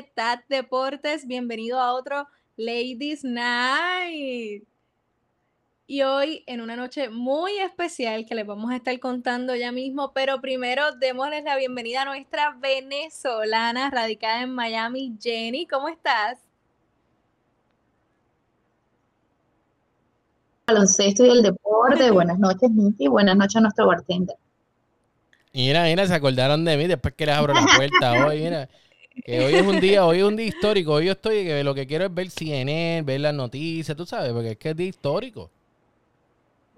de 0.00 0.10
TAT 0.14 0.40
Deportes. 0.48 1.26
Bienvenido 1.26 1.78
a 1.78 1.92
otro 1.92 2.26
Ladies 2.56 3.22
Night. 3.22 4.64
Y 5.86 6.02
hoy 6.02 6.42
en 6.46 6.62
una 6.62 6.74
noche 6.74 7.10
muy 7.10 7.58
especial 7.58 8.24
que 8.24 8.34
les 8.34 8.46
vamos 8.46 8.70
a 8.70 8.76
estar 8.76 8.98
contando 8.98 9.54
ya 9.54 9.72
mismo, 9.72 10.12
pero 10.14 10.40
primero 10.40 10.92
démosles 10.92 11.44
la 11.44 11.56
bienvenida 11.56 12.02
a 12.02 12.04
nuestra 12.06 12.56
venezolana 12.58 13.90
radicada 13.90 14.40
en 14.42 14.54
Miami, 14.54 15.18
Jenny. 15.20 15.66
¿Cómo 15.66 15.88
estás? 15.88 16.38
baloncesto 20.66 21.26
y 21.26 21.30
el 21.30 21.42
deporte. 21.42 22.10
Buenas 22.12 22.38
noches, 22.38 22.70
Niki. 22.70 23.08
Buenas 23.08 23.36
noches 23.36 23.56
a 23.56 23.60
nuestro 23.60 23.86
bartender. 23.86 24.36
Mira, 25.52 25.82
mira, 25.82 26.06
se 26.06 26.14
acordaron 26.14 26.64
de 26.64 26.76
mí 26.78 26.86
después 26.86 27.12
que 27.14 27.26
les 27.26 27.34
abro 27.34 27.52
la 27.52 27.66
puerta 27.76 28.26
hoy, 28.26 28.40
mira. 28.40 28.68
Que 29.24 29.44
hoy 29.44 29.54
es 29.54 29.66
un 29.66 29.80
día, 29.80 30.06
hoy 30.06 30.18
es 30.18 30.24
un 30.24 30.36
día 30.36 30.46
histórico. 30.46 30.92
Hoy 30.92 31.06
yo 31.06 31.12
estoy, 31.12 31.44
que 31.44 31.64
lo 31.64 31.74
que 31.74 31.86
quiero 31.86 32.06
es 32.06 32.14
ver 32.14 32.30
CNN, 32.30 33.02
ver 33.02 33.20
las 33.20 33.34
noticias, 33.34 33.96
tú 33.96 34.06
sabes, 34.06 34.32
porque 34.32 34.52
es 34.52 34.56
que 34.58 34.70
es 34.70 34.76
día 34.76 34.88
histórico. 34.88 35.50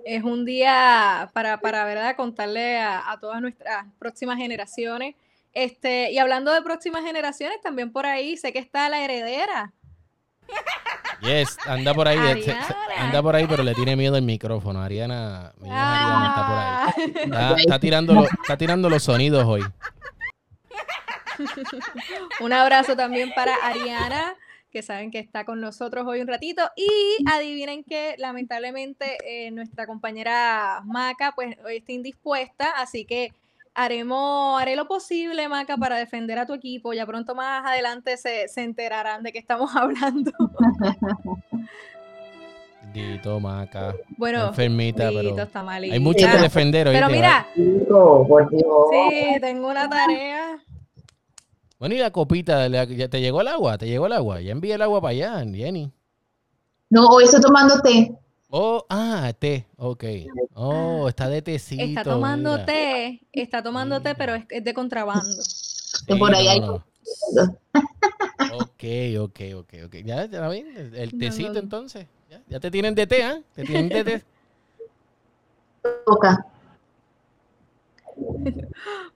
Es 0.05 0.25
un 0.25 0.45
día 0.45 1.31
para, 1.33 1.61
para 1.61 1.85
¿verdad? 1.85 2.17
contarle 2.17 2.81
a, 2.81 3.11
a 3.11 3.21
todas 3.21 3.41
nuestras 3.41 3.87
próximas 3.99 4.39
generaciones. 4.39 5.15
Este, 5.53 6.11
y 6.11 6.19
hablando 6.19 6.53
de 6.53 6.63
próximas 6.63 7.05
generaciones, 7.05 7.61
también 7.61 7.93
por 7.93 8.07
ahí 8.07 8.37
sé 8.37 8.53
que 8.53 8.59
está 8.59 8.89
la 8.89 9.05
heredera. 9.05 9.73
Yes, 11.21 11.57
anda 11.67 11.95
por 11.95 12.09
ahí, 12.09 12.19
anda 12.99 13.23
por 13.23 13.37
ahí, 13.37 13.47
pero 13.47 13.63
le 13.63 13.75
tiene 13.75 13.95
miedo 13.95 14.17
el 14.17 14.25
micrófono. 14.25 14.83
Ariana, 14.83 15.53
Ariana 15.63 16.27
está 16.29 16.47
por 16.47 16.57
ahí. 16.59 17.31
Ah. 17.33 17.55
Está, 17.59 17.79
tirando 17.79 18.25
está 18.43 18.57
tirando 18.57 18.91
los 18.91 19.05
sonidos 19.05 19.45
hoy. 19.45 19.63
Un 22.41 22.53
abrazo 22.53 22.97
también 22.97 23.33
para 23.35 23.55
Ariana, 23.55 24.35
que 24.71 24.83
saben 24.83 25.11
que 25.11 25.19
está 25.19 25.45
con 25.45 25.61
nosotros 25.61 26.07
hoy 26.07 26.21
un 26.21 26.29
ratito. 26.29 26.63
Y 26.77 26.89
adivinen 27.31 27.85
que 27.85 28.15
lamentablemente 28.19 29.19
eh, 29.25 29.51
nuestra 29.51 29.87
compañera 29.87 30.83
Maca, 30.85 31.33
pues 31.35 31.57
hoy 31.65 31.79
está 31.79 31.93
indispuesta, 31.93 32.71
así 32.77 33.05
que 33.05 33.33
haremos, 33.75 34.61
haré 34.61 34.77
lo 34.77 34.87
posible, 34.87 35.49
Maca, 35.49 35.77
para 35.77 35.97
defender 35.97 36.39
a 36.39 36.47
tu 36.47 36.55
equipo. 36.55 36.93
Ya 36.93 37.07
pronto 37.07 37.35
más 37.35 37.65
adelante 37.65 38.17
se, 38.17 38.47
enterarán 38.57 39.23
de 39.23 39.33
qué 39.33 39.39
estamos 39.39 39.71
hablando. 39.77 40.33
Dito, 42.93 43.41
Maca. 43.41 43.95
Bueno, 44.19 44.49
enfermita, 44.49 45.09
pero 45.11 45.37
está 45.37 45.69
hay 45.71 45.99
mucho 45.99 46.27
que 46.27 46.39
defender 46.39 46.89
hoy. 46.89 46.95
Pero 46.95 47.09
mira, 47.09 47.47
sí, 47.55 49.41
tengo 49.41 49.69
una 49.71 49.89
tarea. 49.89 50.42
Bueno, 51.83 51.97
y 51.97 51.99
la 51.99 52.13
copita, 52.13 52.71
¿te 52.71 53.21
llegó 53.21 53.41
el 53.41 53.49
agua? 53.49 53.77
¿Te 53.77 53.89
llegó 53.89 54.07
el 54.07 54.13
agua? 54.13 54.41
Ya 54.41 54.53
envié 54.53 54.75
el 54.75 54.83
agua 54.83 55.01
para 55.01 55.11
allá, 55.11 55.45
Jenny. 55.53 55.91
No, 56.89 57.09
hoy 57.09 57.25
estoy 57.25 57.41
tomando 57.41 57.81
té. 57.81 58.17
Oh, 58.51 58.87
ah, 58.89 59.33
té, 59.37 59.67
ok. 59.77 60.05
Oh, 60.55 61.09
está 61.09 61.29
de 61.29 61.43
tecito. 61.43 61.83
Está 61.83 62.05
tomando 62.05 62.65
té, 62.65 63.27
está 63.33 63.65
tomando 63.65 64.01
té, 64.01 64.15
pero 64.15 64.37
es, 64.37 64.47
de 64.49 64.73
contrabando. 64.73 65.43
por 66.21 66.33
ahí 66.33 66.47
hay... 66.47 66.61
Ok, 68.53 68.85
ok, 69.19 69.41
ok, 69.57 69.75
ok. 69.87 69.95
Ya, 70.05 70.27
ya 70.27 70.47
ven, 70.47 70.93
el 70.95 71.19
tecito 71.19 71.59
entonces. 71.59 72.07
¿Ya? 72.49 72.61
te 72.61 72.71
tienen 72.71 72.95
de 72.95 73.09
té, 73.09 73.27
¿eh? 73.27 73.43
Te 73.55 73.65
tienen 73.65 73.89
de 73.89 74.05
té. 74.05 74.25
Toca. 76.07 76.47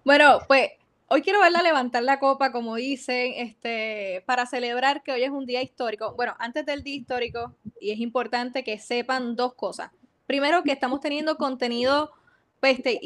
bueno, 0.05 0.41
pues 0.49 0.71
Hoy 1.09 1.23
quiero 1.23 1.39
verla 1.41 1.63
levantar 1.63 2.03
la 2.03 2.19
copa, 2.19 2.51
como 2.51 2.75
dicen, 2.75 3.35
este, 3.37 4.25
para 4.27 4.45
celebrar 4.45 5.05
que 5.05 5.13
hoy 5.13 5.23
es 5.23 5.31
un 5.31 5.47
día 5.47 5.63
histórico. 5.63 6.15
Bueno, 6.17 6.35
antes 6.41 6.67
del 6.67 6.83
día 6.83 6.97
histórico, 6.97 7.55
y 7.81 7.93
es 7.93 8.01
importante 8.01 8.65
que 8.65 8.81
sepan 8.81 9.37
dos 9.37 9.55
cosas. 9.55 9.93
Primero, 10.27 10.65
que 10.65 10.73
estamos 10.73 11.01
teniendo 11.01 11.37
contenido 11.37 12.11
este, 12.61 12.99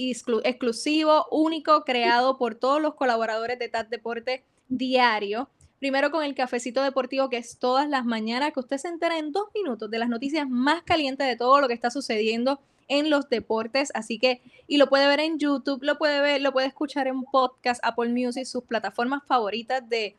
exclusivo, 0.44 1.26
único, 1.30 1.84
creado 1.84 2.38
por 2.38 2.54
todos 2.54 2.80
los 2.80 2.94
colaboradores 2.94 3.58
de 3.58 3.68
TAT 3.68 3.90
Deporte 3.90 4.44
Diario. 4.68 5.50
Primero 5.78 6.10
con 6.10 6.24
el 6.24 6.34
cafecito 6.34 6.82
deportivo, 6.82 7.28
que 7.28 7.36
es 7.36 7.58
todas 7.58 7.86
las 7.86 8.06
mañanas, 8.06 8.54
que 8.54 8.60
usted 8.60 8.78
se 8.78 8.88
entera 8.88 9.18
en 9.18 9.30
dos 9.30 9.48
minutos 9.54 9.90
de 9.90 9.98
las 9.98 10.08
noticias 10.08 10.48
más 10.48 10.82
calientes 10.84 11.26
de 11.26 11.36
todo 11.36 11.60
lo 11.60 11.68
que 11.68 11.74
está 11.74 11.90
sucediendo 11.90 12.60
en 12.90 13.08
los 13.08 13.28
deportes, 13.30 13.90
así 13.94 14.18
que, 14.18 14.42
y 14.66 14.76
lo 14.76 14.88
puede 14.88 15.06
ver 15.06 15.20
en 15.20 15.38
YouTube, 15.38 15.82
lo 15.82 15.96
puede 15.96 16.20
ver, 16.20 16.42
lo 16.42 16.52
puede 16.52 16.66
escuchar 16.66 17.06
en 17.06 17.22
podcast, 17.22 17.80
Apple 17.84 18.10
Music, 18.10 18.44
sus 18.44 18.64
plataformas 18.64 19.22
favoritas 19.26 19.88
de, 19.88 20.16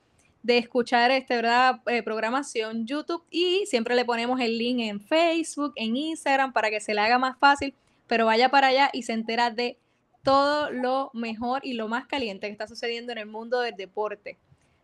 escuchar 0.48 1.12
este, 1.12 1.36
¿verdad? 1.36 1.82
Eh, 1.88 2.02
programación, 2.02 2.88
YouTube, 2.88 3.24
y 3.30 3.66
siempre 3.68 3.94
le 3.94 4.06
ponemos 4.06 4.40
el 4.40 4.58
link 4.58 4.80
en 4.80 5.02
Facebook, 5.02 5.74
en 5.76 5.98
Instagram, 5.98 6.54
para 6.54 6.70
que 6.70 6.80
se 6.80 6.94
le 6.94 7.02
haga 7.02 7.20
más 7.20 7.38
fácil, 7.38 7.76
pero 8.08 8.26
vaya 8.26 8.50
para 8.50 8.68
allá 8.68 8.90
y 8.94 9.04
se 9.04 9.14
entera 9.14 9.52
de 9.52 9.78
todo 10.24 10.72
lo 10.72 11.12
mejor 11.14 11.66
y 11.66 11.74
lo 11.74 11.90
más 11.90 12.08
caliente 12.08 12.48
que 12.48 12.54
está 12.54 12.68
sucediendo 12.68 13.12
en 13.12 13.18
el 13.18 13.28
mundo 13.28 13.60
del 13.60 13.76
deporte. 13.76 14.38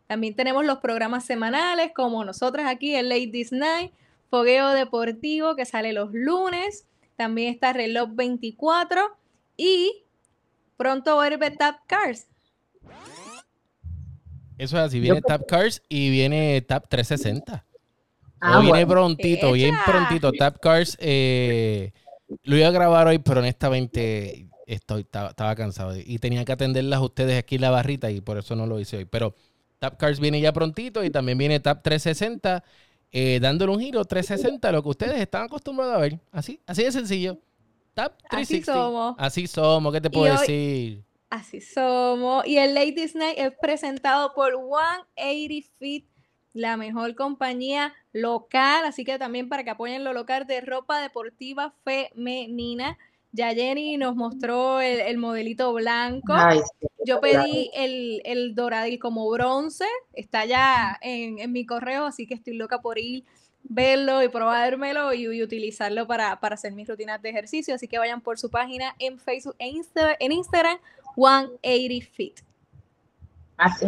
También 0.07 0.35
tenemos 0.35 0.65
los 0.65 0.79
programas 0.79 1.25
semanales, 1.25 1.91
como 1.95 2.25
nosotros 2.25 2.65
aquí 2.67 2.95
en 2.95 3.07
Ladies 3.07 3.53
Night, 3.53 3.93
Fogueo 4.29 4.69
Deportivo, 4.69 5.55
que 5.55 5.65
sale 5.65 5.93
los 5.93 6.09
lunes. 6.11 6.85
También 7.17 7.53
está 7.53 7.73
Reloj 7.73 8.11
24 8.13 9.17
y 9.57 10.03
pronto 10.77 11.15
vuelve 11.15 11.51
Tap 11.51 11.79
Cars. 11.87 12.27
Eso 14.57 14.77
es 14.77 14.83
así, 14.83 14.99
viene 14.99 15.21
Tap 15.21 15.45
Cars 15.47 15.81
y 15.89 16.11
viene 16.11 16.61
Tap 16.61 16.87
360. 16.87 17.65
Ah, 18.39 18.59
viene 18.61 18.85
prontito, 18.85 19.51
bien 19.51 19.75
prontito. 19.83 20.31
Tap 20.31 20.59
Cars 20.59 20.95
eh, 20.99 21.91
lo 22.43 22.55
iba 22.55 22.67
a 22.67 22.71
grabar 22.71 23.07
hoy, 23.07 23.17
pero 23.17 23.39
honestamente 23.39 24.47
estoy, 24.67 25.01
estaba, 25.01 25.55
cansado 25.55 25.95
y 25.97 26.19
tenía 26.19 26.45
que 26.45 26.51
atenderlas 26.51 26.99
a 26.99 27.03
ustedes 27.03 27.39
aquí 27.39 27.55
en 27.55 27.61
la 27.61 27.71
barrita 27.71 28.11
y 28.11 28.21
por 28.21 28.37
eso 28.37 28.55
no 28.55 28.67
lo 28.67 28.79
hice 28.79 28.97
hoy. 28.97 29.05
Pero 29.05 29.33
Tap 29.79 29.97
Cars 29.97 30.19
viene 30.19 30.39
ya 30.39 30.53
prontito 30.53 31.03
y 31.03 31.09
también 31.09 31.39
viene 31.39 31.59
Tap 31.59 31.81
360 31.81 32.63
eh, 33.11 33.39
dándole 33.41 33.71
un 33.71 33.79
giro 33.79 34.03
360 34.03 34.67
a 34.67 34.71
lo 34.71 34.83
que 34.83 34.89
ustedes 34.89 35.19
están 35.19 35.43
acostumbrados 35.43 35.95
a 35.95 35.99
ver. 35.99 36.19
Así, 36.31 36.59
así 36.65 36.83
de 36.83 36.91
sencillo. 36.91 37.37
Tap 37.93 38.17
360. 38.29 38.37
Así 38.39 38.63
somos. 38.63 39.15
Así 39.17 39.47
somos, 39.47 39.93
¿qué 39.93 40.01
te 40.01 40.09
puedo 40.09 40.31
decir? 40.39 41.03
Así 41.29 41.61
somos. 41.61 42.45
Y 42.45 42.57
el 42.57 42.73
Ladies 42.73 43.15
Night 43.15 43.37
es 43.37 43.53
presentado 43.59 44.33
por 44.33 44.53
180 44.53 45.67
Feet, 45.79 46.05
la 46.53 46.77
mejor 46.77 47.15
compañía 47.15 47.93
local. 48.13 48.85
Así 48.85 49.03
que 49.03 49.17
también 49.17 49.49
para 49.49 49.63
que 49.63 49.71
apoyen 49.71 50.03
lo 50.03 50.13
local 50.13 50.45
de 50.47 50.61
ropa 50.61 51.01
deportiva 51.01 51.73
femenina. 51.83 52.97
Ya 53.31 53.53
Jenny 53.53 53.97
nos 53.97 54.15
mostró 54.15 54.79
el, 54.81 55.17
modelito 55.17 55.73
blanco. 55.73 56.33
Yo 57.05 57.19
pedí 57.21 57.69
el, 57.73 58.21
el 58.25 58.55
doradil 58.55 58.99
como 58.99 59.29
bronce. 59.29 59.85
Está 60.13 60.45
ya 60.45 60.97
en, 61.01 61.51
mi 61.51 61.65
correo, 61.65 62.05
así 62.05 62.25
que 62.25 62.33
estoy 62.33 62.55
loca 62.55 62.81
por 62.81 62.97
ir 62.97 63.25
verlo 63.63 64.23
y 64.23 64.29
probármelo 64.29 65.13
y, 65.13 65.41
utilizarlo 65.41 66.07
para, 66.07 66.33
hacer 66.33 66.73
mis 66.73 66.87
rutinas 66.87 67.21
de 67.21 67.29
ejercicio. 67.29 67.75
Así 67.75 67.87
que 67.87 67.99
vayan 67.99 68.21
por 68.21 68.39
su 68.39 68.49
página 68.49 68.95
en 68.97 69.19
Facebook 69.19 69.55
e 69.59 69.67
en 70.19 70.31
Instagram, 70.31 70.77
180 71.15 72.11
Fit. 72.11 72.39
Así 73.57 73.85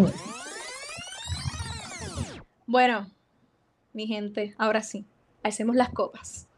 Bueno, 2.66 3.09
mi 3.94 4.05
gente, 4.05 4.53
ahora 4.58 4.81
sí, 4.81 5.05
hacemos 5.43 5.75
las 5.75 5.90
copas 5.90 6.48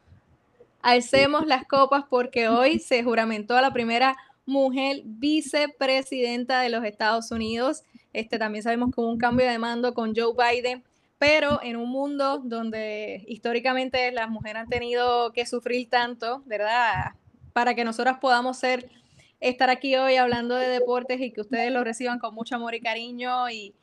alcemos 0.81 1.45
las 1.45 1.65
copas 1.65 2.03
porque 2.09 2.49
hoy 2.49 2.79
se 2.79 3.03
juramentó 3.03 3.55
a 3.55 3.61
la 3.61 3.73
primera 3.73 4.17
mujer 4.45 5.01
vicepresidenta 5.05 6.61
de 6.61 6.69
los 6.69 6.83
Estados 6.83 7.31
Unidos. 7.31 7.83
Este 8.13 8.39
también 8.39 8.63
sabemos 8.63 8.93
que 8.93 9.01
un 9.01 9.17
cambio 9.17 9.49
de 9.49 9.57
mando 9.59 9.93
con 9.93 10.13
Joe 10.15 10.33
Biden, 10.35 10.83
pero 11.17 11.61
en 11.63 11.77
un 11.77 11.89
mundo 11.89 12.39
donde 12.43 13.23
históricamente 13.27 14.11
las 14.11 14.29
mujeres 14.29 14.63
han 14.63 14.69
tenido 14.69 15.31
que 15.33 15.45
sufrir 15.45 15.89
tanto, 15.89 16.43
¿verdad? 16.45 17.13
Para 17.53 17.75
que 17.75 17.83
nosotras 17.83 18.17
podamos 18.19 18.57
ser 18.57 18.89
estar 19.39 19.69
aquí 19.69 19.95
hoy 19.95 20.15
hablando 20.15 20.55
de 20.55 20.67
deportes 20.67 21.19
y 21.19 21.31
que 21.31 21.41
ustedes 21.41 21.71
lo 21.71 21.83
reciban 21.83 22.19
con 22.19 22.35
mucho 22.35 22.55
amor 22.55 22.75
y 22.75 22.81
cariño 22.81 23.49
y, 23.49 23.73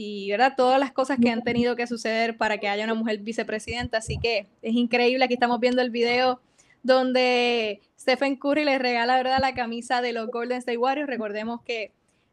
y 0.00 0.30
¿verdad? 0.30 0.54
todas 0.56 0.78
las 0.78 0.92
cosas 0.92 1.18
que 1.20 1.28
han 1.28 1.42
tenido 1.42 1.74
que 1.74 1.88
suceder 1.88 2.36
para 2.36 2.58
que 2.58 2.68
haya 2.68 2.84
una 2.84 2.94
mujer 2.94 3.18
vicepresidenta. 3.18 3.98
Así 3.98 4.16
que 4.16 4.46
es 4.62 4.74
increíble. 4.74 5.24
Aquí 5.24 5.34
estamos 5.34 5.58
viendo 5.58 5.82
el 5.82 5.90
video 5.90 6.40
donde 6.84 7.80
Stephen 7.98 8.36
Curry 8.36 8.64
le 8.64 8.78
regala 8.78 9.16
¿verdad? 9.16 9.38
la 9.40 9.54
camisa 9.54 10.00
de 10.00 10.12
los 10.12 10.30
Golden 10.30 10.58
State 10.58 10.78
Warriors. 10.78 11.10
Recordemos 11.10 11.62
que 11.62 11.90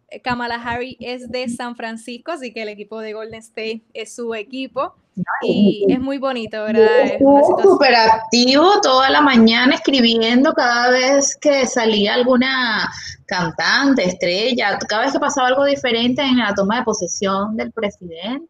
eh, 0.09 0.21
Kamala 0.21 0.61
Harris 0.61 0.95
es 0.99 1.31
de 1.31 1.49
San 1.49 1.75
Francisco, 1.75 2.33
así 2.33 2.53
que 2.53 2.61
el 2.61 2.69
equipo 2.69 2.99
de 2.99 3.13
Golden 3.13 3.39
State 3.39 3.81
es 3.95 4.13
su 4.13 4.35
equipo. 4.35 4.93
Y 5.41 5.85
es 5.89 5.99
muy 5.99 6.17
bonito, 6.17 6.63
¿verdad? 6.63 7.05
Estuvo 7.05 7.61
súper 7.61 7.95
activo 7.95 8.81
toda 8.81 9.09
la 9.09 9.21
mañana 9.21 9.75
escribiendo 9.75 10.53
cada 10.53 10.89
vez 10.91 11.35
que 11.37 11.65
salía 11.65 12.15
alguna 12.15 12.89
cantante, 13.25 14.03
estrella, 14.05 14.77
cada 14.87 15.03
vez 15.03 15.13
que 15.13 15.19
pasaba 15.19 15.47
algo 15.47 15.65
diferente 15.65 16.21
en 16.21 16.39
la 16.39 16.53
toma 16.53 16.79
de 16.79 16.83
posesión 16.83 17.55
del 17.55 17.71
presidente. 17.71 18.49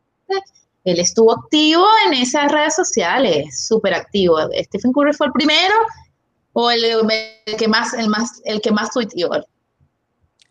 él 0.83 0.99
estuvo 0.99 1.31
activo 1.33 1.85
en 2.07 2.13
esas 2.13 2.51
redes 2.51 2.75
sociales, 2.75 3.67
súper 3.67 3.93
activo. 3.93 4.37
Stephen 4.63 4.91
Curry 4.91 5.13
fue 5.13 5.27
el 5.27 5.33
primero 5.33 5.75
o 6.53 6.71
el, 6.71 6.81
que 7.57 7.67
más, 7.67 7.93
el 7.93 8.09
más, 8.09 8.41
el 8.45 8.61
que 8.61 8.71
más 8.71 8.89
tuiteó. 8.91 9.29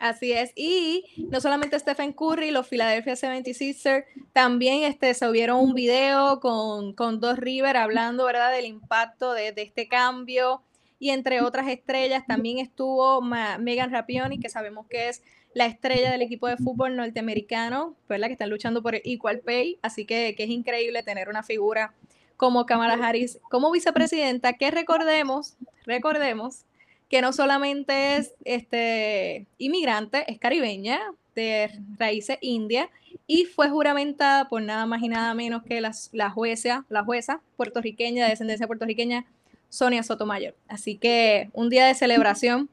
Así 0.05 0.33
es. 0.33 0.53
Y 0.55 1.07
no 1.17 1.41
solamente 1.41 1.79
Stephen 1.79 2.13
Curry, 2.13 2.51
los 2.51 2.69
Philadelphia 2.69 3.15
76ers 3.15 4.05
también 4.35 4.83
este, 4.83 5.15
subieron 5.15 5.59
un 5.61 5.73
video 5.73 6.41
con, 6.41 6.93
con 6.93 7.21
Dos 7.21 7.39
River 7.39 7.79
hablando, 7.79 8.27
¿verdad?, 8.27 8.53
del 8.53 8.67
impacto 8.67 9.33
de, 9.33 9.53
de, 9.53 9.63
este 9.63 9.89
cambio. 9.89 10.61
Y 10.99 11.09
entre 11.09 11.41
otras 11.41 11.69
estrellas 11.69 12.27
también 12.27 12.59
estuvo 12.59 13.23
Megan 13.23 13.91
Rapioni, 13.91 14.39
que 14.39 14.51
sabemos 14.51 14.87
que 14.89 15.09
es 15.09 15.23
la 15.55 15.65
estrella 15.65 16.11
del 16.11 16.21
equipo 16.21 16.49
de 16.49 16.59
fútbol 16.59 16.97
norteamericano, 16.97 17.97
¿verdad? 18.07 18.27
Que 18.27 18.35
están 18.35 18.51
luchando 18.51 18.83
por 18.83 18.97
el 18.97 19.01
Equal 19.07 19.41
Pay. 19.41 19.79
Así 19.81 20.05
que, 20.05 20.35
que 20.37 20.45
es 20.45 20.51
increíble 20.51 21.03
tener 21.03 21.31
una 21.31 21.43
figura 21.43 21.95
como 22.37 22.67
Kamala 22.67 22.99
Harris 23.03 23.39
como 23.49 23.71
vicepresidenta, 23.71 24.53
que 24.53 24.71
recordemos, 24.71 25.57
recordemos 25.87 26.67
que 27.09 27.23
no 27.23 27.33
solamente 27.33 28.17
es 28.17 28.35
este, 28.45 29.47
inmigrante, 29.59 30.31
es 30.31 30.39
caribeña, 30.39 31.01
de 31.35 31.71
raíces 31.99 32.39
india, 32.41 32.91
y 33.27 33.45
fue 33.45 33.69
juramentada 33.69 34.49
por 34.49 34.63
nada 34.63 34.87
más 34.87 35.03
y 35.03 35.09
nada 35.09 35.35
menos 35.35 35.63
que 35.63 35.81
la 35.81 36.31
jueza, 36.31 36.85
la 36.89 37.05
jueza 37.05 37.41
puertorriqueña, 37.57 38.25
de 38.25 38.31
descendencia 38.31 38.67
puertorriqueña, 38.67 39.27
Sonia 39.69 40.03
Sotomayor. 40.03 40.55
Así 40.69 40.97
que 40.97 41.51
un 41.53 41.69
día 41.69 41.87
de 41.87 41.95
celebración 41.95 42.69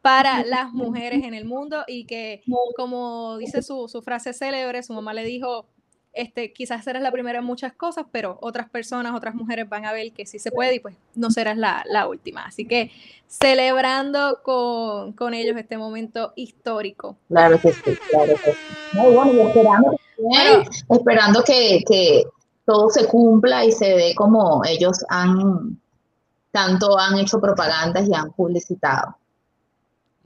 para 0.00 0.44
las 0.44 0.72
mujeres 0.72 1.24
en 1.24 1.34
el 1.34 1.44
mundo 1.44 1.84
y 1.86 2.04
que, 2.04 2.42
como 2.76 3.36
dice 3.38 3.62
su, 3.62 3.88
su 3.88 4.02
frase 4.02 4.32
célebre, 4.32 4.82
su 4.82 4.92
mamá 4.92 5.12
le 5.12 5.24
dijo, 5.24 5.66
este, 6.16 6.52
quizás 6.52 6.86
eres 6.86 7.02
la 7.02 7.12
primera 7.12 7.38
en 7.40 7.44
muchas 7.44 7.72
cosas, 7.74 8.06
pero 8.10 8.38
otras 8.40 8.68
personas, 8.68 9.14
otras 9.14 9.34
mujeres 9.34 9.68
van 9.68 9.84
a 9.84 9.92
ver 9.92 10.12
que 10.12 10.26
sí 10.26 10.38
se 10.38 10.50
puede 10.50 10.76
y 10.76 10.80
pues 10.80 10.96
no 11.14 11.30
serás 11.30 11.56
la, 11.56 12.08
última. 12.08 12.44
Así 12.44 12.66
que 12.66 12.90
celebrando 13.28 14.40
con, 14.42 15.34
ellos 15.34 15.56
este 15.56 15.76
momento 15.76 16.32
histórico. 16.36 17.16
Claro 17.28 17.60
que 17.60 17.72
sí, 17.72 17.96
claro 18.10 18.34
que 18.44 18.52
sí. 18.52 18.58
Muy 18.94 19.14
bueno, 19.14 19.32
y 19.32 19.40
esperando, 19.40 19.96
esperando 20.88 21.42
que, 21.42 21.84
que 21.86 22.24
todo 22.64 22.88
se 22.90 23.06
cumpla 23.06 23.64
y 23.64 23.72
se 23.72 23.86
dé 23.86 24.14
como 24.14 24.62
ellos 24.64 25.04
han, 25.08 25.78
tanto 26.50 26.98
han 26.98 27.18
hecho 27.18 27.40
propagandas 27.40 28.08
y 28.08 28.14
han 28.14 28.32
publicitado. 28.32 29.16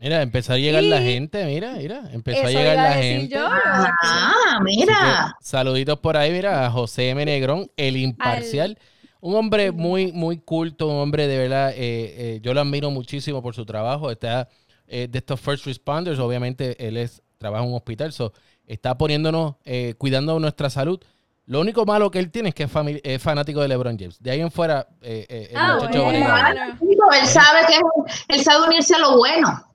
Mira, 0.01 0.23
empezó 0.23 0.55
a 0.55 0.57
llegar 0.57 0.83
la 0.83 1.03
gente, 1.03 1.45
mira, 1.45 1.75
mira, 1.75 2.05
empezó 2.11 2.47
a 2.47 2.51
llegar 2.51 2.75
la 2.75 2.93
gente. 2.95 3.37
ah, 3.37 4.59
mira. 4.65 5.37
saluditos 5.43 5.99
por 5.99 6.17
ahí, 6.17 6.33
mira, 6.33 6.65
a 6.65 6.71
José 6.71 7.11
M. 7.11 7.23
Negrón, 7.23 7.71
el 7.77 7.99
imparcial. 7.99 8.79
Un 9.21 9.35
hombre 9.35 9.73
muy, 9.73 10.11
muy 10.13 10.39
culto, 10.39 10.89
un 10.89 10.97
hombre 10.97 11.29
de 11.29 11.37
verdad, 11.37 11.73
eh, 11.73 11.77
eh, 11.77 12.41
yo 12.43 12.55
lo 12.55 12.63
admiro 12.63 12.91
muchísimo 12.91 13.43
por 13.43 13.55
su 13.55 13.67
trabajo. 13.67 14.11
Está 14.11 14.49
eh, 14.89 15.07
de 15.07 15.19
estos 15.19 15.39
first 15.39 15.67
responders, 15.67 16.19
obviamente 16.19 16.89
él 16.89 16.97
es 16.97 17.23
trabaja 17.37 17.63
en 17.63 17.69
un 17.69 17.77
hospital, 17.77 18.11
so, 18.15 18.33
está 18.67 18.97
poniéndonos, 18.97 19.57
cuidando 19.99 20.41
nuestra 20.41 20.71
salud. 20.71 20.99
Lo 21.45 21.61
único 21.61 21.85
malo 21.85 22.11
que 22.11 22.21
él 22.21 22.31
tiene 22.31 22.51
es 22.51 22.55
que 22.55 22.67
es, 23.03 23.23
fanático 23.23 23.61
de 23.61 23.69
LeBron 23.69 23.99
James. 23.99 24.19
De 24.23 24.31
ahí 24.31 24.41
en 24.41 24.51
fuera, 24.51 24.87
el 25.03 25.51
ah, 25.55 25.75
muchacho 25.75 26.11
Él 26.11 27.27
sabe 27.27 27.67
que 27.67 27.81
él 28.29 28.43
sabe 28.43 28.67
unirse 28.67 28.95
a 28.95 28.99
lo 28.99 29.19
bueno. 29.19 29.70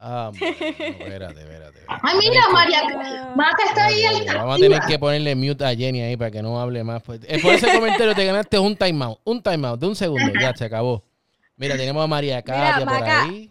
Ah, 0.00 0.30
espérate, 0.32 1.40
espérate. 1.40 1.80
Ay, 1.88 2.18
mira, 2.18 2.42
María, 2.52 2.82
Maca 3.34 3.64
está 3.66 3.86
ahí. 3.86 4.04
Vamos 4.26 4.56
a 4.56 4.58
tener 4.58 4.80
que 4.82 4.98
ponerle 4.98 5.34
mute 5.34 5.64
a 5.64 5.74
Jenny 5.74 6.02
ahí 6.02 6.16
para 6.16 6.30
que 6.30 6.40
no 6.40 6.60
hable 6.60 6.84
más. 6.84 7.02
Pues, 7.02 7.20
eh, 7.26 7.40
por 7.42 7.52
ese 7.52 7.72
comentario 7.72 8.14
te 8.14 8.24
ganaste 8.24 8.58
un 8.60 8.76
timeout. 8.76 9.18
Un 9.24 9.42
timeout 9.42 9.80
de 9.80 9.86
un 9.86 9.96
segundo. 9.96 10.32
Ya 10.40 10.54
se 10.54 10.66
acabó. 10.66 11.02
Mira, 11.56 11.76
tenemos 11.76 12.04
a 12.04 12.06
María 12.06 12.40
Katia 12.42 12.84
por 12.84 12.94
ahí. 12.94 13.50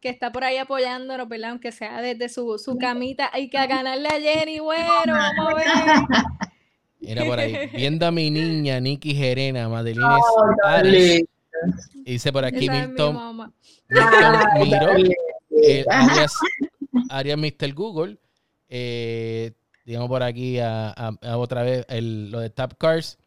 Que 0.00 0.10
está 0.10 0.30
por 0.30 0.44
ahí 0.44 0.58
apoyándonos, 0.58 1.28
¿verdad? 1.28 1.50
Aunque 1.50 1.72
sea 1.72 2.00
desde 2.00 2.28
su, 2.28 2.56
su 2.58 2.78
camita. 2.78 3.28
Hay 3.32 3.50
que 3.50 3.66
ganarle 3.66 4.08
a 4.08 4.20
Jenny. 4.20 4.60
Bueno, 4.60 5.12
vamos 5.12 5.52
a 5.52 5.54
ver. 5.56 5.66
Mira 7.00 7.24
por 7.24 7.40
ahí. 7.40 7.66
Viendo 7.74 8.06
a 8.06 8.12
mi 8.12 8.30
niña, 8.30 8.78
Nikki 8.78 9.12
Jerena, 9.12 9.68
Madeline 9.68 10.04
oh, 10.04 10.54
Dice 12.04 12.32
por 12.32 12.44
aquí 12.44 12.70
Milton. 12.70 13.52
Milton 14.54 15.08
Miro. 15.60 15.90
Eh, 15.90 16.26
Arias, 17.10 17.38
Mr. 17.38 17.72
Google. 17.74 18.18
Eh, 18.68 19.52
digamos 19.84 20.08
por 20.08 20.22
aquí 20.22 20.58
a, 20.58 20.94
otra 21.36 21.62
vez 21.62 21.86
el, 21.88 22.30
lo 22.30 22.40
de 22.40 22.50
Tap 22.50 22.74
Cars. 22.78 23.18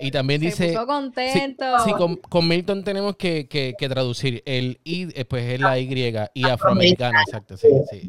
Y 0.00 0.10
también 0.10 0.40
dice. 0.40 0.74
contento. 0.86 1.64
Sí, 1.84 1.92
con, 1.92 2.48
Milton 2.48 2.84
tenemos 2.84 3.16
que, 3.16 3.48
que, 3.48 3.88
traducir. 3.88 4.42
El 4.44 4.80
I 4.84 5.06
pues 5.24 5.44
es 5.44 5.60
la 5.60 5.78
Y 5.78 5.88
y 6.34 6.44
afroamericana, 6.44 7.22
exacto. 7.22 7.56
Sí, 7.56 7.68
sí. 7.90 8.08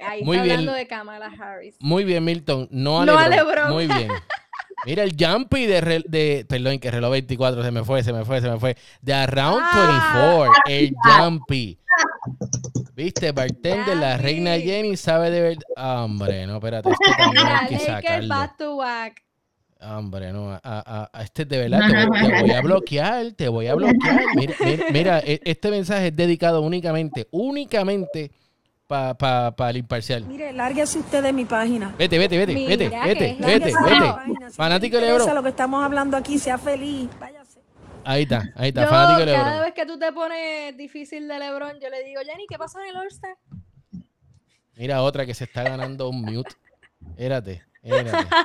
Ahí 0.00 0.24
muy 0.24 0.38
bien. 0.38 0.64
de 0.64 0.86
Kamala 0.86 1.26
Harris. 1.26 1.76
Muy 1.80 2.04
bien, 2.04 2.24
Milton. 2.24 2.68
No 2.70 3.00
a 3.00 3.68
Muy 3.68 3.86
bien. 3.86 4.10
Mira 4.86 5.02
el 5.02 5.16
Jumpy 5.18 5.66
de, 5.66 6.04
de, 6.06 6.46
perdón, 6.48 6.78
que 6.78 6.90
reloj 6.90 7.10
24 7.10 7.62
se 7.62 7.70
me 7.70 7.84
fue, 7.84 8.02
se 8.02 8.12
me 8.12 8.24
fue, 8.24 8.40
se 8.40 8.48
me 8.48 8.58
fue. 8.58 8.76
De 9.02 9.12
Around 9.12 9.62
24, 9.74 10.52
ah. 10.52 10.62
el 10.68 10.94
Jumpy. 11.02 11.78
Viste, 12.98 13.30
bartender, 13.30 13.96
la 13.96 14.16
reina 14.16 14.58
Jenny 14.58 14.96
sabe 14.96 15.30
de 15.30 15.40
verdad. 15.40 16.02
hombre, 16.02 16.44
no, 16.48 16.56
espérate, 16.56 16.90
este 16.90 17.04
también 17.16 17.46
hay 17.46 17.68
que 17.68 17.78
sacarlo. 17.78 18.34
Hombre, 19.80 20.32
no, 20.32 20.50
a, 20.50 20.60
a, 20.64 21.08
a, 21.12 21.22
este 21.22 21.44
de 21.44 21.58
verdad 21.58 21.78
te 21.88 22.40
voy, 22.42 22.50
a 22.50 22.60
bloquear, 22.60 23.30
te 23.34 23.48
voy 23.48 23.68
a 23.68 23.76
bloquear. 23.76 24.20
Mira, 24.34 24.54
mira, 24.92 25.18
e, 25.20 25.40
este 25.44 25.70
mensaje 25.70 26.08
es 26.08 26.16
dedicado 26.16 26.60
únicamente, 26.60 27.28
únicamente 27.30 28.32
para 28.88 29.14
pa, 29.14 29.54
pa 29.54 29.70
el 29.70 29.76
imparcial. 29.76 30.24
Mire, 30.24 30.52
lárguese 30.52 30.98
usted 30.98 31.22
de 31.22 31.32
mi 31.32 31.44
página. 31.44 31.94
Vete, 31.96 32.18
vete, 32.18 32.36
vete, 32.36 32.52
vete, 32.52 32.88
vete, 32.88 33.36
vete, 33.38 33.74
vete. 33.84 34.50
Fanático 34.50 34.96
de 34.96 35.06
Lebron. 35.06 35.34
lo 35.36 35.42
que 35.44 35.50
estamos 35.50 35.84
hablando 35.84 36.16
aquí, 36.16 36.36
sea 36.36 36.58
feliz. 36.58 37.08
Váyase. 37.20 37.37
Ahí 38.10 38.22
está, 38.22 38.50
ahí 38.54 38.68
está, 38.68 38.86
fanático 38.86 39.20
de 39.20 39.26
Lebron. 39.26 39.44
Cada 39.44 39.60
vez 39.60 39.74
que 39.74 39.84
tú 39.84 39.98
te 39.98 40.10
pones 40.12 40.74
difícil 40.78 41.28
de 41.28 41.38
Lebron, 41.38 41.78
yo 41.78 41.90
le 41.90 42.02
digo, 42.04 42.22
Jenny, 42.24 42.46
¿qué 42.48 42.56
pasó 42.56 42.80
en 42.80 42.88
el 42.88 42.96
All-Star? 42.96 43.36
Mira 44.76 45.02
otra 45.02 45.26
que 45.26 45.34
se 45.34 45.44
está 45.44 45.62
ganando 45.62 46.08
un 46.08 46.22
mute. 46.22 46.54
Espérate, 47.10 47.62
espérate. 47.82 48.28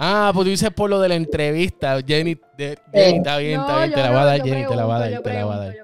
Ah, 0.00 0.30
pues 0.32 0.44
tú 0.44 0.50
dices 0.50 0.70
por 0.70 0.88
lo 0.88 1.00
de 1.00 1.08
la 1.08 1.16
entrevista. 1.16 2.00
Jenny, 2.06 2.38
de, 2.56 2.78
Jenny 2.94 3.18
está 3.18 3.38
bien, 3.38 3.60
está 3.62 3.78
bien. 3.78 3.92
te 3.92 4.00
la 4.00 4.10
voy 4.10 4.20
a 4.20 4.24
dar, 4.24 4.42
Jenny, 4.44 4.64
te 4.64 4.76
la 4.76 4.84
voy 4.84 4.94
a 4.94 4.98
dar, 5.00 5.22
te 5.22 5.32
la 5.32 5.44
voy 5.44 5.54
a 5.54 5.58
dar. 5.58 5.74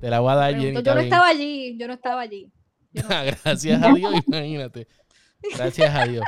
Te 0.00 0.10
la 0.10 0.20
voy 0.20 0.32
a 0.32 0.34
dar, 0.34 0.54
Jenny. 0.54 0.82
Yo 0.82 0.94
no 0.94 1.00
estaba 1.02 1.28
allí, 1.28 1.76
yo 1.76 1.86
no 1.86 1.92
estaba 2.00 2.20
allí. 2.22 2.50
Gracias 2.90 3.82
a 3.82 3.92
Dios, 3.92 4.14
imagínate. 4.26 4.88
Gracias 5.58 5.94
a 5.94 6.06
Dios. 6.06 6.24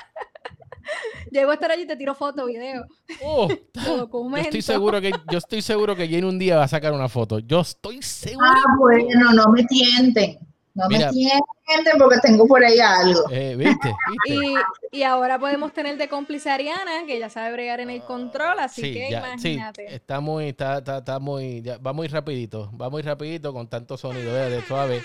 Llego 1.30 1.50
a 1.50 1.54
estar 1.54 1.70
allí 1.70 1.82
y 1.82 1.86
te 1.86 1.96
tiro 1.96 2.14
foto, 2.14 2.46
video. 2.46 2.84
Oh, 3.22 3.48
yo 3.74 4.36
estoy 4.36 4.62
seguro 4.62 5.00
que 5.00 5.12
yo 5.30 5.38
estoy 5.38 5.62
seguro 5.62 5.96
que 5.96 6.08
Jenny 6.08 6.26
un 6.26 6.38
día 6.38 6.56
va 6.56 6.64
a 6.64 6.68
sacar 6.68 6.92
una 6.92 7.08
foto. 7.08 7.38
Yo 7.38 7.60
estoy 7.60 8.02
seguro. 8.02 8.46
Ah, 8.46 8.62
bueno, 8.78 9.32
no 9.32 9.50
me 9.52 9.64
tienten. 9.64 10.38
No 10.74 10.88
me 10.90 10.98
tienten 10.98 11.98
porque 11.98 12.18
tengo 12.22 12.46
por 12.46 12.62
ahí 12.62 12.78
algo. 12.78 13.22
Eh, 13.30 13.56
¿viste? 13.56 13.94
Y, 14.92 15.02
ahora 15.02 15.38
podemos 15.38 15.72
tener 15.72 15.96
de 15.96 16.06
cómplice 16.06 16.50
a 16.50 16.54
Ariana, 16.54 17.06
que 17.06 17.18
ya 17.18 17.30
sabe 17.30 17.52
bregar 17.52 17.80
en 17.80 17.88
el 17.88 18.02
control, 18.02 18.58
así 18.58 18.92
que 18.92 19.08
imagínate. 19.10 19.88
Sí, 19.88 19.94
está 19.94 20.20
muy, 20.20 20.48
está, 20.48 20.78
está, 20.78 20.98
está 20.98 21.18
muy, 21.18 21.62
va 21.62 21.94
muy 21.94 22.08
rapidito, 22.08 22.70
va 22.78 22.90
muy 22.90 23.00
rapidito 23.00 23.54
con 23.54 23.68
tanto 23.68 23.96
sonido, 23.96 24.34
de 24.34 24.62
suave. 24.62 25.02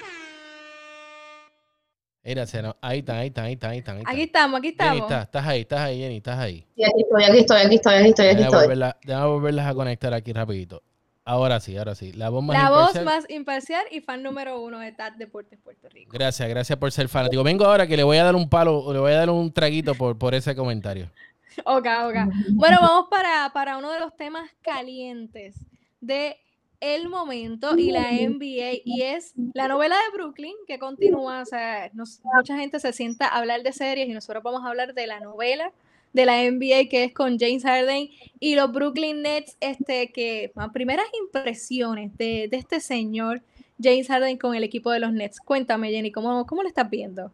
Mira, 2.24 2.46
ahí 2.82 3.00
está, 3.00 3.18
ahí 3.18 3.28
está, 3.28 3.44
ahí 3.44 3.54
está, 3.54 3.70
ahí 3.70 3.78
está. 3.80 3.92
Aquí 4.06 4.22
estamos, 4.22 4.60
aquí 4.60 4.68
estamos. 4.68 5.12
estás 5.12 5.48
ahí, 5.48 5.62
estás 5.62 5.80
ahí, 5.80 6.00
Jenny, 6.00 6.18
estás 6.18 6.38
ahí. 6.38 6.66
Sí, 6.75 6.84
aquí 6.84 7.01
estoy, 7.01 7.24
aquí 7.24 7.38
estoy, 7.40 7.62
aquí 7.62 7.75
estoy, 7.75 7.96
aquí 7.96 8.10
estoy, 8.10 8.28
aquí 8.28 8.44
estoy. 8.44 8.68
Déjame 9.04 9.28
volverlas 9.28 9.68
a 9.68 9.74
conectar 9.74 10.13
aquí 10.13 10.32
rapidito. 10.32 10.84
Ahora 11.24 11.60
sí, 11.60 11.78
ahora 11.78 11.96
sí. 11.96 12.13
La 12.13 12.30
voz 12.30 12.44
más 12.44 12.56
La 12.58 12.70
imparcial. 12.70 13.06
voz 13.06 13.13
más 13.13 13.30
imparcial 13.30 13.86
y 13.92 14.01
fan 14.01 14.22
número 14.24 14.60
uno 14.62 14.80
de 14.80 14.92
TAT 14.92 15.16
Deportes 15.16 15.60
Puerto 15.63 15.88
Rico. 15.90 16.12
Gracias, 16.13 16.48
gracias 16.50 16.78
por 16.78 16.92
ser 16.92 17.08
fanático. 17.10 17.44
Vengo 17.44 17.66
ahora 17.66 17.88
que 17.88 17.96
le 17.98 18.04
voy 18.04 18.18
a 18.18 18.24
dar 18.24 18.36
un 18.36 18.50
palo, 18.50 18.92
le 18.94 19.00
voy 19.00 19.12
a 19.12 19.18
dar 19.18 19.30
un 19.30 19.51
traguito 19.51 19.96
por, 19.96 20.18
por 20.18 20.36
ese 20.36 20.56
comentario. 20.56 21.10
Ok, 21.66 21.86
ok. 22.06 22.16
Bueno, 22.54 22.78
vamos 22.80 23.08
para, 23.12 23.51
para 23.54 23.78
uno 23.78 23.92
de 23.92 24.00
los 24.00 24.16
temas 24.16 24.50
calientes 24.62 25.54
de 26.00 26.38
el 26.81 27.09
momento 27.09 27.77
y 27.77 27.91
la 27.91 28.11
NBA 28.11 28.81
y 28.83 29.03
es 29.03 29.33
la 29.53 29.67
novela 29.67 29.95
de 29.95 30.17
Brooklyn 30.17 30.55
que 30.67 30.79
continúa, 30.79 31.41
o 31.41 31.45
sea, 31.45 31.89
mucha 31.93 32.57
gente 32.57 32.79
se 32.79 32.91
sienta 32.91 33.27
a 33.27 33.38
hablar 33.38 33.61
de 33.63 33.71
series 33.71 34.09
y 34.09 34.13
nosotros 34.13 34.43
vamos 34.43 34.63
a 34.65 34.69
hablar 34.69 34.93
de 34.93 35.07
la 35.07 35.19
novela 35.19 35.71
de 36.13 36.25
la 36.25 36.43
NBA 36.43 36.89
que 36.89 37.05
es 37.05 37.13
con 37.13 37.38
James 37.39 37.63
Harden 37.63 38.09
y 38.39 38.55
los 38.55 38.71
Brooklyn 38.71 39.21
Nets, 39.21 39.55
este 39.59 40.11
que 40.11 40.51
primeras 40.73 41.05
impresiones 41.23 42.17
de, 42.17 42.50
este 42.51 42.79
señor 42.79 43.43
James 43.81 44.07
Harden 44.07 44.38
con 44.38 44.55
el 44.55 44.63
equipo 44.63 44.91
de 44.91 45.00
los 45.00 45.13
Nets. 45.13 45.39
Cuéntame, 45.39 45.91
Jenny, 45.91 46.11
¿cómo, 46.11 46.45
cómo 46.45 46.63
lo 46.63 46.67
estás 46.67 46.89
viendo? 46.89 47.31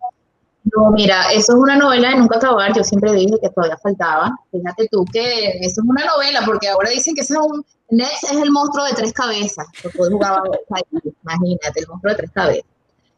No, 0.75 0.91
mira, 0.91 1.31
eso 1.31 1.53
es 1.53 1.59
una 1.59 1.75
novela 1.75 2.09
de 2.09 2.17
nunca 2.17 2.37
acabar. 2.37 2.73
Yo 2.75 2.83
siempre 2.83 3.13
dije 3.13 3.35
que 3.41 3.49
todavía 3.49 3.77
faltaba. 3.77 4.31
Fíjate 4.51 4.87
tú 4.91 5.05
que 5.05 5.49
eso 5.61 5.81
es 5.81 5.87
una 5.87 6.05
novela, 6.05 6.41
porque 6.45 6.67
ahora 6.67 6.89
dicen 6.89 7.15
que 7.15 7.21
ese 7.21 7.33
es 7.33 7.39
un. 7.39 7.65
Nets 7.89 8.23
es 8.23 8.37
el 8.37 8.51
monstruo 8.51 8.85
de 8.85 8.93
tres 8.93 9.13
cabezas. 9.13 9.65
imagínate, 9.83 11.79
el 11.79 11.87
monstruo 11.87 12.11
de 12.11 12.15
tres 12.15 12.31
cabezas. 12.31 12.65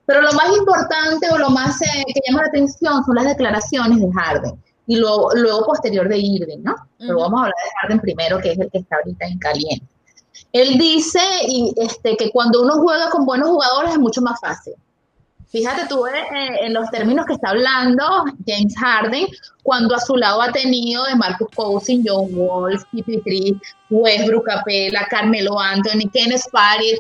Pero 0.06 0.22
lo 0.22 0.34
más 0.34 0.58
importante 0.58 1.30
o 1.32 1.38
lo 1.38 1.50
más 1.50 1.82
eh, 1.82 2.04
que 2.08 2.22
llama 2.28 2.44
la 2.44 2.48
atención 2.50 3.04
son 3.04 3.16
las 3.16 3.26
declaraciones 3.26 4.00
de 4.00 4.12
Harden 4.12 4.64
y 4.88 4.96
luego, 4.96 5.30
luego 5.36 5.68
posterior 5.68 6.10
de 6.10 6.18
Irving, 6.18 6.64
¿no? 6.64 6.76
Pero 6.98 7.20
vamos 7.20 7.40
a 7.40 7.44
hablar 7.44 7.56
de 7.64 7.80
Harden 7.80 8.00
primero, 8.00 8.40
que 8.40 8.54
es 8.54 8.60
el 8.60 8.72
que 8.72 8.80
está 8.80 8.96
ahorita 8.96 9.28
en 9.28 9.38
caliente. 9.38 9.86
Él 10.52 10.80
dice 10.80 11.22
y, 11.48 11.74
este, 11.78 12.18
que 12.18 12.32
cuando 12.32 12.64
uno 12.64 12.82
juega 12.82 13.12
con 13.12 13.24
buenos 13.24 13.50
jugadores 13.50 13.92
es 13.92 14.00
mucho 14.00 14.22
más 14.22 14.40
fácil. 14.40 14.74
Fíjate 15.50 15.88
tú 15.88 16.06
eh, 16.06 16.24
en 16.62 16.74
los 16.74 16.90
términos 16.92 17.26
que 17.26 17.34
está 17.34 17.50
hablando 17.50 18.04
James 18.46 18.76
Harden, 18.78 19.28
cuando 19.64 19.96
a 19.96 20.00
su 20.00 20.16
lado 20.16 20.42
ha 20.42 20.52
tenido 20.52 21.04
de 21.06 21.16
Marcus 21.16 21.48
Cousins, 21.56 22.06
John 22.08 22.30
Wall, 22.34 22.80
CP3, 22.92 23.60
Westbrook, 23.90 24.46
Capela, 24.46 25.08
Carmelo 25.10 25.60
Anthony, 25.60 26.08
Kenneth 26.14 26.44
Paris. 26.52 27.00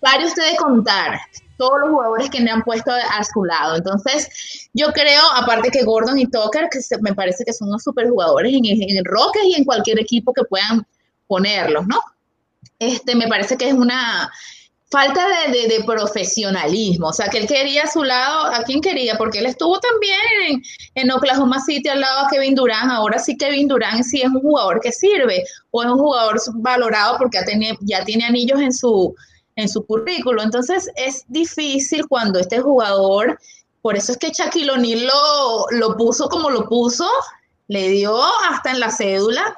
Pare 0.00 0.24
usted 0.24 0.52
de 0.52 0.56
contar 0.56 1.20
todos 1.58 1.80
los 1.80 1.90
jugadores 1.90 2.30
que 2.30 2.40
me 2.40 2.50
han 2.50 2.62
puesto 2.62 2.90
a 2.90 3.22
su 3.24 3.44
lado. 3.44 3.76
Entonces, 3.76 4.68
yo 4.72 4.90
creo, 4.92 5.22
aparte 5.36 5.70
que 5.70 5.84
Gordon 5.84 6.18
y 6.18 6.26
Tucker, 6.26 6.68
que 6.70 6.80
me 7.02 7.14
parece 7.14 7.44
que 7.44 7.52
son 7.52 7.68
unos 7.68 7.84
super 7.84 8.08
jugadores 8.08 8.52
en, 8.54 8.64
en 8.64 8.96
el 8.96 9.04
Rockets 9.04 9.44
y 9.44 9.54
en 9.54 9.64
cualquier 9.64 10.00
equipo 10.00 10.32
que 10.32 10.44
puedan 10.44 10.84
ponerlos, 11.28 11.86
¿no? 11.86 12.00
Este, 12.78 13.14
me 13.14 13.28
parece 13.28 13.56
que 13.56 13.68
es 13.68 13.74
una 13.74 14.32
falta 14.92 15.26
de, 15.50 15.82
profesionalismo, 15.86 17.08
o 17.08 17.12
sea, 17.14 17.28
que 17.28 17.38
él 17.38 17.46
quería 17.46 17.84
a 17.84 17.90
su 17.90 18.04
lado, 18.04 18.44
¿a 18.52 18.62
quién 18.62 18.82
quería? 18.82 19.16
Porque 19.16 19.38
él 19.38 19.46
estuvo 19.46 19.80
también 19.80 20.62
en, 20.94 21.10
Oklahoma 21.10 21.64
City 21.64 21.88
al 21.88 22.00
lado 22.00 22.24
de 22.24 22.36
Kevin 22.36 22.54
Durant, 22.54 22.92
ahora 22.92 23.18
sí 23.18 23.38
Kevin 23.38 23.68
Durant 23.68 24.04
sí 24.04 24.20
es 24.20 24.28
un 24.28 24.42
jugador 24.42 24.80
que 24.80 24.92
sirve, 24.92 25.44
o 25.70 25.82
es 25.82 25.88
un 25.88 25.98
jugador 25.98 26.38
valorado 26.56 27.16
porque 27.16 27.38
ya 27.80 28.04
tiene, 28.04 28.26
anillos 28.26 28.60
en 28.60 28.72
su, 28.72 29.14
en 29.56 29.66
su 29.66 29.84
currículo, 29.86 30.42
entonces 30.42 30.90
es 30.96 31.24
difícil 31.28 32.06
cuando 32.06 32.38
este 32.38 32.60
jugador, 32.60 33.38
por 33.80 33.96
eso 33.96 34.12
es 34.12 34.18
que 34.18 34.30
Shaquille 34.30 34.72
O'Neal 34.72 35.06
lo, 35.06 35.66
lo 35.70 35.96
puso 35.96 36.28
como 36.28 36.50
lo 36.50 36.68
puso, 36.68 37.08
le 37.68 37.88
dio 37.88 38.22
hasta 38.50 38.72
en 38.72 38.80
la 38.80 38.90
cédula, 38.90 39.56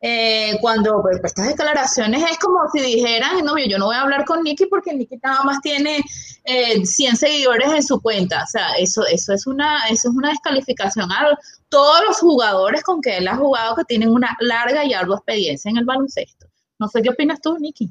eh, 0.00 0.56
cuando 0.60 1.02
pues, 1.02 1.20
estas 1.24 1.48
declaraciones 1.48 2.22
es 2.30 2.38
como 2.38 2.58
si 2.72 2.80
dijeran, 2.80 3.44
no, 3.44 3.58
yo 3.58 3.78
no 3.78 3.86
voy 3.86 3.96
a 3.96 4.02
hablar 4.02 4.24
con 4.24 4.42
Nicky 4.42 4.66
porque 4.66 4.94
Nicky 4.94 5.18
nada 5.22 5.42
más 5.42 5.60
tiene 5.60 6.00
eh, 6.44 6.84
100 6.84 7.16
seguidores 7.16 7.68
en 7.72 7.82
su 7.82 8.00
cuenta. 8.00 8.44
O 8.44 8.46
sea, 8.46 8.74
eso, 8.78 9.04
eso, 9.06 9.32
es, 9.32 9.46
una, 9.46 9.86
eso 9.88 10.08
es 10.08 10.14
una 10.14 10.30
descalificación 10.30 11.10
a 11.10 11.36
todos 11.68 12.04
los 12.06 12.18
jugadores 12.18 12.82
con 12.82 13.00
que 13.00 13.16
él 13.16 13.28
ha 13.28 13.36
jugado 13.36 13.74
que 13.74 13.84
tienen 13.84 14.10
una 14.10 14.36
larga 14.40 14.84
y 14.84 14.94
ardua 14.94 15.16
experiencia 15.16 15.70
en 15.70 15.78
el 15.78 15.84
baloncesto. 15.84 16.46
No 16.78 16.88
sé 16.88 17.02
qué 17.02 17.10
opinas 17.10 17.40
tú, 17.40 17.56
Nicky. 17.58 17.90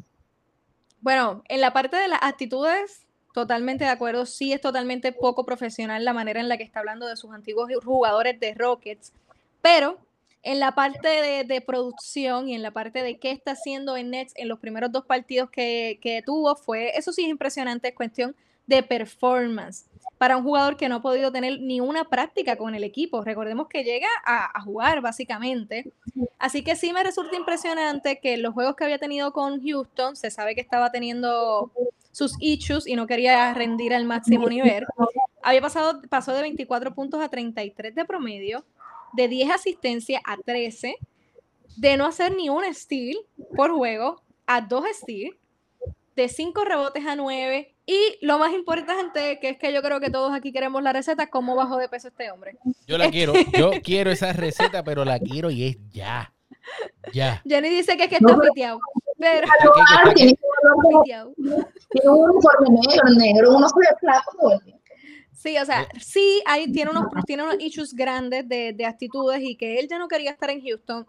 Bueno, 1.01 1.43
en 1.49 1.61
la 1.61 1.73
parte 1.73 1.97
de 1.97 2.07
las 2.07 2.19
actitudes, 2.21 3.01
totalmente 3.33 3.83
de 3.83 3.91
acuerdo. 3.91 4.25
Sí 4.25 4.51
es 4.51 4.61
totalmente 4.61 5.11
poco 5.11 5.45
profesional 5.45 6.03
la 6.03 6.13
manera 6.13 6.39
en 6.39 6.49
la 6.49 6.57
que 6.57 6.63
está 6.63 6.79
hablando 6.79 7.05
de 7.05 7.15
sus 7.15 7.31
antiguos 7.31 7.69
jugadores 7.83 8.39
de 8.39 8.55
Rockets, 8.55 9.13
pero 9.61 9.99
en 10.47 10.61
la 10.61 10.73
parte 10.73 11.43
de, 11.43 11.61
producción 11.61 12.47
y 12.47 12.55
en 12.55 12.61
la 12.61 12.71
parte 12.71 13.03
de 13.03 13.19
qué 13.19 13.31
está 13.31 13.51
haciendo 13.51 13.97
en 13.97 14.11
Nets 14.11 14.31
en 14.37 14.47
los 14.47 14.59
primeros 14.59 14.93
dos 14.93 15.05
partidos 15.05 15.49
que, 15.49 16.23
tuvo, 16.25 16.55
fue, 16.55 16.97
eso 16.97 17.11
sí 17.11 17.23
es 17.25 17.29
impresionante, 17.29 17.89
es 17.89 17.93
cuestión 17.93 18.33
de 18.65 18.81
performance 18.81 19.87
para 20.17 20.37
un 20.37 20.43
jugador 20.43 20.77
que 20.77 20.87
no 20.87 20.95
ha 20.95 21.01
podido 21.01 21.33
tener 21.33 21.59
ni 21.59 21.81
una 21.81 22.05
práctica 22.05 22.55
con 22.55 22.75
el 22.75 22.85
equipo. 22.85 23.25
Recordemos 23.25 23.67
que 23.67 23.83
llega 23.83 24.07
a, 24.25 24.61
jugar 24.61 25.01
básicamente. 25.01 25.91
Así 26.39 26.63
que 26.63 26.77
sí 26.77 26.93
me 26.93 27.03
resulta 27.03 27.35
impresionante 27.35 28.19
que 28.21 28.37
los 28.37 28.53
juegos 28.53 28.77
que 28.77 28.85
había 28.85 28.99
tenido 28.99 29.33
con 29.33 29.61
Houston, 29.61 30.15
se 30.15 30.31
sabe 30.31 30.55
que 30.55 30.61
estaba 30.61 30.91
teniendo 30.91 31.71
sus 32.13 32.35
issues 32.39 32.87
y 32.87 32.95
no 32.95 33.05
quería 33.05 33.53
rendir 33.53 33.93
al 33.93 34.05
máximo 34.05 34.47
nivel. 34.47 34.85
Había 35.43 35.61
pasado, 35.61 36.01
pasó 36.09 36.33
de 36.33 36.41
24 36.41 36.95
puntos 36.95 37.21
a 37.21 37.27
33 37.27 37.93
de 37.93 38.05
promedio, 38.05 38.65
de 39.17 39.27
10 39.27 39.51
asistencias 39.51 40.21
a 40.25 40.37
13, 40.37 40.95
de 41.75 41.97
no 41.97 42.05
hacer 42.05 42.35
ni 42.35 42.49
un 42.49 42.63
steal 42.73 43.17
por 43.55 43.71
juego 43.71 44.21
a 44.45 44.61
2 44.61 44.85
steals, 44.93 45.35
de 46.15 46.29
5 46.29 46.63
rebotes 46.63 47.05
a 47.05 47.15
9 47.15 47.73
y 47.85 48.17
lo 48.21 48.37
más 48.37 48.53
importante, 48.53 49.39
que 49.39 49.49
es 49.49 49.57
que 49.57 49.73
yo 49.73 49.81
creo 49.81 49.99
que 49.99 50.09
todos 50.09 50.33
aquí 50.33 50.51
queremos 50.51 50.83
la 50.83 50.93
receta, 50.93 51.29
cómo 51.29 51.55
bajó 51.55 51.77
de 51.77 51.89
peso 51.89 52.09
este 52.09 52.29
hombre. 52.31 52.57
Yo 52.85 52.97
la 52.97 53.09
quiero, 53.09 53.33
yo 53.57 53.71
quiero 53.83 54.11
esa 54.11 54.33
receta, 54.33 54.83
pero 54.83 55.03
la 55.03 55.19
quiero 55.19 55.49
y 55.49 55.63
es 55.65 55.77
ya. 55.89 56.33
Ya. 57.13 57.41
Jenny 57.47 57.69
dice 57.69 57.97
que 57.97 58.03
es 58.03 58.09
que 58.09 58.17
está 58.17 58.37
piteado. 58.37 58.79
Pero... 59.17 59.47
Tiene 60.15 62.09
un 62.09 62.29
uniforme 62.29 62.69
negro, 62.69 63.09
negro, 63.17 63.55
uno 63.55 63.67
se 63.69 63.75
ve 63.79 63.87
Sí, 65.37 65.55
o 65.55 65.65
sea, 65.65 65.87
sí 66.01 66.41
hay, 66.47 66.71
tiene, 66.71 66.89
unos, 66.89 67.05
tiene 67.27 67.43
unos 67.43 67.57
issues 67.59 67.93
grandes 67.93 68.49
de, 68.49 68.73
de, 68.73 68.85
actitudes 68.87 69.39
y 69.43 69.55
que 69.55 69.79
él 69.79 69.87
ya 69.87 69.99
no 69.99 70.07
quería 70.07 70.31
estar 70.31 70.49
en 70.49 70.63
Houston. 70.65 71.05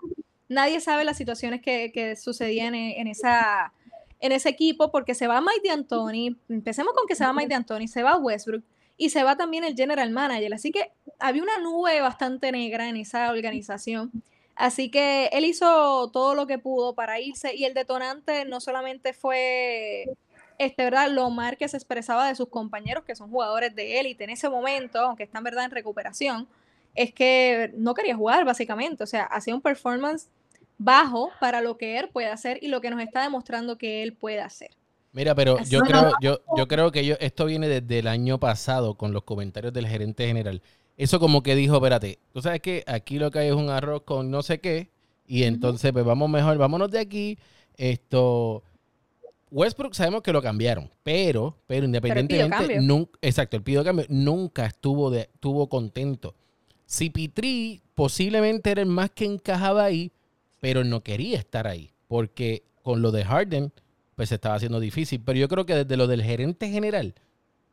Nadie 0.51 0.81
sabe 0.81 1.05
las 1.05 1.17
situaciones 1.17 1.63
que, 1.63 1.91
que 1.93 2.15
sucedían 2.15 2.75
en, 2.75 3.07
esa, 3.07 3.73
en 4.21 4.33
ese 4.33 4.51
equipo 4.51 4.91
porque 4.91 5.15
se 5.15 5.27
va 5.27 5.41
Mike 5.41 5.67
D'Antoni. 5.67 6.37
Empecemos 6.51 6.93
con 6.93 7.07
que 7.07 7.15
se 7.15 7.25
va 7.25 7.33
Mike 7.33 7.49
D'Antoni, 7.49 7.89
se 7.89 8.03
va 8.03 8.19
Westbrook 8.19 8.63
y 8.99 9.09
se 9.09 9.25
va 9.25 9.35
también 9.35 9.65
el 9.65 9.75
general 9.75 10.11
manager. 10.11 10.53
Así 10.53 10.73
que 10.73 10.93
había 11.19 11.43
una 11.43 11.59
nube 11.59 11.99
bastante 12.03 12.53
negra 12.53 12.87
en 12.87 12.99
esa 12.99 13.31
organización. 13.31 14.13
Así 14.57 14.91
que 14.91 15.31
él 15.33 15.47
hizo 15.47 16.11
todo 16.11 16.35
lo 16.35 16.47
que 16.47 16.59
pudo 16.59 16.95
para 16.95 17.19
irse 17.19 17.57
y 17.57 17.65
el 17.65 17.73
detonante 17.73 18.45
no 18.45 18.61
solamente 18.61 19.15
fue 19.15 20.05
este, 20.59 20.85
¿verdad? 20.85 21.11
Lo 21.11 21.31
mal 21.31 21.57
que 21.57 21.69
se 21.69 21.77
expresaba 21.77 22.29
de 22.29 22.35
sus 22.35 22.49
compañeros, 22.49 23.05
que 23.05 23.15
son 23.15 23.31
jugadores 23.31 23.75
de 23.75 24.01
élite 24.01 24.25
en 24.25 24.31
ese 24.31 24.49
momento, 24.49 25.01
aunque 25.01 25.23
están 25.23 25.45
verdad 25.45 25.65
en 25.65 25.71
recuperación, 25.71 26.49
es 26.95 27.13
que 27.13 27.73
no 27.77 27.95
quería 27.95 28.17
jugar, 28.17 28.45
básicamente. 28.45 29.05
O 29.05 29.07
sea, 29.07 29.25
hacía 29.25 29.55
un 29.55 29.61
performance 29.61 30.29
bajo 30.79 31.31
para 31.41 31.61
lo 31.61 31.79
que 31.79 31.99
él 31.99 32.09
puede 32.09 32.29
hacer 32.29 32.59
y 32.61 32.69
lo 32.69 32.81
que 32.81 32.91
nos 32.91 33.01
está 33.01 33.23
demostrando 33.23 33.79
que 33.79 34.03
él 34.03 34.13
puede 34.15 34.41
hacer. 34.41 34.71
Mira, 35.13 35.35
pero 35.35 35.59
yo 35.65 35.81
creo, 35.81 36.13
yo, 36.21 36.41
yo 36.57 36.69
creo 36.69 36.93
que 36.93 37.05
yo, 37.05 37.17
esto 37.19 37.47
viene 37.47 37.69
desde 37.69 38.01
el 38.01 38.07
año 38.07 38.39
pasado 38.39 38.95
con 38.95 39.13
los 39.13 39.25
comentarios 39.25 39.73
del 39.73 39.87
gerente 39.87 40.27
general. 40.27 40.63
Eso 40.97 41.19
como 41.21 41.43
que 41.43 41.55
dijo, 41.55 41.77
espérate, 41.77 42.19
tú 42.33 42.43
sabes 42.43 42.61
que 42.61 42.85
aquí 42.87 43.19
lo 43.19 43.31
que 43.31 43.39
hay 43.39 43.49
es 43.49 43.55
un 43.55 43.71
arroz 43.71 44.03
con 44.03 44.31
no 44.31 44.43
sé 44.43 44.61
qué, 44.61 44.91
y 45.27 45.45
entonces 45.45 45.93
pues 45.93 46.05
vamos 46.05 46.29
mejor, 46.29 46.59
vámonos 46.59 46.91
de 46.91 46.99
aquí. 46.99 47.39
Esto, 47.77 48.65
Westbrook 49.51 49.95
sabemos 49.95 50.23
que 50.23 50.33
lo 50.33 50.43
cambiaron, 50.43 50.91
pero, 51.03 51.57
pero 51.67 51.87
independientemente, 51.87 52.81
nunca, 52.81 53.19
exacto, 53.23 53.57
el 53.57 53.63
pido 53.63 53.85
cambio 53.85 54.07
nunca 54.09 54.67
estuvo, 54.67 55.11
de, 55.11 55.23
estuvo 55.33 55.69
contento. 55.69 56.35
CP3 56.89 57.81
posiblemente 57.95 58.71
era 58.71 58.83
el 58.83 58.89
más 58.89 59.11
que 59.11 59.25
encajaba 59.25 59.85
ahí, 59.85 60.13
pero 60.61 60.85
no 60.85 61.03
quería 61.03 61.39
estar 61.39 61.67
ahí, 61.67 61.93
porque 62.09 62.63
con 62.83 63.03
lo 63.03 63.11
de 63.11 63.25
Harden, 63.25 63.73
pues 64.15 64.31
se 64.31 64.37
estaba 64.37 64.55
haciendo 64.57 64.81
difícil. 64.81 65.21
Pero 65.25 65.39
yo 65.39 65.49
creo 65.49 65.67
que 65.67 65.75
desde 65.75 65.97
lo 65.97 66.07
del 66.07 66.23
gerente 66.23 66.71
general, 66.71 67.15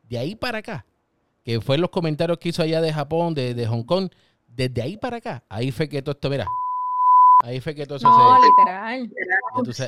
de 0.08 0.18
ahí 0.18 0.34
para 0.34 0.58
acá, 0.58 0.86
que 1.44 1.60
fue 1.60 1.78
los 1.78 1.90
comentarios 1.90 2.38
que 2.38 2.50
hizo 2.50 2.62
allá 2.62 2.80
de 2.80 2.92
Japón, 2.92 3.34
de, 3.34 3.54
de 3.54 3.66
Hong 3.66 3.84
Kong, 3.84 4.10
desde 4.46 4.82
ahí 4.82 4.96
para 4.96 5.18
acá, 5.18 5.44
ahí 5.48 5.70
fue 5.70 5.88
que 5.88 6.02
todo 6.02 6.12
esto, 6.12 6.28
verá, 6.28 6.46
Ahí 7.44 7.60
fue 7.60 7.74
que 7.74 7.86
todo 7.86 7.98
eso 7.98 8.08
no, 8.08 8.38
literal. 8.40 9.10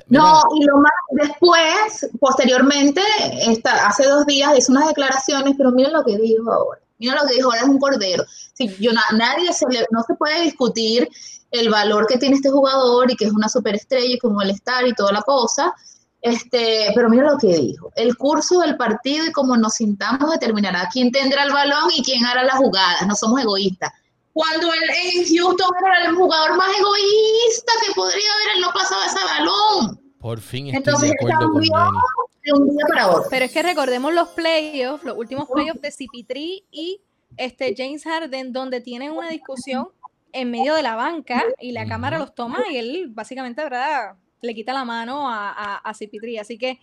no, 0.09 0.43
y 0.55 0.65
lo 0.65 0.77
más 0.79 0.93
después, 1.13 2.11
posteriormente, 2.21 3.01
esta, 3.47 3.87
hace 3.87 4.07
dos 4.07 4.27
días 4.27 4.57
hizo 4.57 4.73
unas 4.73 4.89
declaraciones, 4.89 5.55
pero 5.57 5.73
miren 5.73 5.95
lo 5.95 6.05
que 6.05 6.19
dijo 6.19 6.53
ahora. 6.53 6.81
Miren 6.99 7.17
lo 7.17 7.27
que 7.27 7.35
dijo 7.35 7.47
ahora, 7.47 7.63
es 7.63 7.69
un 7.69 7.79
cordero. 7.79 8.25
Si 8.53 8.69
yo, 8.77 8.91
nadie 9.17 9.53
se 9.53 9.65
no 9.91 10.03
se 10.03 10.15
puede 10.15 10.43
discutir 10.43 11.09
el 11.51 11.71
valor 11.71 12.07
que 12.07 12.19
tiene 12.19 12.37
este 12.37 12.51
jugador 12.51 13.11
y 13.11 13.17
que 13.17 13.25
es 13.25 13.33
una 13.33 13.49
superestrella 13.49 14.15
y 14.15 14.19
como 14.19 14.43
el 14.43 14.51
estar 14.51 14.87
y 14.87 14.93
toda 14.93 15.13
la 15.13 15.23
cosa. 15.23 15.75
Este, 16.21 16.93
pero 16.95 17.09
mira 17.09 17.31
lo 17.31 17.39
que 17.39 17.57
dijo. 17.57 17.93
El 17.97 18.17
curso 18.17 18.61
del 18.61 18.77
partido 18.77 19.25
y 19.25 19.33
cómo 19.33 19.57
nos 19.57 19.75
sintamos 19.75 20.31
determinará 20.33 20.89
quién 20.93 21.11
tendrá 21.13 21.45
el 21.45 21.53
balón 21.53 21.91
y 21.95 22.03
quién 22.03 22.27
hará 22.27 22.45
las 22.45 22.57
jugadas. 22.57 23.07
No 23.07 23.15
somos 23.15 23.41
egoístas 23.41 23.91
cuando 24.33 24.73
él 24.73 24.91
en 25.05 25.25
Houston 25.25 25.71
era 25.85 26.05
el 26.07 26.15
jugador 26.15 26.57
más 26.57 26.71
egoísta 26.79 27.73
que 27.85 27.93
podría 27.95 28.33
haber, 28.35 28.57
él 28.57 28.61
no 28.63 28.73
pasaba 28.73 29.07
ese 29.07 29.25
balón. 29.25 30.01
Por 30.21 30.41
fin 30.41 30.75
estoy 30.75 31.09
de 31.09 31.15
acuerdo 31.15 31.53
con 31.53 31.63
de 31.63 32.53
un 32.53 32.69
día 32.69 32.85
para 32.89 33.09
otro. 33.09 33.25
Pero 33.31 33.45
es 33.45 33.53
que 33.53 33.63
recordemos 33.63 34.13
los 34.15 34.29
playoffs, 34.29 35.05
los 35.05 35.17
últimos 35.17 35.49
playoffs 35.49 35.81
de 35.81 35.91
CP3 35.91 36.65
y 36.71 37.01
este 37.37 37.75
James 37.77 38.05
Harden, 38.05 38.53
donde 38.53 38.81
tienen 38.81 39.13
una 39.13 39.29
discusión 39.29 39.89
en 40.33 40.51
medio 40.51 40.75
de 40.75 40.83
la 40.83 40.95
banca 40.95 41.43
y 41.61 41.73
la 41.73 41.87
cámara 41.87 42.19
los 42.19 42.35
toma 42.35 42.65
y 42.71 42.77
él 42.77 43.09
básicamente, 43.09 43.63
¿verdad? 43.63 44.15
Le 44.41 44.55
quita 44.55 44.73
la 44.73 44.85
mano 44.85 45.29
a, 45.29 45.51
a, 45.51 45.77
a 45.77 45.95
CP3. 45.95 46.41
Así 46.41 46.59
que 46.59 46.79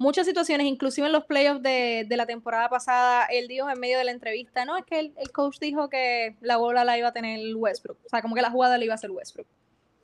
muchas 0.00 0.26
situaciones, 0.26 0.66
inclusive 0.66 1.06
en 1.06 1.12
los 1.12 1.24
playoffs 1.26 1.62
de, 1.62 2.06
de, 2.08 2.16
la 2.16 2.24
temporada 2.24 2.68
pasada, 2.70 3.26
él 3.26 3.46
dijo 3.48 3.68
en 3.68 3.78
medio 3.78 3.98
de 3.98 4.04
la 4.04 4.10
entrevista, 4.10 4.64
no, 4.64 4.76
es 4.76 4.84
que 4.86 4.98
el, 4.98 5.12
el, 5.16 5.30
coach 5.30 5.58
dijo 5.60 5.90
que 5.90 6.36
la 6.40 6.56
bola 6.56 6.84
la 6.84 6.96
iba 6.96 7.08
a 7.08 7.12
tener 7.12 7.38
Westbrook, 7.54 7.98
o 8.06 8.08
sea, 8.08 8.22
como 8.22 8.34
que 8.34 8.40
la 8.40 8.50
jugada 8.50 8.78
la 8.78 8.84
iba 8.84 8.94
a 8.94 8.96
hacer 8.96 9.10
Westbrook. 9.10 9.46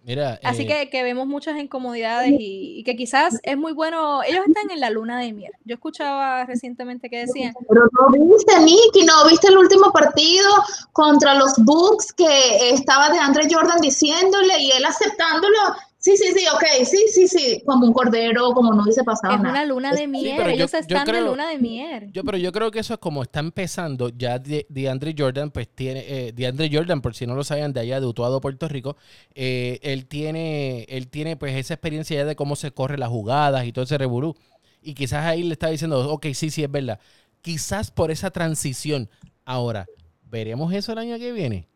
Mira, 0.07 0.39
Así 0.45 0.63
eh, 0.63 0.67
que, 0.69 0.91
que, 0.91 1.03
vemos 1.03 1.27
muchas 1.27 1.59
incomodidades 1.59 2.31
y, 2.31 2.79
y, 2.79 2.85
que 2.85 2.95
quizás 2.95 3.41
es 3.43 3.57
muy 3.57 3.73
bueno, 3.73 4.23
ellos 4.23 4.45
están 4.47 4.71
en 4.71 4.79
la 4.79 4.89
luna 4.89 5.19
de 5.19 5.33
miel. 5.33 5.51
Yo 5.65 5.75
escuchaba 5.75 6.45
recientemente 6.45 7.11
que 7.11 7.27
decían... 7.27 7.55
Pero 7.69 7.89
no 7.91 8.09
viste, 8.13 8.61
Nicky, 8.61 9.05
no 9.05 9.27
viste 9.29 9.49
el 9.49 9.59
último 9.59 9.91
partido 9.91 10.49
contra 10.93 11.35
los 11.35 11.55
Bucks 11.57 12.13
que 12.13 12.71
estaba 12.71 13.11
de 13.11 13.19
Andre 13.19 13.49
Jordan 13.51 13.81
diciéndole 13.81 14.57
y 14.61 14.71
él 14.71 14.85
aceptándolo 14.85 15.59
Sí, 16.07 16.17
sí, 16.17 16.33
sí, 16.37 16.45
ok, 16.55 16.63
sí, 16.85 17.05
sí, 17.09 17.27
sí, 17.27 17.63
como 17.67 17.85
un 17.85 17.93
cordero, 17.93 18.53
como 18.53 18.73
no 18.73 18.83
hubiese 18.85 19.03
pasado 19.03 19.35
Es 19.35 19.41
nada. 19.41 19.51
una 19.55 19.65
luna 19.65 19.93
de 19.93 20.07
miel, 20.07 20.35
pero 20.37 20.51
yo- 20.51 20.55
ellos 20.55 20.71
yo 20.73 20.79
están 20.79 21.05
creo- 21.05 21.25
de 21.25 21.31
luna 21.31 21.49
de 21.49 21.59
miel. 21.59 22.13
Yo, 22.13 22.23
pero 22.23 22.39
yo 22.39 22.53
creo 22.53 22.71
que 22.71 22.79
eso 22.79 22.95
es 22.95 23.01
como 23.01 23.23
está 23.25 23.41
empezando. 23.41 24.11
Ya 24.11 24.39
de, 24.39 24.67
DeAndre 24.69 25.15
Jordan, 25.19 25.51
pues 25.51 25.69
tiene. 25.69 26.05
Eh, 26.07 26.33
DeAndre 26.33 26.71
Jordan, 26.73 27.01
por 27.01 27.15
si 27.17 27.27
no 27.27 27.35
lo 27.35 27.43
sabían, 27.43 27.73
de 27.73 27.81
allá 27.81 27.99
de 27.99 28.07
Utuado, 28.07 28.41
Puerto 28.41 28.69
Rico, 28.69 28.97
eh, 29.35 29.81
él 29.83 30.07
tiene, 30.07 30.85
él 30.89 31.09
tiene 31.09 31.37
pues 31.37 31.57
esa 31.57 31.75
experiencia 31.75 32.17
ya 32.17 32.25
de 32.25 32.37
cómo 32.37 32.55
se 32.55 32.71
corre 32.71 32.99
las 32.99 33.09
jugadas 33.09 33.67
y 33.67 33.73
todo 33.73 33.85
ese 33.85 33.99
revolú. 33.99 34.37
Y 34.83 34.95
quizás 34.95 35.25
ahí 35.27 35.43
le 35.43 35.55
está 35.55 35.69
diciendo, 35.71 36.09
ok, 36.13 36.27
sí, 36.35 36.51
sí, 36.51 36.63
es 36.63 36.71
verdad. 36.71 37.01
Quizás 37.43 37.91
por 37.91 38.13
esa 38.13 38.31
transición. 38.31 39.09
Ahora, 39.45 39.87
¿veremos 40.31 40.73
eso 40.73 40.93
el 40.93 40.99
año 40.99 41.19
que 41.19 41.33
viene? 41.33 41.67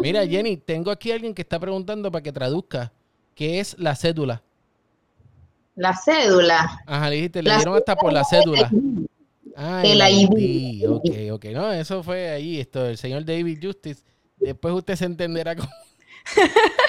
Mira, 0.00 0.26
Jenny, 0.26 0.56
tengo 0.56 0.90
aquí 0.90 1.10
a 1.10 1.14
alguien 1.14 1.34
que 1.34 1.42
está 1.42 1.58
preguntando 1.58 2.10
para 2.10 2.22
que 2.22 2.32
traduzca. 2.32 2.92
¿Qué 3.34 3.60
es 3.60 3.78
la 3.78 3.94
cédula? 3.94 4.42
La 5.76 5.94
cédula. 5.94 6.82
Ajá, 6.86 7.10
le 7.10 7.16
dijiste, 7.16 7.42
le 7.42 7.50
La 7.50 7.56
dieron 7.56 7.76
hasta 7.76 7.96
por 7.96 8.12
la 8.12 8.24
cédula. 8.24 8.70
Ah, 9.56 9.82
El. 9.84 10.00
ID. 10.00 10.88
Ok, 10.88 11.10
ok. 11.32 11.44
No, 11.52 11.72
eso 11.72 12.02
fue 12.02 12.30
ahí, 12.30 12.60
esto, 12.60 12.86
el 12.86 12.96
señor 12.96 13.24
David 13.24 13.58
Justice. 13.62 14.02
Después 14.38 14.74
usted 14.74 14.96
se 14.96 15.04
entenderá 15.04 15.56
cómo. 15.56 15.68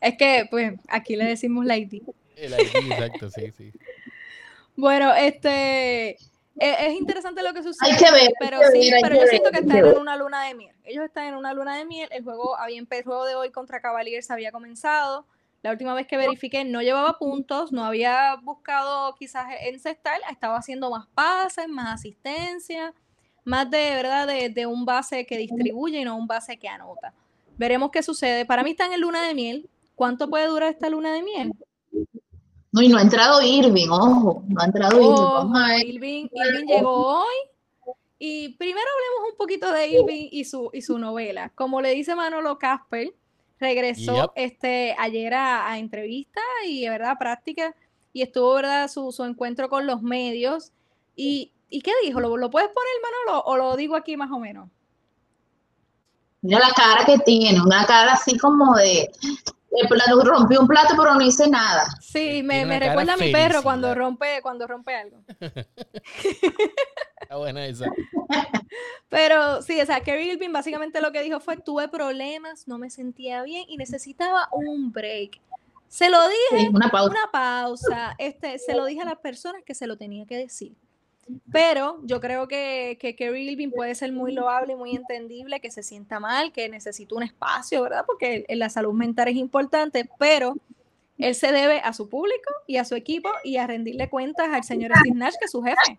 Es 0.00 0.16
que, 0.16 0.46
pues, 0.50 0.72
aquí 0.88 1.14
le 1.14 1.24
decimos 1.24 1.66
la 1.66 1.76
ID. 1.76 2.02
El 2.36 2.52
ID, 2.54 2.90
exacto, 2.90 3.30
sí, 3.30 3.52
sí. 3.56 3.70
Bueno, 4.74 5.14
este... 5.14 6.16
Es, 6.56 6.76
es 6.80 6.94
interesante 6.94 7.42
lo 7.42 7.52
que 7.52 7.62
sucede, 7.62 7.90
Hay 7.90 7.96
que 7.96 8.10
ver, 8.10 8.22
hay 8.22 8.34
pero 8.38 8.60
que 8.60 8.66
sí, 8.70 8.90
ver, 8.90 8.94
hay 8.94 9.02
pero 9.02 9.14
yo 9.14 9.20
ver, 9.20 9.30
siento 9.30 9.50
que 9.50 9.60
están 9.60 9.78
en 9.78 9.98
una 9.98 10.16
luna 10.16 10.44
de 10.44 10.54
miel. 10.54 10.76
Ellos 10.84 11.04
están 11.04 11.26
en 11.26 11.34
una 11.34 11.54
luna 11.54 11.76
de 11.76 11.84
miel. 11.84 12.08
El 12.12 12.24
juego 12.24 12.56
había 12.56 12.80
el 12.80 13.04
juego 13.04 13.24
de 13.24 13.34
hoy 13.34 13.50
contra 13.50 13.80
Cavaliers 13.80 14.30
había 14.30 14.52
comenzado. 14.52 15.26
La 15.62 15.70
última 15.70 15.94
vez 15.94 16.06
que 16.06 16.16
verifiqué 16.16 16.64
no 16.64 16.80
llevaba 16.80 17.18
puntos, 17.18 17.70
no 17.70 17.84
había 17.84 18.36
buscado 18.42 19.14
quizás 19.16 19.46
encestar, 19.60 20.18
estaba 20.30 20.56
haciendo 20.56 20.90
más 20.90 21.06
pases, 21.08 21.68
más 21.68 21.94
asistencia, 21.94 22.94
más 23.44 23.70
de 23.70 23.90
verdad 23.90 24.26
de, 24.26 24.48
de 24.48 24.64
un 24.64 24.86
base 24.86 25.26
que 25.26 25.36
distribuye 25.36 26.00
y 26.00 26.04
no 26.04 26.16
un 26.16 26.26
base 26.26 26.56
que 26.56 26.68
anota. 26.68 27.12
Veremos 27.58 27.90
qué 27.90 28.02
sucede. 28.02 28.46
Para 28.46 28.62
mí 28.62 28.70
están 28.70 28.92
en 28.94 29.02
luna 29.02 29.22
de 29.22 29.34
miel. 29.34 29.68
¿Cuánto 29.94 30.30
puede 30.30 30.46
durar 30.46 30.70
esta 30.70 30.88
luna 30.88 31.12
de 31.12 31.22
miel? 31.22 31.52
No, 32.72 32.82
y 32.82 32.88
no 32.88 32.98
ha 32.98 33.02
entrado 33.02 33.42
Irving, 33.42 33.88
ojo, 33.90 34.44
no 34.48 34.60
ha 34.60 34.64
entrado 34.66 34.96
Irving. 34.96 35.10
Ojo, 35.12 35.34
Vamos 35.34 35.60
a 35.60 35.66
ver. 35.68 35.86
Irving, 35.86 36.28
Irving 36.32 36.66
llegó 36.66 37.20
hoy. 37.20 37.94
Y 38.18 38.50
primero 38.50 38.86
hablemos 38.86 39.32
un 39.32 39.36
poquito 39.38 39.72
de 39.72 39.88
Irving 39.88 40.28
y 40.30 40.44
su, 40.44 40.70
y 40.72 40.82
su 40.82 40.98
novela. 40.98 41.50
Como 41.54 41.80
le 41.80 41.90
dice 41.94 42.14
Manolo 42.14 42.58
Casper, 42.58 43.14
regresó 43.58 44.14
Yep. 44.14 44.30
este, 44.34 44.94
ayer 44.98 45.34
a, 45.34 45.68
a 45.70 45.78
entrevista 45.78 46.40
y 46.66 46.82
de 46.82 46.90
verdad 46.90 47.16
práctica 47.18 47.74
y 48.12 48.22
estuvo 48.22 48.54
verdad 48.54 48.88
su, 48.88 49.10
su 49.10 49.24
encuentro 49.24 49.68
con 49.68 49.86
los 49.86 50.02
medios. 50.02 50.72
¿Y, 51.16 51.52
¿y 51.70 51.80
qué 51.80 51.92
dijo? 52.04 52.20
¿Lo, 52.20 52.36
¿Lo 52.36 52.50
puedes 52.50 52.68
poner, 52.68 52.92
Manolo, 53.02 53.42
o 53.46 53.56
lo 53.56 53.76
digo 53.76 53.96
aquí 53.96 54.16
más 54.16 54.30
o 54.30 54.38
menos? 54.38 54.68
Mira 56.42 56.58
la 56.60 56.72
cara 56.74 57.04
que 57.04 57.18
tiene, 57.18 57.60
una 57.60 57.84
cara 57.86 58.12
así 58.12 58.38
como 58.38 58.74
de, 58.74 59.10
de 59.70 59.88
pla- 59.88 60.04
rompió 60.24 60.60
un 60.60 60.66
plato 60.66 60.94
pero 60.96 61.14
no 61.14 61.20
hice 61.20 61.48
nada. 61.48 61.84
Sí, 62.00 62.42
me, 62.42 62.64
me 62.66 62.80
recuerda 62.80 63.14
a 63.14 63.16
mi 63.16 63.30
perro 63.32 63.62
cuando 63.62 63.94
rompe, 63.94 64.40
cuando 64.42 64.66
rompe 64.66 64.94
algo. 64.96 65.18
Está 67.20 67.36
buena 67.36 67.64
esa. 67.66 67.86
Pero 69.08 69.62
sí, 69.62 69.80
o 69.80 69.86
sea, 69.86 70.00
Kerry 70.00 70.30
Irving 70.32 70.52
básicamente 70.52 71.00
lo 71.00 71.12
que 71.12 71.22
dijo 71.22 71.40
fue, 71.40 71.56
tuve 71.56 71.88
problemas, 71.88 72.66
no 72.68 72.78
me 72.78 72.90
sentía 72.90 73.42
bien 73.42 73.64
y 73.68 73.76
necesitaba 73.76 74.48
un 74.52 74.92
break. 74.92 75.40
Se 75.88 76.08
lo 76.08 76.18
dije, 76.28 76.66
Sí, 76.66 76.68
una 76.72 76.88
pausa. 76.88 77.10
una 77.10 77.30
pausa, 77.32 78.14
este, 78.18 78.58
se 78.60 78.74
lo 78.74 78.84
dije 78.84 79.02
a 79.02 79.04
las 79.04 79.18
personas 79.18 79.62
que 79.64 79.74
se 79.74 79.86
lo 79.88 79.96
tenía 79.96 80.24
que 80.26 80.36
decir. 80.36 80.74
Pero 81.52 81.98
yo 82.04 82.20
creo 82.20 82.48
que, 82.48 82.98
que 83.00 83.14
Kerry 83.16 83.50
Irving 83.50 83.70
puede 83.70 83.94
ser 83.94 84.12
muy 84.12 84.32
loable 84.32 84.72
y 84.72 84.76
muy 84.76 84.94
entendible, 84.96 85.60
que 85.60 85.70
se 85.70 85.82
sienta 85.82 86.18
mal, 86.20 86.52
que 86.52 86.68
necesita 86.68 87.14
un 87.14 87.22
espacio, 87.22 87.82
¿verdad? 87.82 88.04
Porque 88.06 88.44
la 88.48 88.68
salud 88.68 88.92
mental 88.92 89.28
es 89.28 89.36
importante, 89.36 90.08
pero 90.18 90.56
él 91.18 91.34
se 91.34 91.52
debe 91.52 91.80
a 91.80 91.92
su 91.92 92.08
público 92.08 92.50
y 92.66 92.76
a 92.78 92.84
su 92.84 92.94
equipo 92.94 93.28
y 93.44 93.56
a 93.58 93.66
rendirle 93.66 94.08
cuentas 94.08 94.48
al 94.52 94.64
señor 94.64 94.92
Steve 94.98 95.16
Nash, 95.16 95.34
que 95.38 95.44
es 95.44 95.50
su 95.50 95.62
jefe. 95.62 95.98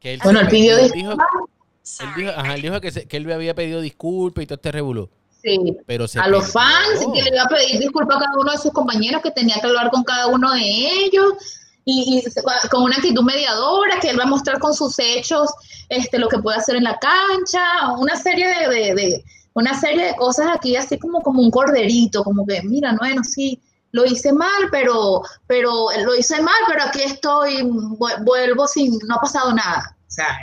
Que 0.00 0.14
él 0.14 0.20
Bueno, 0.22 0.40
él 0.40 0.48
pidió 0.48 0.76
disculpas. 0.76 1.26
dijo, 1.32 2.04
él 2.04 2.08
dijo, 2.16 2.30
ajá, 2.30 2.54
él 2.54 2.62
dijo 2.62 2.80
que, 2.80 2.90
se- 2.92 3.06
que 3.08 3.16
él 3.16 3.24
le 3.24 3.34
había 3.34 3.54
pedido 3.54 3.80
disculpas 3.80 4.44
y 4.44 4.46
todo 4.46 4.56
este 4.56 4.72
revolú. 4.72 5.08
Sí. 5.42 5.76
Pero 5.86 6.08
se 6.08 6.18
A 6.18 6.28
los 6.28 6.52
fans, 6.52 7.06
que 7.14 7.22
le 7.22 7.30
iba 7.30 7.42
a 7.44 7.48
pedir 7.48 7.78
disculpas 7.78 8.16
a 8.16 8.20
cada 8.20 8.38
uno 8.38 8.50
de 8.52 8.58
sus 8.58 8.72
compañeros, 8.72 9.22
que 9.22 9.30
tenía 9.30 9.54
que 9.60 9.66
hablar 9.66 9.90
con 9.90 10.02
cada 10.02 10.26
uno 10.26 10.52
de 10.52 10.60
ellos. 10.62 11.60
Y, 11.88 12.18
y 12.26 12.68
con 12.68 12.82
una 12.82 12.96
actitud 12.96 13.22
mediadora, 13.22 14.00
que 14.00 14.10
él 14.10 14.18
va 14.18 14.24
a 14.24 14.26
mostrar 14.26 14.58
con 14.58 14.74
sus 14.74 14.98
hechos 14.98 15.48
este, 15.88 16.18
lo 16.18 16.28
que 16.28 16.38
puede 16.40 16.58
hacer 16.58 16.74
en 16.76 16.82
la 16.84 16.98
cancha, 16.98 17.92
una 17.96 18.16
serie 18.16 18.48
de, 18.48 18.68
de- 18.68 18.94
de- 18.94 19.24
una 19.54 19.78
serie 19.80 20.06
de 20.06 20.16
cosas 20.16 20.48
aquí, 20.54 20.76
así 20.76 20.98
como, 20.98 21.22
como 21.22 21.40
un 21.40 21.50
corderito, 21.50 22.22
como 22.24 22.44
que, 22.44 22.60
mira, 22.62 22.94
bueno, 22.98 23.22
sí, 23.24 23.58
lo 23.92 24.04
hice 24.04 24.32
mal, 24.32 24.64
pero, 24.70 25.22
pero 25.46 25.86
lo 26.04 26.14
hice 26.14 26.42
mal, 26.42 26.60
pero 26.68 26.82
aquí 26.82 27.00
estoy, 27.02 27.62
vu- 27.62 28.24
vuelvo 28.24 28.66
sin, 28.66 28.98
no 29.06 29.14
ha 29.14 29.20
pasado 29.20 29.54
nada. 29.54 29.96
O 30.06 30.10
sea, 30.10 30.36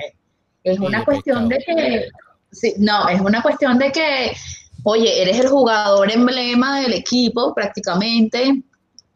es 0.63 0.77
Sí, 0.77 0.83
una 0.83 1.03
cuestión 1.05 1.49
de 1.49 1.57
que, 1.59 2.07
sí, 2.51 2.73
no, 2.77 3.07
es 3.09 3.19
una 3.21 3.41
cuestión 3.43 3.77
de 3.77 3.91
que, 3.91 4.31
oye, 4.83 5.21
eres 5.21 5.39
el 5.41 5.49
jugador 5.49 6.09
emblema 6.09 6.79
del 6.79 6.93
equipo 6.93 7.53
prácticamente, 7.53 8.63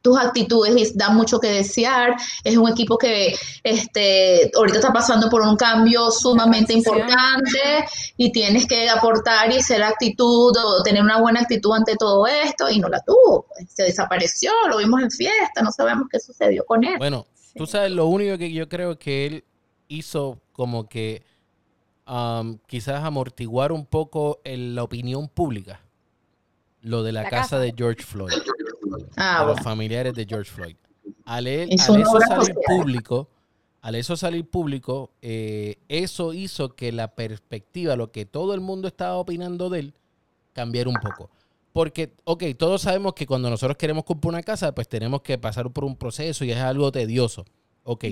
tus 0.07 0.17
actitudes 0.17 0.95
dan 0.95 1.17
mucho 1.17 1.37
que 1.37 1.49
desear, 1.49 2.15
es 2.41 2.55
un 2.55 2.69
equipo 2.69 2.97
que 2.97 3.35
este, 3.61 4.49
ahorita 4.55 4.77
está 4.77 4.93
pasando 4.93 5.29
por 5.29 5.41
un 5.41 5.57
cambio 5.57 6.11
sumamente 6.11 6.71
importante 6.71 7.59
y 8.15 8.31
tienes 8.31 8.65
que 8.67 8.89
aportar 8.89 9.51
y 9.51 9.61
ser 9.61 9.83
actitud 9.83 10.55
o 10.55 10.81
tener 10.81 11.03
una 11.03 11.19
buena 11.19 11.41
actitud 11.41 11.73
ante 11.73 11.97
todo 11.97 12.25
esto 12.25 12.69
y 12.69 12.79
no 12.79 12.87
la 12.87 13.01
tuvo, 13.01 13.47
pues, 13.49 13.69
se 13.69 13.83
desapareció, 13.83 14.53
lo 14.69 14.77
vimos 14.77 15.01
en 15.01 15.11
fiesta, 15.11 15.61
no 15.61 15.73
sabemos 15.73 16.07
qué 16.09 16.21
sucedió 16.21 16.63
con 16.65 16.85
él. 16.85 16.95
Bueno, 16.97 17.27
tú 17.57 17.65
sabes, 17.65 17.91
lo 17.91 18.05
único 18.05 18.37
que 18.37 18.53
yo 18.53 18.69
creo 18.69 18.97
que 18.97 19.25
él 19.25 19.43
hizo 19.89 20.39
como 20.53 20.87
que 20.87 21.21
um, 22.07 22.59
quizás 22.65 23.03
amortiguar 23.03 23.73
un 23.73 23.85
poco 23.85 24.39
en 24.45 24.73
la 24.73 24.83
opinión 24.83 25.27
pública. 25.27 25.81
Lo 26.79 27.03
de 27.03 27.11
la, 27.11 27.23
La 27.23 27.29
casa, 27.29 27.41
casa. 27.41 27.59
de 27.59 27.73
George 27.75 28.03
Floyd, 28.03 28.31
Ah, 29.15 29.41
de 29.41 29.47
los 29.47 29.59
familiares 29.61 30.13
de 30.13 30.25
George 30.25 30.51
Floyd. 30.51 30.75
Al, 31.25 31.47
él- 31.47 31.69
Es 31.71 31.89
al 31.89 32.01
eso 32.01 32.19
salir 32.21 32.55
público, 32.65 33.29
al 33.81 33.95
eso 33.95 34.15
salir 34.17 34.45
público, 34.49 35.11
eh, 35.21 35.77
eso 35.87 36.33
hizo 36.33 36.75
que 36.75 36.91
la 36.91 37.09
perspectiva, 37.15 37.95
lo 37.95 38.11
que 38.11 38.25
todo 38.25 38.53
el 38.53 38.61
mundo 38.61 38.87
estaba 38.87 39.15
opinando 39.15 39.69
de 39.69 39.79
él, 39.79 39.93
cambiara 40.53 40.89
un 40.89 40.95
poco. 40.95 41.29
Porque, 41.73 42.13
ok, 42.23 42.43
todos 42.57 42.81
sabemos 42.81 43.13
que 43.13 43.27
cuando 43.27 43.49
nosotros 43.49 43.77
queremos 43.77 44.03
comprar 44.03 44.29
una 44.33 44.41
casa, 44.43 44.73
pues 44.73 44.87
tenemos 44.89 45.21
que 45.21 45.37
pasar 45.37 45.69
por 45.71 45.85
un 45.85 45.95
proceso 45.95 46.43
y 46.43 46.51
es 46.51 46.57
algo 46.57 46.91
tedioso. 46.91 47.45
Ok. 47.83 48.05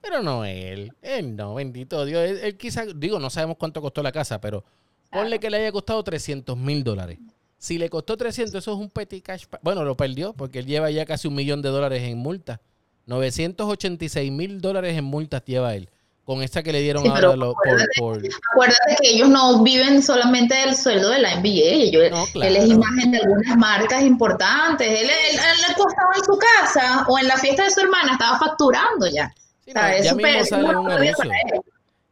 Pero 0.00 0.22
no 0.22 0.44
él. 0.44 0.92
Él 1.02 1.36
no, 1.36 1.54
bendito 1.54 2.04
Dios. 2.04 2.22
Él, 2.28 2.38
él 2.42 2.56
quizá, 2.56 2.84
digo, 2.96 3.18
no 3.18 3.30
sabemos 3.30 3.56
cuánto 3.58 3.80
costó 3.82 4.02
la 4.02 4.10
casa, 4.12 4.40
pero 4.40 4.64
ponle 5.10 5.38
que 5.38 5.50
le 5.50 5.58
haya 5.58 5.72
costado 5.72 6.02
300 6.02 6.56
mil 6.56 6.82
dólares. 6.82 7.18
Si 7.64 7.78
le 7.78 7.88
costó 7.88 8.18
300, 8.18 8.56
eso 8.62 8.72
es 8.74 8.78
un 8.78 8.90
petty 8.90 9.22
cash. 9.22 9.46
Bueno, 9.62 9.84
lo 9.84 9.96
perdió 9.96 10.34
porque 10.34 10.58
él 10.58 10.66
lleva 10.66 10.90
ya 10.90 11.06
casi 11.06 11.28
un 11.28 11.34
millón 11.34 11.62
de 11.62 11.70
dólares 11.70 12.02
en 12.02 12.18
multas. 12.18 12.60
986 13.06 14.30
mil 14.30 14.60
dólares 14.60 14.98
en 14.98 15.04
multas 15.04 15.42
lleva 15.46 15.74
él. 15.74 15.88
Con 16.26 16.42
esta 16.42 16.62
que 16.62 16.72
le 16.72 16.82
dieron 16.82 17.02
Sí, 17.02 17.08
ahora 17.08 17.34
lo- 17.36 17.54
por, 17.54 17.86
por- 17.98 18.22
Acuérdate 18.52 18.96
que 19.00 19.10
ellos 19.14 19.30
no 19.30 19.62
viven 19.62 20.02
solamente 20.02 20.54
del 20.54 20.76
sueldo 20.76 21.08
de 21.08 21.20
la 21.20 21.36
NBA, 21.36 21.84
ellos, 21.86 22.10
No, 22.10 22.26
él 22.42 22.56
es 22.56 22.66
imagen 22.66 23.12
de 23.12 23.18
algunas 23.20 23.56
marcas 23.56 24.02
importantes, 24.02 24.86
él, 24.86 25.08
él, 25.08 25.10
él 25.32 25.64
acostado 25.70 26.08
en 26.18 26.24
su 26.24 26.38
casa 26.38 27.06
o 27.08 27.18
en 27.18 27.28
la 27.28 27.38
fiesta 27.38 27.64
de 27.64 27.70
su 27.70 27.80
hermana 27.80 28.12
estaba 28.12 28.38
facturando 28.38 29.06
ya. 29.06 29.32
Sí, 29.64 29.70
O 29.70 29.72
sea, 29.72 30.02
ya 30.02 30.14
mismo 30.14 30.44
sale 30.44 30.68
un 30.76 30.90
anuncio. 30.90 31.30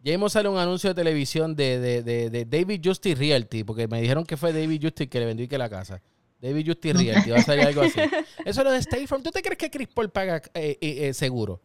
Ya 0.02 0.12
mismo 0.12 0.28
sale 0.28 0.48
un 0.48 0.58
anuncio 0.58 0.90
de 0.90 0.94
televisión 0.94 1.54
de, 1.54 1.78
de, 1.78 2.02
de, 2.02 2.28
de 2.30 2.44
David 2.44 2.80
Justice 2.84 3.14
Realty, 3.14 3.62
porque 3.64 3.86
me 3.86 4.00
dijeron 4.00 4.24
que 4.24 4.36
fue 4.36 4.52
David 4.52 4.80
Justice 4.82 5.08
que 5.08 5.20
le 5.20 5.26
vendió 5.26 5.44
y 5.44 5.48
que 5.48 5.58
la 5.58 5.68
casa. 5.68 6.02
David 6.40 6.66
Justice 6.66 6.94
Real, 6.98 7.32
va 7.32 7.36
a 7.36 7.42
salir 7.42 7.66
algo 7.66 7.82
así. 7.82 8.00
Eso 8.44 8.60
es 8.60 8.64
lo 8.64 8.72
de 8.72 8.78
State 8.78 9.06
Farm. 9.06 9.22
¿Tú 9.22 9.30
te 9.30 9.40
crees 9.42 9.56
que 9.56 9.70
Chris 9.70 9.86
Paul 9.86 10.10
paga 10.10 10.42
eh, 10.54 10.76
eh, 10.80 11.08
eh, 11.08 11.14
seguro? 11.14 11.60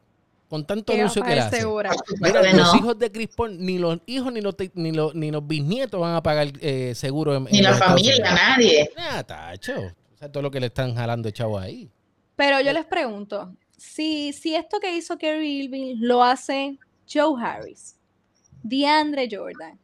Con 0.48 0.66
tanto 0.68 0.94
anuncio 0.94 1.24
que 1.24 1.34
le 1.34 1.42
hace. 1.42 1.62
segura. 1.62 1.92
Mira, 2.22 2.42
Que 2.44 2.54
los 2.54 2.74
no. 2.74 2.80
hijos 2.80 3.00
de 3.00 3.12
Chris 3.12 3.28
Paul, 3.36 3.58
ni 3.60 3.80
los 3.80 4.00
hijos 4.06 4.32
ni 4.32 4.40
los, 4.40 4.56
ni 4.76 4.92
los, 4.92 5.16
ni 5.16 5.32
los 5.32 5.46
bisnietos 5.46 6.00
van 6.00 6.16
a 6.16 6.22
pagar 6.22 6.54
eh, 6.62 6.94
seguro. 6.96 7.36
En, 7.36 7.46
Ni 7.46 7.58
en 7.58 7.64
la 7.64 7.74
familia, 7.74 8.18
nadie. 8.20 8.90
Ah, 8.96 9.24
tacho. 9.24 9.80
O 10.14 10.18
sea, 10.18 10.32
todo 10.32 10.44
lo 10.44 10.52
que 10.52 10.60
le 10.60 10.68
están 10.68 10.96
jalando 10.96 11.30
chavo 11.32 11.58
ahí. 11.58 11.90
Pero 12.36 12.62
yo 12.62 12.72
les 12.72 12.86
pregunto, 12.86 13.52
si, 13.76 14.32
si 14.32 14.54
esto 14.56 14.80
que 14.80 14.96
hizo 14.96 15.18
Kerry 15.18 15.64
Irving 15.64 15.96
lo 16.02 16.24
hace 16.24 16.78
Joe 17.12 17.34
Harris, 17.44 17.97
DeAndre 18.64 19.28
Jordan, 19.32 19.78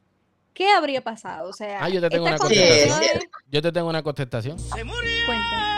¿qué 0.54 0.70
habría 0.70 1.02
pasado? 1.02 1.50
O 1.50 1.54
sea, 1.54 1.84
Ah, 1.84 1.90
yo 1.90 2.02
te 2.02 2.10
tengo 2.10 2.26
una 2.26 2.38
contestación. 2.38 3.20
Yo 3.52 3.62
te 3.62 3.72
tengo 3.72 3.90
una 3.90 4.04
contestación. 4.04 4.58
Cuenta. 5.26 5.74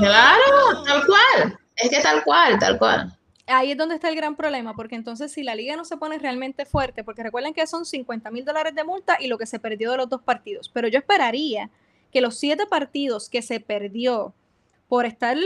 Claro, 0.00 0.84
tal 0.84 1.06
cual. 1.06 1.58
Es 1.76 1.90
que 1.90 2.00
tal 2.00 2.22
cual, 2.24 2.58
tal 2.58 2.78
cual. 2.78 3.16
Ahí 3.46 3.70
es 3.70 3.76
donde 3.78 3.94
está 3.94 4.08
el 4.08 4.16
gran 4.16 4.34
problema, 4.34 4.74
porque 4.74 4.96
entonces 4.96 5.30
si 5.32 5.42
la 5.44 5.54
liga 5.54 5.76
no 5.76 5.84
se 5.84 5.96
pone 5.96 6.18
realmente 6.18 6.66
fuerte, 6.66 7.04
porque 7.04 7.22
recuerden 7.22 7.54
que 7.54 7.66
son 7.66 7.86
50 7.86 8.30
mil 8.30 8.44
dólares 8.44 8.74
de 8.74 8.82
multa 8.82 9.18
y 9.20 9.28
lo 9.28 9.38
que 9.38 9.46
se 9.46 9.60
perdió 9.60 9.92
de 9.92 9.98
los 9.98 10.08
dos 10.08 10.22
partidos, 10.22 10.68
pero 10.68 10.88
yo 10.88 10.98
esperaría 10.98 11.70
que 12.10 12.20
los 12.20 12.38
siete 12.38 12.66
partidos 12.66 13.28
que 13.28 13.42
se 13.42 13.60
perdió 13.60 14.34
por 14.88 15.06
estar 15.06 15.36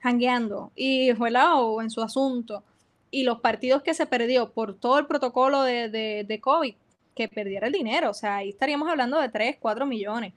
jangueando 0.00 0.72
y 0.74 1.12
¿verdad? 1.12 1.62
o 1.62 1.80
en 1.82 1.90
su 1.90 2.02
asunto, 2.02 2.64
y 3.10 3.22
los 3.24 3.40
partidos 3.40 3.82
que 3.82 3.94
se 3.94 4.06
perdió 4.06 4.50
por 4.52 4.74
todo 4.78 4.98
el 4.98 5.06
protocolo 5.06 5.62
de, 5.62 5.88
de, 5.88 6.24
de 6.26 6.40
COVID, 6.40 6.74
que 7.14 7.28
perdiera 7.28 7.66
el 7.68 7.72
dinero, 7.72 8.10
o 8.10 8.14
sea, 8.14 8.36
ahí 8.36 8.50
estaríamos 8.50 8.88
hablando 8.88 9.18
de 9.20 9.28
3, 9.30 9.56
4 9.58 9.86
millones, 9.86 10.34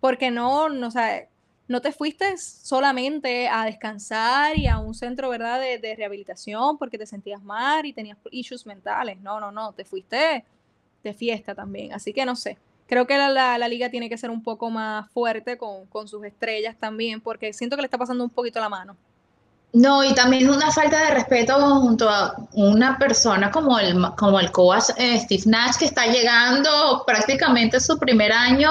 porque 0.00 0.30
no, 0.30 0.68
no, 0.68 0.88
o 0.88 0.90
sea, 0.90 1.26
no 1.68 1.80
te 1.80 1.92
fuiste 1.92 2.36
solamente 2.38 3.48
a 3.48 3.64
descansar 3.64 4.56
y 4.58 4.66
a 4.68 4.78
un 4.78 4.94
centro, 4.94 5.28
¿verdad?, 5.28 5.60
de, 5.60 5.78
de 5.78 5.94
rehabilitación 5.96 6.78
porque 6.78 6.98
te 6.98 7.06
sentías 7.06 7.42
mal 7.42 7.84
y 7.86 7.92
tenías 7.92 8.18
issues 8.30 8.64
mentales. 8.66 9.20
No, 9.20 9.38
no, 9.40 9.52
no, 9.52 9.72
te 9.74 9.84
fuiste 9.84 10.44
de 11.02 11.14
fiesta 11.14 11.54
también. 11.54 11.92
Así 11.92 12.12
que 12.12 12.24
no 12.24 12.36
sé. 12.36 12.58
Creo 12.86 13.06
que 13.06 13.18
la, 13.18 13.28
la- 13.30 13.58
la 13.58 13.68
liga 13.68 13.90
tiene 13.90 14.08
que 14.08 14.16
ser 14.18 14.30
un 14.30 14.42
poco 14.42 14.70
más 14.70 15.10
fuerte 15.10 15.58
con, 15.58 15.86
con 15.86 16.08
sus 16.08 16.24
estrellas 16.24 16.76
también, 16.78 17.20
porque 17.20 17.52
siento 17.52 17.76
que 17.76 17.82
le 17.82 17.86
está 17.86 17.98
pasando 17.98 18.24
un 18.24 18.30
poquito 18.30 18.60
la 18.60 18.68
mano. 18.70 18.96
No, 19.78 20.02
y 20.02 20.12
también 20.12 20.50
una 20.50 20.72
falta 20.72 21.04
de 21.04 21.10
respeto 21.10 21.54
junto 21.80 22.08
a 22.10 22.34
una 22.54 22.98
persona 22.98 23.48
como 23.50 23.78
el, 23.78 23.94
como 24.16 24.40
el 24.40 24.50
coach 24.50 24.86
eh, 24.96 25.20
Steve 25.20 25.42
Nash, 25.46 25.76
que 25.78 25.84
está 25.84 26.06
llegando 26.06 27.04
prácticamente 27.06 27.76
a 27.76 27.80
su 27.80 27.96
primer 27.96 28.32
año 28.32 28.70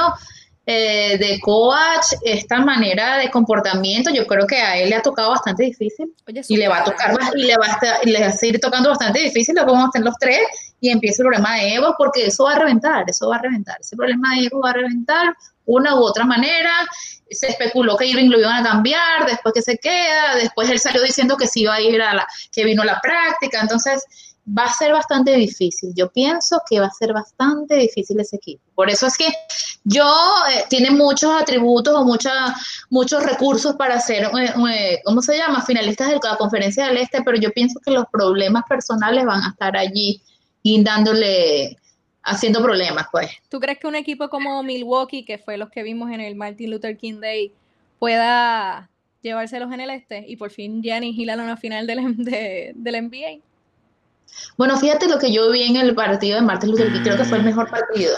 eh, 0.65 1.17
de 1.17 1.39
coach, 1.39 2.07
esta 2.25 2.59
manera 2.59 3.19
de 3.19 3.31
comportamiento, 3.31 4.09
yo 4.13 4.27
creo 4.27 4.45
que 4.45 4.57
a 4.57 4.77
él 4.77 4.89
le 4.89 4.95
ha 4.97 5.01
tocado 5.01 5.29
bastante 5.29 5.63
difícil. 5.63 6.13
Oye, 6.27 6.41
y 6.45 6.57
le 6.57 6.67
va 6.67 6.79
a 6.79 6.83
tocar 6.83 7.15
y 7.35 7.43
le 7.43 7.55
va 7.55 7.67
a, 7.67 7.69
estar- 7.69 7.99
y 8.03 8.11
le 8.11 8.19
va 8.19 8.27
a 8.27 8.31
seguir 8.31 8.59
tocando 8.59 8.89
bastante 8.89 9.19
difícil, 9.19 9.55
luego 9.55 9.71
vamos 9.71 9.85
a 9.85 9.89
estar 9.89 10.01
los 10.03 10.15
tres 10.19 10.39
y 10.81 10.89
empieza 10.89 11.21
el 11.23 11.27
problema 11.29 11.55
de 11.55 11.75
ego, 11.75 11.95
porque 11.97 12.25
eso 12.25 12.43
va 12.43 12.55
a 12.55 12.59
reventar, 12.59 13.05
eso 13.07 13.29
va 13.29 13.37
a 13.37 13.41
reventar, 13.41 13.77
ese 13.79 13.95
problema 13.95 14.35
de 14.35 14.47
ego 14.47 14.59
va 14.59 14.71
a 14.71 14.73
reventar 14.73 15.33
una 15.65 15.95
u 15.95 15.99
otra 16.03 16.25
manera, 16.25 16.71
se 17.31 17.47
especuló 17.47 17.97
que 17.97 18.05
Irving 18.05 18.29
lo 18.29 18.39
iban 18.39 18.65
a 18.65 18.69
cambiar, 18.69 19.25
después 19.25 19.53
que 19.53 19.61
se 19.61 19.77
queda, 19.77 20.35
después 20.35 20.69
él 20.69 20.79
salió 20.79 21.01
diciendo 21.01 21.37
que 21.37 21.47
sí 21.47 21.61
iba 21.61 21.75
a 21.75 21.81
ir 21.81 22.01
a 22.01 22.13
la, 22.13 22.27
que 22.51 22.63
vino 22.65 22.83
la 22.83 22.99
práctica, 23.01 23.61
entonces 23.61 24.03
va 24.47 24.63
a 24.63 24.73
ser 24.73 24.93
bastante 24.93 25.35
difícil. 25.35 25.93
Yo 25.95 26.09
pienso 26.11 26.61
que 26.69 26.79
va 26.79 26.87
a 26.87 26.91
ser 26.91 27.13
bastante 27.13 27.75
difícil 27.75 28.19
ese 28.19 28.37
equipo. 28.37 28.63
Por 28.75 28.89
eso 28.89 29.07
es 29.07 29.17
que 29.17 29.27
yo 29.83 30.05
eh, 30.53 30.63
tiene 30.69 30.91
muchos 30.91 31.31
atributos 31.33 31.93
o 31.95 32.05
mucha, 32.05 32.55
muchos 32.89 33.23
recursos 33.23 33.75
para 33.75 33.99
ser, 33.99 34.25
eh, 34.25 34.53
eh, 34.71 35.01
¿cómo 35.03 35.21
se 35.21 35.37
llama? 35.37 35.63
Finalistas 35.65 36.09
de 36.09 36.19
la 36.23 36.37
conferencia 36.37 36.87
del 36.87 36.97
Este, 36.97 37.21
pero 37.23 37.37
yo 37.37 37.51
pienso 37.51 37.79
que 37.83 37.91
los 37.91 38.05
problemas 38.11 38.63
personales 38.69 39.25
van 39.25 39.43
a 39.43 39.49
estar 39.49 39.75
allí 39.75 40.21
y 40.63 40.83
dándole, 40.83 41.77
haciendo 42.27 42.61
problemas, 42.61 43.07
pues. 43.11 43.31
¿Tú 43.49 43.59
crees 43.59 43.79
que 43.79 43.87
un 43.87 43.95
equipo 43.95 44.29
como 44.29 44.61
Milwaukee, 44.63 45.25
que 45.25 45.37
fue 45.37 45.57
los 45.57 45.69
que 45.69 45.81
vimos 45.83 46.11
en 46.11 46.21
el 46.21 46.35
Martin 46.35 46.69
Luther 46.71 46.97
King 46.97 47.19
Day, 47.19 47.51
pueda 47.99 48.89
llevárselos 49.21 49.71
en 49.73 49.81
el 49.81 49.89
este 49.89 50.23
y 50.27 50.37
por 50.37 50.51
fin 50.51 50.81
Giannis 50.81 51.15
girar 51.15 51.39
a 51.39 51.43
una 51.43 51.57
final 51.57 51.87
del, 51.87 52.15
de- 52.17 52.71
del 52.75 52.95
NBA? 53.09 53.41
Bueno, 54.57 54.77
fíjate 54.77 55.07
lo 55.07 55.17
que 55.17 55.31
yo 55.31 55.49
vi 55.51 55.63
en 55.63 55.77
el 55.77 55.95
partido 55.95 56.35
de 56.35 56.41
Martin 56.45 56.69
Luther 56.71 56.91
King, 56.91 57.01
creo 57.01 57.17
que 57.17 57.23
fue 57.23 57.37
el 57.39 57.43
mejor 57.43 57.69
partido, 57.69 58.13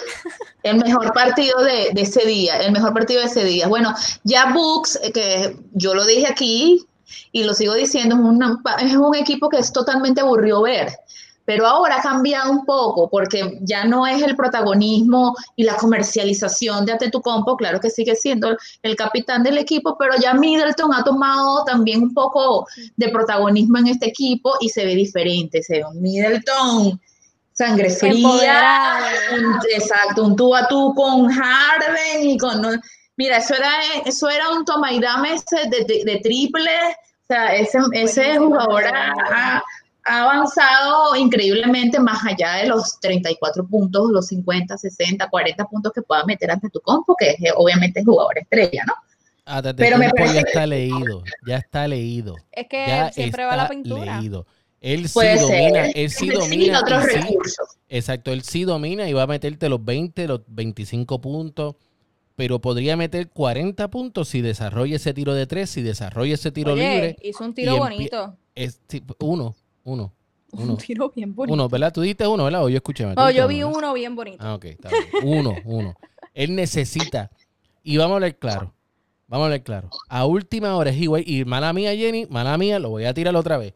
el 0.63 0.77
mejor 0.77 1.13
partido 1.13 1.61
de, 1.63 1.91
de 1.93 2.01
ese 2.01 2.25
día, 2.25 2.57
el 2.61 2.71
mejor 2.73 2.93
partido 2.93 3.21
de 3.21 3.27
ese 3.27 3.43
día. 3.45 3.67
Bueno, 3.67 3.93
ya 4.23 4.51
Bucks, 4.51 4.99
eh, 5.03 5.11
que 5.13 5.55
yo 5.73 5.93
lo 5.93 6.05
dije 6.05 6.27
aquí 6.27 6.83
y 7.31 7.43
lo 7.43 7.53
sigo 7.53 7.73
diciendo, 7.75 8.15
es, 8.15 8.21
una- 8.21 8.59
es 8.81 8.95
un 8.95 9.15
equipo 9.15 9.49
que 9.49 9.57
es 9.59 9.71
totalmente 9.71 10.19
aburrido 10.21 10.61
ver, 10.63 10.89
pero 11.49 11.65
ahora 11.65 11.95
ha 11.97 12.01
cambiado 12.03 12.51
un 12.51 12.63
poco 12.63 13.09
porque 13.09 13.57
ya 13.61 13.83
no 13.83 14.05
es 14.05 14.21
el 14.21 14.35
protagonismo 14.35 15.35
y 15.55 15.63
la 15.63 15.75
comercialización 15.77 16.85
de 16.85 16.91
Antetokounmpo, 16.91 17.57
claro 17.57 17.79
que 17.79 17.89
sigue 17.89 18.15
siendo 18.15 18.55
el 18.83 18.95
capitán 18.95 19.41
del 19.41 19.57
equipo, 19.57 19.97
pero 19.97 20.13
ya 20.21 20.35
Middleton 20.35 20.93
ha 20.93 21.03
tomado 21.03 21.63
también 21.63 22.03
un 22.03 22.13
poco 22.13 22.67
de 22.97 23.09
protagonismo 23.09 23.79
en 23.79 23.87
este 23.87 24.09
equipo 24.09 24.53
y 24.61 24.69
se 24.69 24.85
ve 24.85 24.93
diferente, 24.93 25.63
se 25.63 25.79
ve 25.79 25.85
un 25.85 25.99
Middleton 25.99 27.01
sangre 27.51 27.89
fría, 27.89 28.99
un- 29.35 29.57
exacto, 29.73 30.25
un 30.25 30.35
tú 30.35 30.55
a 30.55 30.67
tú 30.67 30.93
con 30.93 31.29
Harden 31.31 32.29
y 32.29 32.37
con 32.37 32.61
no- 32.61 32.79
mira, 33.17 33.37
eso 33.37 33.55
era 33.55 33.71
eso 34.05 34.29
era 34.29 34.51
un 34.51 34.65
toma 34.65 34.91
y 34.93 34.99
dame 34.99 35.31
de, 35.71 35.83
de- 35.83 36.03
de 36.05 36.19
triple, 36.19 36.69
o 37.23 37.25
sea, 37.27 37.55
ese, 37.55 37.79
ese 37.93 38.37
jugador 38.37 38.83
ha, 38.85 39.63
ha- 40.09 40.23
avanzado 40.23 41.15
increíblemente 41.15 41.99
más 41.99 42.19
allá 42.25 42.55
de 42.61 42.67
los 42.67 42.99
34 42.99 43.65
puntos, 43.67 44.09
los 44.11 44.27
50, 44.27 44.77
60, 44.77 45.29
40 45.29 45.65
puntos 45.65 45.91
que 45.93 46.01
pueda 46.01 46.23
meter 46.25 46.51
ante 46.51 46.69
tu 46.69 46.79
compo, 46.81 47.15
que 47.17 47.31
es, 47.31 47.39
eh, 47.41 47.53
obviamente 47.55 47.99
es 47.99 48.05
jugador 48.05 48.37
estrella, 48.37 48.83
¿no? 48.87 48.93
Ah, 49.45 49.61
Pero 49.75 49.97
me 49.97 50.09
parece 50.11 50.35
ya 50.35 50.43
que- 50.43 50.49
está 50.49 50.67
leído. 50.67 51.23
Ya 51.47 51.57
está 51.57 51.87
leído. 51.87 52.35
Es 52.51 52.67
que 52.67 52.85
Ya 52.87 53.11
siempre 53.11 53.45
va 53.45 53.53
a 53.53 53.57
la 53.57 53.67
pintura. 53.67 54.19
leído. 54.19 54.45
Él 54.81 55.07
sí 55.07 55.13
Puede 55.13 55.39
domina, 55.39 55.85
ser. 55.85 55.91
él 55.95 56.09
sí 56.11 56.29
domina. 56.29 56.79
otros 56.81 57.03
sí- 57.05 57.17
recursos. 57.19 57.67
exacto, 57.89 58.31
él 58.31 58.43
sí 58.43 58.63
domina 58.63 59.09
y 59.09 59.13
va 59.13 59.23
a 59.23 59.27
meterte 59.27 59.67
los 59.67 59.83
20, 59.83 60.27
los 60.27 60.41
25 60.47 61.19
puntos, 61.19 61.75
pero 62.35 62.59
podría 62.59 62.95
meter 62.95 63.27
40 63.29 63.89
puntos 63.89 64.29
si 64.29 64.41
desarrolla 64.41 64.95
ese 64.95 65.13
tiro 65.13 65.33
de 65.33 65.47
tres, 65.47 65.69
si 65.71 65.81
desarrolla 65.81 66.35
ese 66.35 66.51
tiro 66.51 66.73
Oye, 66.73 66.89
libre. 66.93 67.15
hizo 67.23 67.43
un 67.43 67.53
tiro 67.53 67.75
bonito. 67.77 68.37
Es, 68.55 68.79
uno, 69.19 69.55
uno, 69.83 70.13
uno, 70.51 70.73
Un 70.73 70.77
tiro 70.77 71.11
bien 71.15 71.33
bonito. 71.35 71.53
uno, 71.53 71.69
¿verdad? 71.69 71.93
Tú 71.93 72.01
dijiste 72.01 72.25
uno, 72.27 72.43
¿verdad? 72.45 72.63
O 72.63 72.69
yo 72.69 72.77
escuché. 72.77 73.03
No, 73.05 73.09
dijiste 73.11 73.33
yo 73.37 73.47
vi 73.47 73.63
uno 73.63 73.93
bien 73.93 74.15
bonito. 74.15 74.43
Ah, 74.43 74.55
ok, 74.55 74.65
está 74.65 74.89
bien. 74.89 75.03
Uno, 75.23 75.55
uno. 75.65 75.95
Él 76.33 76.55
necesita. 76.55 77.31
Y 77.83 77.97
vamos 77.97 78.13
a 78.13 78.15
hablar 78.15 78.35
claro. 78.37 78.73
Vamos 79.27 79.43
a 79.43 79.45
hablar 79.47 79.63
claro. 79.63 79.89
A 80.07 80.25
última 80.25 80.75
hora 80.75 80.89
es 80.89 80.97
igual. 80.97 81.23
Y 81.25 81.45
mala 81.45 81.71
mía, 81.73 81.95
Jenny, 81.95 82.25
mala 82.27 82.57
mía, 82.57 82.79
lo 82.79 82.89
voy 82.89 83.05
a 83.05 83.13
tirar 83.13 83.35
otra 83.35 83.57
vez. 83.57 83.73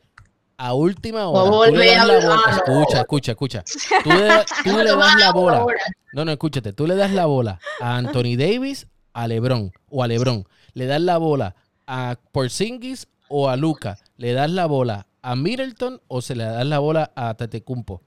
A 0.58 0.74
última 0.74 1.28
hora. 1.28 1.70
tú 1.70 1.76
le 1.76 1.96
das 1.96 2.08
la 2.08 2.14
bola. 2.20 2.36
no. 2.68 2.74
Escucha, 2.74 3.00
escucha, 3.02 3.32
escucha. 3.32 3.64
Tú 4.04 4.10
le, 4.10 4.30
tú 4.64 4.78
le 4.84 4.96
das 4.96 5.16
la 5.20 5.32
bola. 5.32 5.66
No, 6.14 6.26
no, 6.26 6.32
escúchate. 6.32 6.74
Tú 6.74 6.88
le 6.88 6.96
das 6.96 7.12
la 7.12 7.26
bola 7.26 7.60
a 7.82 7.98
Anthony 7.98 8.36
Davis, 8.38 8.88
a 9.14 9.28
LeBron 9.28 9.72
o 9.90 10.04
a 10.04 10.08
LeBron. 10.08 10.46
Le 10.74 10.86
das 10.86 11.02
la 11.02 11.18
bola 11.18 11.56
a 11.88 12.18
Porzingis 12.32 13.08
o 13.30 13.50
a 13.50 13.56
Luca. 13.58 13.98
Le 14.18 14.34
das 14.34 14.50
la 14.52 14.66
bola 14.68 15.08
a 15.24 15.36
Middleton 15.36 16.02
o 16.08 16.22
se 16.22 16.36
le 16.36 16.44
das 16.44 16.66
la 16.66 16.80
bola 16.80 17.12
a 17.16 17.34
Tetecumpo. 17.34 18.02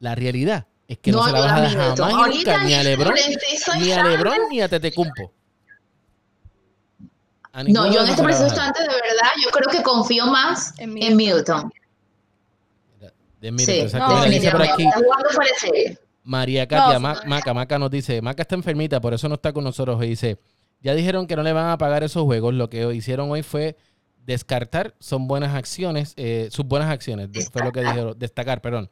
La 0.00 0.14
realidad 0.14 0.66
es 0.88 0.98
que 0.98 1.12
no, 1.12 1.24
se 1.24 1.32
la 1.32 1.40
vas 1.40 1.52
a 1.52 1.60
dar 1.60 1.96
jamás 1.96 2.34
nunca 2.34 2.64
ni 2.64 2.74
a 2.74 2.82
LeBron, 2.82 3.14
ni 3.80 3.92
a 3.92 4.02
LeBron 4.02 4.38
ni 4.50 4.60
a 4.60 4.68
Tetecumpo. 4.68 5.32
A 7.52 7.62
No, 7.64 7.92
yo 7.92 8.02
en 8.02 8.08
este 8.08 8.22
preciso 8.22 8.46
instante, 8.46 8.80
de 8.82 8.88
verdad, 8.88 9.30
yo 9.44 9.50
creo 9.50 9.70
que 9.70 9.82
confío 9.82 10.26
más 10.26 10.78
En 10.78 11.00
en 11.00 11.16
Middleton. 11.16 11.70
De 13.40 13.48
Sí, 13.48 13.52
Middleton, 13.52 13.86
exacto. 13.86 14.58
No, 14.58 14.64
aquí. 14.64 15.96
María 16.24 16.66
Katia 16.66 16.94
No, 16.94 17.00
Ma- 17.00 17.14
sí. 17.14 17.28
Maca, 17.28 17.54
Maca 17.54 17.78
nos 17.78 17.90
dice, 17.90 18.20
Maca 18.20 18.42
está 18.42 18.56
enfermita, 18.56 19.00
por 19.00 19.14
eso 19.14 19.28
no 19.28 19.36
está 19.36 19.52
con 19.52 19.62
nosotros. 19.64 20.02
Y 20.02 20.08
dice, 20.08 20.38
ya 20.82 20.94
dijeron 20.94 21.26
que 21.26 21.36
no 21.36 21.42
le 21.42 21.52
van 21.52 21.70
a 21.70 21.78
pagar 21.78 22.02
esos 22.02 22.24
juegos. 22.24 22.52
Lo 22.54 22.68
que 22.68 22.92
hicieron 22.94 23.30
hoy 23.30 23.42
fue 23.42 23.76
descartar, 24.26 24.94
son 24.98 25.28
buenas 25.28 25.54
acciones, 25.54 26.12
eh, 26.16 26.48
sus 26.50 26.66
buenas 26.66 26.90
acciones, 26.90 27.30
de- 27.32 27.42
fue 27.42 27.62
lo 27.62 27.72
que 27.72 27.80
dijeron, 27.80 28.18
destacar, 28.18 28.60
perdón. 28.60 28.90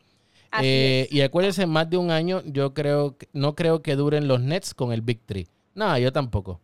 Eh, 0.62 1.08
y 1.10 1.20
acuérdense, 1.22 1.62
en 1.62 1.70
más 1.70 1.90
de 1.90 1.96
un 1.96 2.12
año, 2.12 2.40
yo 2.46 2.72
creo, 2.72 3.16
no 3.32 3.56
creo 3.56 3.82
que 3.82 3.96
duren 3.96 4.28
los 4.28 4.40
Nets 4.40 4.72
con 4.72 4.92
el 4.92 5.00
Big 5.02 5.20
Three. 5.26 5.48
No, 5.74 5.98
yo 5.98 6.12
tampoco. 6.12 6.60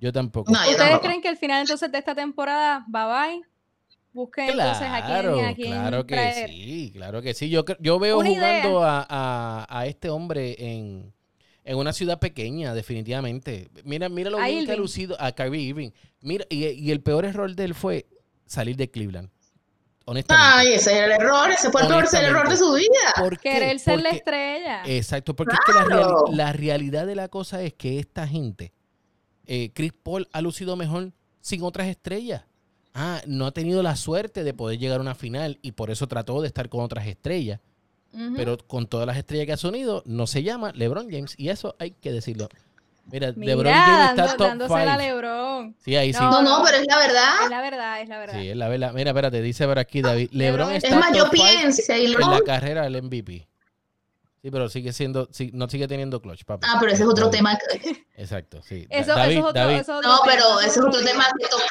Yo 0.00 0.12
tampoco. 0.12 0.52
No, 0.52 0.58
yo 0.64 0.70
¿Ustedes 0.70 0.78
tampoco. 0.90 1.06
creen 1.08 1.20
que 1.22 1.28
al 1.28 1.36
final 1.36 1.60
entonces 1.62 1.90
de 1.90 1.98
esta 1.98 2.14
temporada, 2.14 2.84
bye 2.88 3.02
bye? 3.04 3.42
Busquen 4.12 4.50
entonces 4.50 4.82
a 4.88 4.92
quién, 5.06 5.06
Claro, 5.06 5.40
a 5.40 5.54
quién 5.54 5.68
claro 5.72 6.06
que 6.06 6.14
traer. 6.14 6.50
sí, 6.50 6.90
claro 6.92 7.22
que 7.22 7.34
sí. 7.34 7.48
Yo, 7.50 7.64
yo 7.80 7.98
veo 7.98 8.18
Una 8.18 8.28
jugando 8.30 8.82
a, 8.84 9.06
a- 9.08 9.66
a 9.68 9.86
este 9.86 10.10
hombre 10.10 10.54
en, 10.58 11.12
en 11.64 11.76
una 11.78 11.92
ciudad 11.92 12.18
pequeña, 12.20 12.74
definitivamente. 12.74 13.70
Mira, 13.84 14.08
mira 14.08 14.28
lo 14.30 14.38
A 14.38 14.46
bien 14.48 14.66
que 14.66 14.72
ha 14.72 14.76
lucido 14.76 15.16
a 15.20 15.32
Kyrie 15.32 15.62
Irving. 15.62 15.90
Mira, 16.20 16.44
y, 16.50 16.66
y 16.66 16.90
el 16.90 17.00
peor 17.00 17.24
error 17.24 17.54
de 17.56 17.64
él 17.64 17.74
fue 17.74 18.06
salir 18.52 18.76
de 18.76 18.90
Cleveland. 18.90 19.28
Honestamente. 20.04 20.46
Ay, 20.58 20.74
ese 20.74 20.92
es 20.98 21.04
el 21.04 21.12
error, 21.12 21.50
ese 21.50 21.70
fue 21.70 21.82
el 21.82 21.92
error 22.24 22.48
de 22.48 22.56
su 22.56 22.72
vida. 22.72 22.88
¿Por 23.16 23.38
qué? 23.38 23.50
Querer 23.52 23.78
ser 23.78 24.00
la 24.02 24.10
estrella. 24.10 24.82
Exacto, 24.84 25.34
porque 25.36 25.54
es 25.54 25.60
que 25.64 25.72
la, 25.72 25.84
Claro. 25.84 26.26
reali- 26.26 26.36
la 26.36 26.52
realidad 26.52 27.06
de 27.06 27.14
la 27.14 27.28
cosa 27.28 27.62
es 27.62 27.72
que 27.74 28.00
esta 28.00 28.26
gente, 28.26 28.72
eh, 29.46 29.70
Chris 29.72 29.92
Paul 30.02 30.28
ha 30.32 30.40
lucido 30.40 30.74
mejor 30.76 31.12
sin 31.40 31.62
otras 31.62 31.86
estrellas. 31.86 32.42
Ah, 32.94 33.22
no 33.26 33.46
ha 33.46 33.52
tenido 33.52 33.82
la 33.82 33.94
suerte 33.96 34.42
de 34.44 34.52
poder 34.52 34.78
llegar 34.78 34.98
a 34.98 35.02
una 35.02 35.14
final 35.14 35.58
y 35.62 35.72
por 35.72 35.90
eso 35.90 36.08
trató 36.08 36.40
de 36.42 36.48
estar 36.48 36.68
con 36.68 36.80
otras 36.82 37.06
estrellas. 37.06 37.60
Pero 38.36 38.58
con 38.58 38.86
todas 38.86 39.06
las 39.06 39.16
estrellas 39.16 39.46
que 39.46 39.52
ha 39.54 39.56
sonido, 39.56 40.02
no 40.04 40.26
se 40.26 40.42
llama 40.42 40.72
LeBron 40.74 41.10
James. 41.10 41.34
Y 41.38 41.48
eso 41.48 41.74
hay 41.78 41.92
que 41.92 42.12
decirlo. 42.12 42.50
Mira, 43.06 43.32
Mira, 43.36 43.54
LeBron 43.56 43.72
James 43.72 44.10
está 44.10 44.36
top 44.36 44.46
dándosela 44.48 44.94
a 44.94 44.98
5. 44.98 45.02
LeBron. 45.02 45.76
Sí, 45.84 45.96
ahí 45.96 46.12
sí. 46.12 46.20
No, 46.20 46.40
no, 46.42 46.62
pero 46.64 46.78
es 46.78 46.86
la 46.86 46.98
verdad. 46.98 47.34
Es 47.44 47.50
la 47.50 47.60
verdad, 47.60 48.00
es 48.00 48.08
la 48.08 48.18
verdad. 48.18 48.34
Sí, 48.40 48.48
es 48.50 48.56
la 48.56 48.68
verdad. 48.68 48.92
Mira, 48.94 49.10
espérate, 49.10 49.42
dice 49.42 49.66
por 49.66 49.78
aquí 49.78 50.00
David. 50.02 50.28
LeBron 50.32 50.68
LeBron- 50.70 50.74
está 50.76 50.88
Es 50.88 50.94
más, 50.96 51.12
yo 51.16 51.24
top 51.24 51.32
pienso, 51.32 51.92
y 51.94 52.06
en 52.14 52.20
la 52.20 52.40
carrera 52.46 52.82
del 52.82 53.02
MVP. 53.02 53.48
Sí, 54.42 54.50
pero 54.50 54.68
sigue 54.68 54.92
siendo, 54.92 55.28
sí, 55.30 55.50
no 55.54 55.68
sigue 55.68 55.86
teniendo 55.86 56.20
clutch, 56.20 56.44
papá. 56.44 56.66
Ah, 56.68 56.76
pero 56.80 56.90
ese 56.92 57.02
es 57.04 57.08
otro 57.08 57.26
David. 57.26 57.36
tema. 57.38 57.58
Exacto, 58.16 58.60
sí. 58.62 58.86
Eso, 58.90 59.12
Da- 59.12 59.18
David, 59.18 59.36
eso 59.36 59.40
es 59.40 59.46
otro, 59.50 59.60
David, 59.62 59.74
eso 59.76 59.92
es 59.92 59.98
otro 59.98 60.10
No, 60.10 60.18
pero 60.24 60.60
ese 60.60 60.80
es 60.80 60.84
otro 60.86 61.04
tema 61.04 61.26
que 61.38 61.46
tocar. 61.48 61.68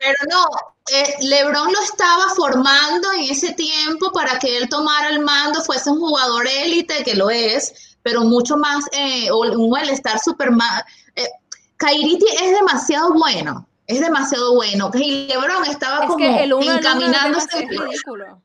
Pero 0.00 0.14
no, 0.30 0.44
eh, 0.92 1.14
LeBron 1.22 1.72
lo 1.72 1.80
estaba 1.82 2.24
formando 2.36 3.08
en 3.14 3.30
ese 3.30 3.54
tiempo 3.54 4.12
para 4.12 4.38
que 4.38 4.56
él 4.58 4.68
tomara 4.68 5.08
el 5.08 5.20
mando, 5.20 5.60
fuese 5.62 5.90
un 5.90 5.98
jugador 5.98 6.46
élite, 6.46 7.02
que 7.04 7.14
lo 7.16 7.30
es, 7.30 7.96
pero 8.08 8.22
mucho 8.22 8.56
más, 8.56 8.86
eh, 8.92 9.30
o 9.30 9.40
un 9.40 9.76
estar 9.76 10.18
super 10.18 10.50
más. 10.50 10.82
Eh, 11.14 11.28
Kyrie 11.76 12.18
es 12.42 12.52
demasiado 12.52 13.12
bueno, 13.12 13.68
es 13.86 14.00
demasiado 14.00 14.54
bueno. 14.54 14.90
Y 14.94 15.26
LeBron 15.26 15.66
estaba 15.66 16.04
Es 16.04 16.06
como 16.06 16.16
que 16.16 16.44
el 16.44 16.54
uno 16.54 16.64
uno 16.64 16.76
encaminándose. 16.78 17.64
es 17.64 17.68
ridículo. 17.68 18.40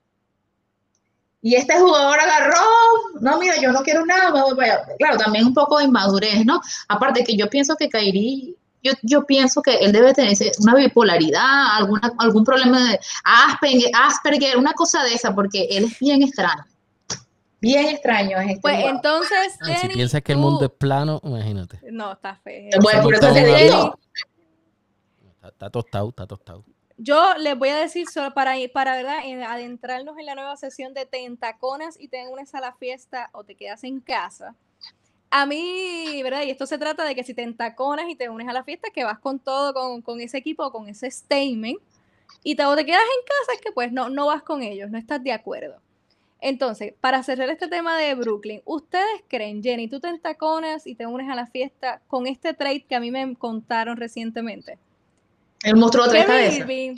Y 1.42 1.56
este 1.56 1.80
jugador 1.80 2.20
agarró, 2.20 2.60
no, 3.22 3.40
mira, 3.40 3.56
yo 3.62 3.72
no 3.72 3.84
quiero 3.84 4.06
nada. 4.06 4.34
Claro, 5.00 5.18
también 5.18 5.46
un 5.46 5.54
poco 5.54 5.78
de 5.78 5.86
inmadurez, 5.86 6.46
¿no? 6.46 6.60
Aparte 6.90 7.24
que 7.24 7.38
yo 7.38 7.50
pienso 7.50 7.78
que 7.78 7.88
Kairi, 7.88 8.58
yo, 8.84 8.92
yo 9.02 9.26
pienso 9.26 9.62
que 9.62 9.76
él 9.76 9.94
debe 9.94 10.14
tener 10.14 10.36
una 10.60 10.76
bipolaridad, 10.76 11.78
alguna, 11.78 12.12
algún 12.18 12.44
problema 12.44 12.84
de 12.84 13.00
Asperger, 13.24 13.92
Asperger, 13.94 14.58
una 14.58 14.74
cosa 14.74 15.04
de 15.04 15.14
esa, 15.14 15.34
porque 15.34 15.68
él 15.72 15.86
es 15.86 16.00
bien 16.00 16.22
extraño. 16.22 16.66
Bien 17.64 17.88
extraño 17.88 18.38
es 18.42 18.50
este 18.50 18.60
Pues 18.62 18.78
entonces, 18.84 19.58
Ay, 19.62 19.78
si 19.78 19.88
piensas 19.88 20.22
que 20.22 20.34
el 20.34 20.38
mundo 20.38 20.66
es 20.66 20.72
plano, 20.72 21.22
imagínate. 21.24 21.80
No, 21.90 22.12
está 22.12 22.36
feo. 22.36 22.70
Bueno, 22.82 23.04
por 23.04 23.14
eso 23.14 23.34
te 23.34 23.40
digo, 23.64 23.98
Está, 25.34 25.48
está 25.48 25.70
tostado, 25.70 26.10
está 26.10 26.28
tostado. 26.28 26.66
Yo 26.98 27.36
les 27.38 27.58
voy 27.58 27.70
a 27.70 27.78
decir 27.78 28.06
solo 28.10 28.34
para, 28.34 28.58
ir- 28.58 28.70
para 28.74 28.98
¿verdad? 28.98 29.20
en- 29.24 29.44
adentrarnos 29.44 30.18
en 30.18 30.26
la 30.26 30.36
nueva 30.36 30.58
sesión 30.58 30.94
de 30.94 31.06
Tentaconas 31.06 31.98
y 31.98 32.10
te 32.10 32.28
unes 32.28 32.54
a 32.54 32.60
la 32.60 32.74
fiesta 32.74 33.30
o 33.32 33.46
te 33.46 33.56
quedas 33.56 33.86
en 33.86 34.02
casa. 34.02 34.56
A 35.32 35.46
mí, 35.46 36.22
¿verdad? 36.22 36.44
Y 36.44 36.50
esto 36.50 36.66
se 36.66 36.78
trata 36.78 37.06
de 37.06 37.16
que 37.16 37.24
si 37.24 37.34
te 37.34 37.44
entaconas 37.44 38.10
y 38.10 38.16
te 38.18 38.28
unes 38.28 38.50
a 38.50 38.54
la 38.54 38.66
fiesta, 38.66 38.90
que 38.94 39.06
vas 39.06 39.20
con 39.20 39.40
todo, 39.40 39.74
con, 39.74 40.02
con 40.02 40.20
ese 40.20 40.38
equipo, 40.38 40.70
con 40.70 40.90
ese 40.90 41.10
statement, 41.10 41.80
y 42.44 42.56
te, 42.58 42.66
o 42.66 42.76
te 42.76 42.86
quedas 42.86 43.00
en 43.02 43.26
casa, 43.26 43.54
es 43.56 43.62
que 43.62 43.72
pues 43.72 43.94
no, 43.94 44.10
no 44.10 44.28
vas 44.28 44.44
con 44.44 44.62
ellos, 44.62 44.92
no 44.92 44.98
estás 44.98 45.24
de 45.24 45.32
acuerdo. 45.32 45.82
Entonces, 46.46 46.94
para 47.00 47.24
cerrar 47.24 47.50
este 47.50 47.70
tema 47.70 47.98
de 47.98 48.16
Brooklyn, 48.16 48.62
¿ustedes 48.66 49.24
creen, 49.30 49.64
Jenny, 49.64 49.88
tú 49.88 50.02
te 50.02 50.10
entaconas 50.10 50.86
y 50.86 50.94
te 50.94 51.06
unes 51.06 51.30
a 51.30 51.36
la 51.36 51.48
fiesta 51.48 52.02
con 52.08 52.28
este 52.28 52.54
trade 52.54 52.84
que 52.84 52.96
a 52.96 53.00
mí 53.00 53.12
me 53.12 53.34
contaron 53.38 53.96
recientemente? 53.96 54.78
el 55.64 55.78
monstruo 55.78 56.04
de 56.04 56.10
tres 56.12 56.26
Kerry 56.26 56.38
cabezas. 56.38 56.60
Irving. 56.60 56.96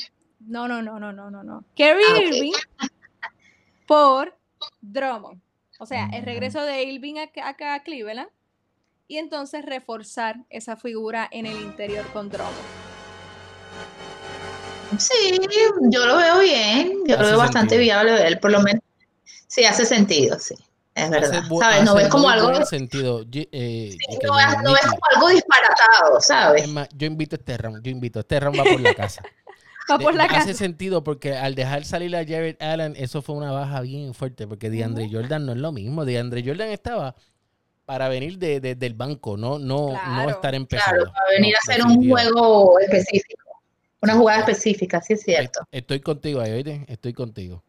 No, 0.47 0.67
no, 0.67 0.81
no, 0.81 0.99
no, 0.99 1.13
no, 1.13 1.29
no, 1.29 1.43
no. 1.43 1.63
Kerry 1.75 2.01
Ah. 2.09 2.19
Irving 2.23 2.53
por 3.85 4.35
Drummond. 4.81 5.39
O 5.77 5.85
sea, 5.85 6.09
el 6.11 6.23
Mm. 6.23 6.25
regreso 6.25 6.63
de 6.63 6.81
Irving 6.83 7.17
acá, 7.19 7.75
a 7.75 7.83
Cleveland 7.83 8.29
y 9.07 9.17
entonces 9.17 9.63
reforzar 9.63 10.37
esa 10.49 10.75
figura 10.75 11.27
en 11.31 11.45
el 11.45 11.61
interior 11.61 12.03
con 12.13 12.29
Drummond. 12.29 12.55
Sí, 14.97 15.37
yo 15.91 16.05
lo 16.07 16.17
veo 16.17 16.39
bien, 16.39 16.93
yo 17.05 17.17
lo 17.17 17.23
veo 17.27 17.37
bastante 17.37 17.75
sentido. 17.75 17.81
viable 17.81 18.11
de 18.13 18.27
él, 18.27 18.39
por 18.39 18.51
lo 18.51 18.61
menos. 18.61 18.81
Sí, 19.47 19.63
hace 19.65 19.85
sentido, 19.85 20.37
sí, 20.39 20.55
es 20.95 21.09
verdad. 21.09 21.39
Hace 21.39 21.59
¿Sabes? 21.59 21.83
No 21.83 21.91
hace 21.91 22.03
ves 22.03 22.07
como 22.09 22.29
algo, 22.29 22.49
buen 22.51 22.65
sentido. 22.65 23.23
Yo, 23.23 23.41
eh, 23.51 23.97
no 24.23 24.35
ves, 24.35 24.45
no 24.63 24.71
ves 24.73 24.81
como 24.81 24.99
algo 25.15 25.29
disparatado, 25.29 26.19
¿sabes? 26.21 26.63
es 26.63 26.67
más, 26.69 26.87
yo 26.93 27.07
invito 27.07 27.35
a 27.35 27.39
este 27.39 27.57
round, 27.57 27.83
yo 27.83 27.91
invito, 27.91 28.19
este 28.19 28.39
round 28.39 28.59
va 28.59 28.63
por 28.63 28.81
la 28.81 28.93
casa. 28.93 29.23
Va 29.91 29.99
por 29.99 30.15
la 30.15 30.23
Hace 30.23 30.47
casa. 30.47 30.53
sentido 30.55 31.03
porque 31.03 31.35
al 31.37 31.53
dejar 31.53 31.85
salir 31.85 32.15
a 32.15 32.25
Jared 32.25 32.55
Allen, 32.59 32.95
eso 32.97 33.21
fue 33.21 33.35
una 33.35 33.51
baja 33.51 33.81
bien 33.81 34.15
fuerte, 34.15 34.47
porque 34.47 34.71
DeAndre 34.71 35.07
Jordan 35.11 35.45
no 35.45 35.51
es 35.51 35.59
lo 35.59 35.71
mismo. 35.71 36.05
DeAndre 36.05 36.43
Jordan 36.43 36.69
estaba 36.69 37.15
para 37.85 38.09
venir 38.09 38.39
de, 38.39 38.59
de- 38.59 38.73
del 38.73 38.95
banco, 38.95 39.37
no, 39.37 39.59
no, 39.59 39.89
no 39.89 39.95
Claro. 39.99 40.29
estar 40.31 40.55
empezando. 40.55 41.03
Claro, 41.03 41.13
para 41.13 41.29
venir 41.37 41.53
No, 41.53 41.57
a 41.57 41.71
hacer 41.71 41.85
un 41.85 42.09
juego 42.09 42.79
específico, 42.79 43.61
una 44.01 44.15
jugada 44.15 44.39
específica, 44.39 44.99
sí 45.01 45.13
es 45.13 45.21
cierto. 45.21 45.59
Estoy 45.71 45.99
contigo 45.99 46.41
ahí, 46.41 46.51
oíste, 46.53 46.83
estoy 46.87 47.13
contigo. 47.13 47.63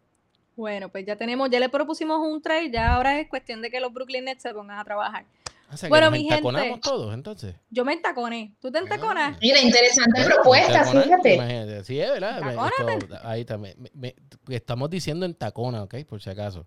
Bueno, 0.57 0.89
pues 0.89 1.05
ya 1.07 1.17
tenemos, 1.17 1.51
ya 1.51 1.61
le 1.61 1.69
propusimos 1.69 2.19
un 2.27 2.41
trade, 2.43 2.71
ya 2.71 2.95
ahora 2.95 3.21
es 3.21 3.29
cuestión 3.29 3.61
de 3.63 3.71
que 3.71 3.79
los 3.79 3.93
Brooklyn 3.93 4.25
Nets 4.25 4.43
se 4.43 4.53
pongan 4.55 4.79
a 4.79 4.85
trabajar. 4.85 5.27
O 5.73 5.77
sea, 5.77 5.89
que 5.89 5.91
Bueno, 5.91 6.07
nos 6.07 6.13
mi 6.13 6.19
gente. 6.21 6.35
entaconamos 6.37 6.81
todos, 6.81 7.13
entonces. 7.13 7.57
Yo 7.71 7.85
me 7.85 7.93
entaconé. 7.93 8.55
¿Tú 8.61 8.71
te 8.71 8.79
entaconas? 8.79 9.37
Mira, 9.43 9.61
interesante 9.61 10.21
Bueno, 10.21 10.35
propuesta, 10.37 10.85
fíjate. 10.85 11.35
imagínate. 11.35 11.85
Sí, 11.85 12.01
es 12.01 12.09
verdad. 12.11 12.39
esto- 12.39 13.19
ahí 13.25 13.41
está. 13.41 13.59
me- 13.59 13.75
me- 13.77 13.91
me- 13.95 14.15
estamos 14.55 14.89
diciendo 14.89 15.27
en 15.27 15.35
tacona, 15.35 15.83
¿ok? 15.83 15.97
Por 16.09 16.23
si 16.23 16.31
acaso. 16.31 16.67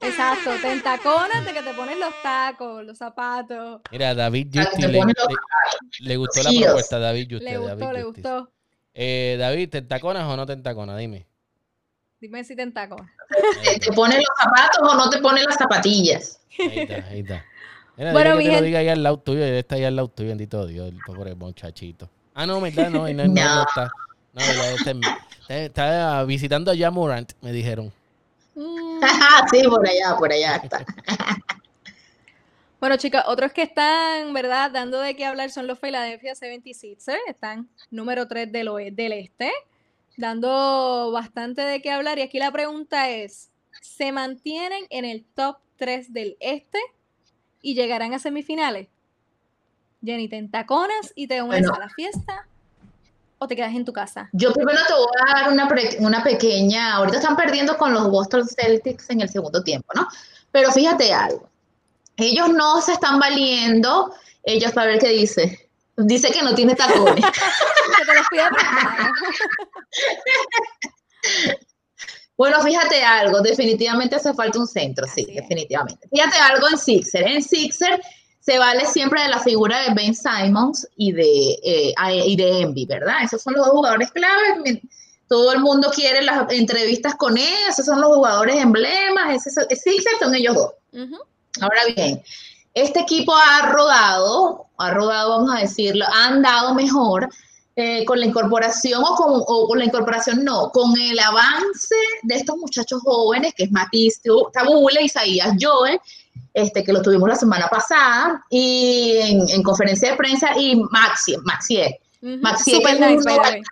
Exacto, 0.00 0.50
te 0.62 0.72
entaconas 0.72 1.44
de 1.44 1.52
que 1.52 1.62
te 1.62 1.74
pones 1.74 1.98
los 1.98 2.12
tacos, 2.22 2.84
los 2.84 2.96
zapatos. 2.96 3.82
Mira, 3.90 4.14
David 4.14 4.56
Ah, 4.58 4.64
Justi 4.64 4.82
le, 4.86 6.16
gustó 6.16 6.42
la 6.42 6.50
propuesta, 6.66 6.98
David 6.98 7.28
Justi. 7.30 7.44
Le 7.44 7.58
gustó, 7.58 7.76
David 7.76 7.92
le 7.98 8.02
gustó. 8.04 8.52
Eh, 8.94 9.36
David, 9.38 9.68
¿te 9.70 9.78
entaconas 9.78 10.24
o 10.24 10.36
no 10.36 10.46
te 10.46 10.52
entaconas? 10.54 10.98
Dime. 10.98 11.26
Dime 12.20 12.42
si 12.44 12.56
te 12.56 12.62
entaconas. 12.62 13.10
¿Te, 13.62 13.78
te 13.78 13.92
pones 13.92 14.16
los 14.16 14.26
zapatos 14.42 14.92
o 14.92 14.96
no 14.96 15.08
te 15.10 15.18
pones 15.18 15.44
las 15.44 15.56
zapatillas? 15.56 16.40
Ahí 16.58 16.78
está, 16.80 16.94
ahí 17.08 17.20
está. 17.20 17.44
Mira, 17.96 18.12
Bueno, 18.12 18.36
mi 18.36 18.44
que 18.44 18.50
te 18.50 18.56
lo 18.60 18.62
diga 18.66 18.78
ahí 18.80 18.88
al 18.88 19.02
lado 19.02 19.18
tuyo, 19.18 19.44
él 19.44 19.54
está 19.54 19.76
ahí 19.76 19.84
al 19.84 19.96
lado 19.96 20.08
tuyo, 20.08 20.28
bendito 20.30 20.66
Dios, 20.66 20.88
el 20.88 20.98
pobre 21.06 21.34
muchachito. 21.34 22.08
Ah, 22.34 22.46
no, 22.46 22.60
verdad, 22.60 22.90
no, 22.90 23.06
no, 23.08 23.12
no, 23.12 23.24
no, 23.26 23.34
No. 23.34 23.62
está. 23.62 23.90
No, 24.32 24.40
verdad, 24.46 24.72
está, 24.74 24.90
en- 24.90 25.00
está- 25.40 25.64
está 25.64 26.24
visitando 26.24 26.70
a 26.70 26.76
Jamorant, 26.76 27.32
me 27.40 27.52
dijeron. 27.52 27.92
Mm. 28.54 29.00
sí, 29.52 29.62
por 29.68 29.88
allá, 29.88 30.16
por 30.16 30.32
allá 30.32 30.56
está. 30.56 30.84
Bueno, 32.80 32.96
chicas, 32.96 33.24
otros 33.26 33.52
que 33.52 33.62
están, 33.62 34.32
¿verdad?, 34.32 34.70
dando 34.70 35.00
de 35.00 35.16
qué 35.16 35.24
hablar 35.26 35.50
son 35.50 35.66
los 35.66 35.80
Philadelphia 35.80 36.34
76ers. 36.34 37.16
Están 37.28 37.68
número 37.90 38.28
3 38.28 38.52
del, 38.52 38.68
del 38.92 39.12
este, 39.12 39.50
dando 40.18 41.10
bastante 41.12 41.62
de 41.62 41.80
qué 41.80 41.90
hablar. 41.90 42.18
Y 42.18 42.22
aquí 42.22 42.38
la 42.38 42.52
pregunta 42.52 43.08
es, 43.08 43.50
¿se 43.80 44.12
mantienen 44.12 44.84
en 44.90 45.04
el 45.06 45.24
top 45.34 45.56
3 45.76 46.12
del 46.12 46.36
este 46.40 46.78
y 47.62 47.74
llegarán 47.74 48.12
a 48.12 48.18
semifinales? 48.18 48.88
Jenny, 50.04 50.28
¿te 50.28 50.36
entaconas 50.36 51.12
y 51.14 51.26
te 51.26 51.40
unes 51.40 51.60
Bueno. 51.60 51.74
a 51.74 51.78
la 51.78 51.88
fiesta 51.88 52.46
o 53.38 53.46
te 53.48 53.56
quedas 53.56 53.74
en 53.74 53.84
tu 53.84 53.92
casa? 53.92 54.28
Yo 54.32 54.52
primero 54.52 54.78
te 54.86 54.92
voy 54.92 55.06
a 55.28 55.40
dar 55.42 55.52
una, 55.52 55.68
pre- 55.68 55.96
una 56.00 56.22
pequeña, 56.22 56.94
ahorita 56.96 57.18
están 57.18 57.36
perdiendo 57.36 57.76
con 57.78 57.92
los 57.92 58.10
Boston 58.10 58.46
Celtics 58.46 59.08
en 59.10 59.20
el 59.20 59.28
segundo 59.28 59.62
tiempo, 59.62 59.88
¿no? 59.94 60.06
Pero 60.50 60.72
fíjate 60.72 61.12
algo, 61.12 61.48
ellos 62.16 62.48
no 62.50 62.80
se 62.80 62.92
están 62.92 63.18
valiendo, 63.20 64.12
ellos 64.42 64.72
para 64.72 64.88
ver 64.88 64.98
qué 64.98 65.10
dice, 65.10 65.67
dice 65.98 66.30
que 66.30 66.42
no 66.42 66.54
tiene 66.54 66.74
tacones. 66.74 67.24
Que 67.98 68.04
te 68.04 68.14
los 68.14 68.28
pida 68.28 68.50
prestado. 68.50 69.12
Bueno, 72.36 72.62
fíjate 72.62 73.02
algo, 73.02 73.40
definitivamente 73.40 74.14
hace 74.14 74.32
falta 74.32 74.60
un 74.60 74.68
centro, 74.68 75.04
sí, 75.12 75.26
es. 75.28 75.42
definitivamente. 75.42 76.06
Fíjate 76.08 76.36
algo 76.36 76.68
en 76.68 76.78
Sixer. 76.78 77.26
En 77.26 77.42
Sixer 77.42 78.00
se 78.38 78.58
vale 78.58 78.86
siempre 78.86 79.20
de 79.22 79.28
la 79.28 79.40
figura 79.40 79.82
de 79.82 79.94
Ben 79.94 80.14
Simons 80.14 80.86
y 80.96 81.10
de, 81.10 81.58
eh, 81.64 81.94
y 82.26 82.36
de 82.36 82.60
Envy, 82.60 82.86
¿verdad? 82.86 83.24
Esos 83.24 83.42
son 83.42 83.54
los 83.54 83.66
dos 83.66 83.74
jugadores 83.74 84.12
claves. 84.12 84.80
Todo 85.26 85.52
el 85.52 85.60
mundo 85.60 85.90
quiere 85.92 86.22
las 86.22 86.50
entrevistas 86.52 87.16
con 87.16 87.36
ellos, 87.36 87.70
esos 87.70 87.86
son 87.86 88.00
los 88.00 88.14
jugadores 88.14 88.56
emblemas, 88.56 89.44
ese, 89.44 89.50
Sixer 89.74 90.12
son 90.20 90.34
ellos 90.34 90.54
dos. 90.54 90.72
Ahora 91.60 91.80
bien, 91.96 92.22
este 92.74 93.00
equipo 93.00 93.34
ha 93.34 93.66
rodado, 93.66 94.66
ha 94.76 94.90
rodado, 94.90 95.30
vamos 95.30 95.56
a 95.56 95.60
decirlo, 95.60 96.04
ha 96.06 96.26
andado 96.26 96.74
mejor 96.74 97.28
eh, 97.76 98.04
con 98.04 98.18
la 98.18 98.26
incorporación 98.26 99.02
o 99.04 99.14
con, 99.14 99.42
o 99.46 99.68
con 99.68 99.78
la 99.78 99.84
incorporación 99.84 100.44
no, 100.44 100.70
con 100.70 100.98
el 100.98 101.18
avance 101.18 101.94
de 102.24 102.34
estos 102.34 102.56
muchachos 102.56 103.00
jóvenes, 103.02 103.54
que 103.54 103.64
es 103.64 103.70
Matisse, 103.70 104.20
Tabule, 104.52 105.02
Isaías 105.02 105.54
Joel, 105.60 106.00
este, 106.54 106.82
que 106.82 106.92
lo 106.92 107.02
tuvimos 107.02 107.28
la 107.28 107.36
semana 107.36 107.68
pasada, 107.68 108.44
y 108.50 109.14
en, 109.20 109.62
conferencia 109.62 110.10
de 110.10 110.16
prensa, 110.16 110.58
y 110.58 110.74
Maxi, 110.90 111.36
Maxi, 111.44 111.78
Maxi 112.20 112.72
es 112.72 113.26
un 113.26 113.64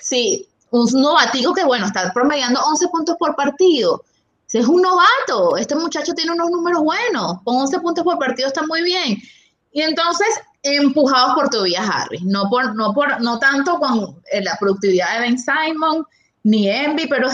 sí, 0.00 0.46
un 0.70 0.88
novatico 0.92 1.52
que, 1.52 1.64
bueno, 1.64 1.86
está 1.86 2.12
promediando 2.12 2.60
11 2.60 2.88
puntos 2.88 3.16
por 3.18 3.34
partido. 3.34 4.04
Es 4.52 4.66
un 4.66 4.82
novato, 4.82 5.56
este 5.56 5.76
muchacho 5.76 6.12
tiene 6.12 6.32
unos 6.32 6.50
números 6.50 6.82
buenos, 6.82 7.42
con 7.44 7.56
11 7.56 7.80
puntos 7.80 8.04
por 8.04 8.18
partido 8.18 8.48
está 8.48 8.66
muy 8.66 8.82
bien. 8.82 9.22
Y 9.72 9.82
entonces, 9.82 10.28
empujados 10.62 11.34
por 11.34 11.48
Tobias 11.48 11.88
Harris, 11.88 12.22
no, 12.22 12.48
por, 12.50 12.74
no, 12.74 12.92
por, 12.92 13.20
no 13.20 13.38
tanto 13.38 13.78
con 13.78 14.20
eh, 14.32 14.42
la 14.42 14.56
productividad 14.58 15.14
de 15.14 15.20
Ben 15.20 15.38
Simon 15.38 16.04
ni 16.42 16.68
Envy, 16.68 17.06
pero 17.06 17.28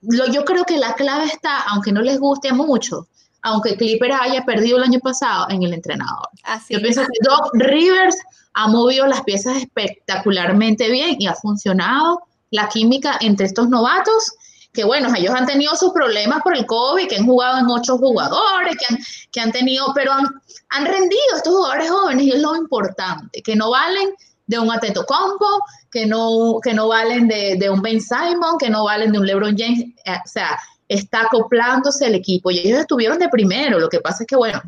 yo 0.00 0.44
creo 0.44 0.64
que 0.64 0.76
la 0.76 0.94
clave 0.94 1.24
está, 1.26 1.62
aunque 1.62 1.92
no 1.92 2.02
les 2.02 2.18
guste 2.18 2.52
mucho, 2.52 3.08
aunque 3.42 3.76
Clipper 3.76 4.12
haya 4.12 4.44
perdido 4.44 4.76
el 4.76 4.84
año 4.84 5.00
pasado 5.00 5.46
en 5.48 5.62
el 5.62 5.72
entrenador. 5.72 6.28
yo 6.68 6.80
pienso 6.80 7.02
que 7.02 7.18
Doc 7.22 7.50
Rivers 7.54 8.16
ha 8.54 8.68
movido 8.68 9.06
las 9.06 9.22
piezas 9.22 9.56
espectacularmente 9.56 10.90
bien 10.90 11.16
y 11.18 11.26
ha 11.26 11.34
funcionado 11.34 12.20
la 12.50 12.68
química 12.68 13.16
entre 13.20 13.46
estos 13.46 13.68
novatos 13.68 14.34
que 14.78 14.84
bueno, 14.84 15.08
ellos 15.12 15.34
han 15.34 15.44
tenido 15.44 15.74
sus 15.74 15.92
problemas 15.92 16.40
por 16.40 16.56
el 16.56 16.64
COVID, 16.64 17.08
que 17.08 17.16
han 17.16 17.26
jugado 17.26 17.58
en 17.58 17.66
ocho 17.66 17.98
jugadores, 17.98 18.76
que 18.76 18.94
han, 18.94 19.00
que 19.32 19.40
han 19.40 19.50
tenido, 19.50 19.92
pero 19.92 20.12
han, 20.12 20.24
han 20.68 20.86
rendido 20.86 21.34
estos 21.34 21.52
jugadores 21.52 21.90
jóvenes 21.90 22.26
y 22.26 22.30
es 22.30 22.40
lo 22.40 22.54
importante, 22.54 23.42
que 23.42 23.56
no 23.56 23.70
valen 23.72 24.10
de 24.46 24.56
un 24.56 24.70
Ateto 24.70 25.04
Compo, 25.04 25.46
que 25.90 26.06
no, 26.06 26.60
que 26.62 26.74
no 26.74 26.86
valen 26.86 27.26
de, 27.26 27.68
un 27.68 27.82
Ben 27.82 28.00
Simon, 28.00 28.56
que 28.56 28.70
no 28.70 28.84
valen 28.84 29.10
de 29.10 29.18
un 29.18 29.26
LeBron 29.26 29.56
James, 29.58 29.80
eh, 30.04 30.12
o 30.12 30.28
sea, 30.28 30.56
está 30.86 31.22
acoplándose 31.22 32.06
el 32.06 32.14
equipo 32.14 32.52
y 32.52 32.60
ellos 32.60 32.78
estuvieron 32.78 33.18
de 33.18 33.28
primero, 33.28 33.80
lo 33.80 33.88
que 33.88 33.98
pasa 33.98 34.22
es 34.22 34.28
que 34.28 34.36
bueno, 34.36 34.62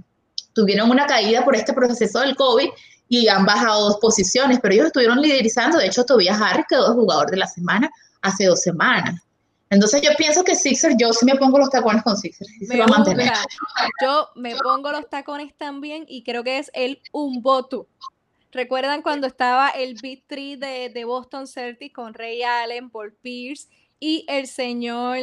tuvieron 0.52 0.90
una 0.90 1.06
caída 1.06 1.44
por 1.44 1.54
este 1.54 1.72
proceso 1.72 2.18
del 2.18 2.34
COVID 2.34 2.68
y 3.08 3.28
han 3.28 3.46
bajado 3.46 3.90
dos 3.90 3.98
posiciones, 4.00 4.58
pero 4.60 4.74
ellos 4.74 4.86
estuvieron 4.86 5.20
liderizando, 5.20 5.78
de 5.78 5.86
hecho 5.86 6.04
Tobias 6.04 6.40
Harris 6.40 6.66
quedó 6.68 6.94
jugador 6.94 7.30
de 7.30 7.36
la 7.36 7.46
semana 7.46 7.88
hace 8.22 8.46
dos 8.46 8.60
semanas. 8.60 9.20
Entonces 9.70 10.02
yo 10.02 10.10
pienso 10.18 10.42
que 10.42 10.56
Sixers, 10.56 10.96
yo 10.98 11.12
sí 11.12 11.24
me 11.24 11.36
pongo 11.36 11.58
los 11.58 11.70
tacones 11.70 12.02
con 12.02 12.16
Sixers. 12.16 12.50
yo 14.02 14.28
me 14.34 14.56
pongo 14.56 14.90
los 14.90 15.08
tacones 15.08 15.54
también 15.56 16.04
y 16.08 16.24
creo 16.24 16.42
que 16.42 16.58
es 16.58 16.72
el 16.74 17.00
Umbotu. 17.12 17.86
¿Recuerdan 18.50 19.02
cuando 19.02 19.28
estaba 19.28 19.70
el 19.70 19.94
Big 20.02 20.24
Three 20.26 20.56
de, 20.56 21.04
Boston 21.04 21.46
Celtics 21.46 21.94
con 21.94 22.14
Ray 22.14 22.42
Allen, 22.42 22.90
Paul 22.90 23.12
Pierce 23.12 23.68
y 24.00 24.24
el 24.28 24.48
señor, 24.48 25.18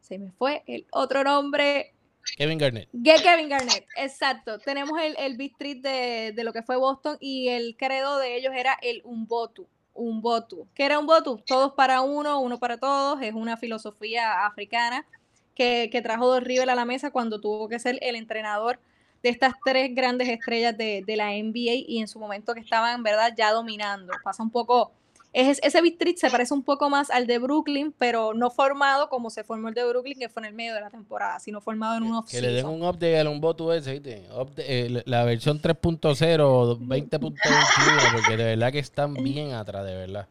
se 0.00 0.18
me 0.18 0.30
fue 0.30 0.62
el 0.68 0.86
otro 0.92 1.24
nombre. 1.24 1.92
Kevin 2.36 2.58
Garnett. 2.58 2.88
Kevin 2.92 3.48
Garnett, 3.48 3.86
exacto. 3.96 4.60
Tenemos 4.60 5.00
el, 5.02 5.16
el 5.18 5.36
Big 5.36 5.56
Three 5.58 5.74
de, 5.74 6.32
de, 6.32 6.44
lo 6.44 6.52
que 6.52 6.62
fue 6.62 6.76
Boston 6.76 7.16
y 7.18 7.48
el 7.48 7.76
credo 7.76 8.18
de 8.18 8.36
ellos 8.36 8.52
era 8.54 8.78
el 8.82 9.00
Umbotu 9.02 9.66
un 9.94 10.20
voto. 10.20 10.66
¿Qué 10.74 10.84
era 10.84 10.98
un 10.98 11.06
voto? 11.06 11.36
Todos 11.46 11.72
para 11.74 12.00
uno, 12.00 12.40
uno 12.40 12.58
para 12.58 12.78
todos. 12.78 13.20
Es 13.22 13.34
una 13.34 13.56
filosofía 13.56 14.46
africana 14.46 15.06
que, 15.54 16.00
trajo 16.02 16.26
Dos 16.26 16.42
River 16.42 16.70
a 16.70 16.74
la 16.74 16.84
mesa 16.84 17.10
cuando 17.10 17.40
tuvo 17.40 17.68
que 17.68 17.78
ser 17.78 17.98
el 18.00 18.16
entrenador 18.16 18.78
de 19.22 19.28
estas 19.28 19.52
tres 19.64 19.94
grandes 19.94 20.28
estrellas 20.28 20.76
de, 20.78 21.04
de 21.06 21.16
la 21.16 21.30
NBA 21.30 21.84
y 21.86 21.98
en 22.00 22.08
su 22.08 22.18
momento 22.18 22.54
que 22.54 22.60
estaban, 22.60 22.94
en 22.94 23.02
verdad, 23.02 23.34
ya 23.36 23.52
dominando. 23.52 24.12
Pasa 24.24 24.42
un 24.42 24.50
poco 24.50 24.92
es, 25.32 25.60
ese 25.62 25.80
Big 25.80 25.96
se 26.18 26.28
parece 26.30 26.52
un 26.54 26.64
poco 26.64 26.90
más 26.90 27.10
al 27.10 27.26
de 27.26 27.38
Brooklyn, 27.38 27.94
pero 27.96 28.34
no 28.34 28.50
formado 28.50 29.08
como 29.08 29.30
se 29.30 29.44
formó 29.44 29.68
el 29.68 29.74
de 29.74 29.84
Brooklyn, 29.84 30.18
que 30.18 30.28
fue 30.28 30.42
en 30.42 30.48
el 30.48 30.54
medio 30.54 30.74
de 30.74 30.80
la 30.80 30.90
temporada, 30.90 31.38
sino 31.38 31.60
formado 31.60 31.96
en 31.96 32.02
un 32.02 32.14
off 32.14 32.30
Que 32.30 32.40
le 32.40 32.48
den 32.48 32.66
un 32.66 32.82
update 32.82 33.20
a 33.20 33.30
un 33.30 33.40
voto 33.40 33.72
ese, 33.72 34.02
eh, 34.04 35.02
la 35.06 35.24
versión 35.24 35.60
3.0, 35.60 36.78
20.21, 36.78 38.12
porque 38.12 38.36
de 38.36 38.44
verdad 38.44 38.72
que 38.72 38.80
están 38.80 39.14
bien 39.22 39.52
atrás, 39.52 39.86
de 39.86 39.94
verdad. 39.94 40.26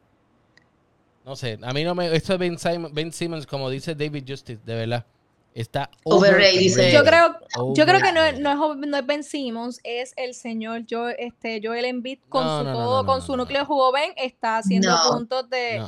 No 1.26 1.36
sé, 1.36 1.60
a 1.62 1.74
mí 1.74 1.84
no 1.84 1.96
me. 1.96 2.14
Esto 2.14 2.34
es 2.34 2.40
ben 2.40 3.12
Simmons, 3.14 3.46
como 3.46 3.70
dice 3.70 3.96
David 3.96 4.24
Justice, 4.28 4.62
de 4.66 4.76
verdad. 4.76 5.06
Está 5.54 5.90
overrated. 6.04 6.94
Yo 6.94 7.04
creo, 7.04 7.36
yo 7.74 7.86
creo 7.86 8.02
que 8.02 8.12
no 8.12 8.24
es, 8.24 8.40
no, 8.40 8.98
es, 8.98 9.06
Ben 9.06 9.24
Simmons, 9.24 9.80
es 9.84 10.14
el 10.16 10.34
señor 10.34 10.86
yo, 10.86 11.10
este, 11.10 11.60
Joel 11.64 11.86
Embiid 11.86 12.20
con 12.30 12.44
su 12.44 12.72
todo, 12.72 13.06
con 13.06 13.22
su 13.22 13.36
núcleo 13.36 13.66
joven, 13.66 14.14
está 14.16 14.58
haciendo 14.58 14.96
puntos 15.10 15.50
de, 15.50 15.82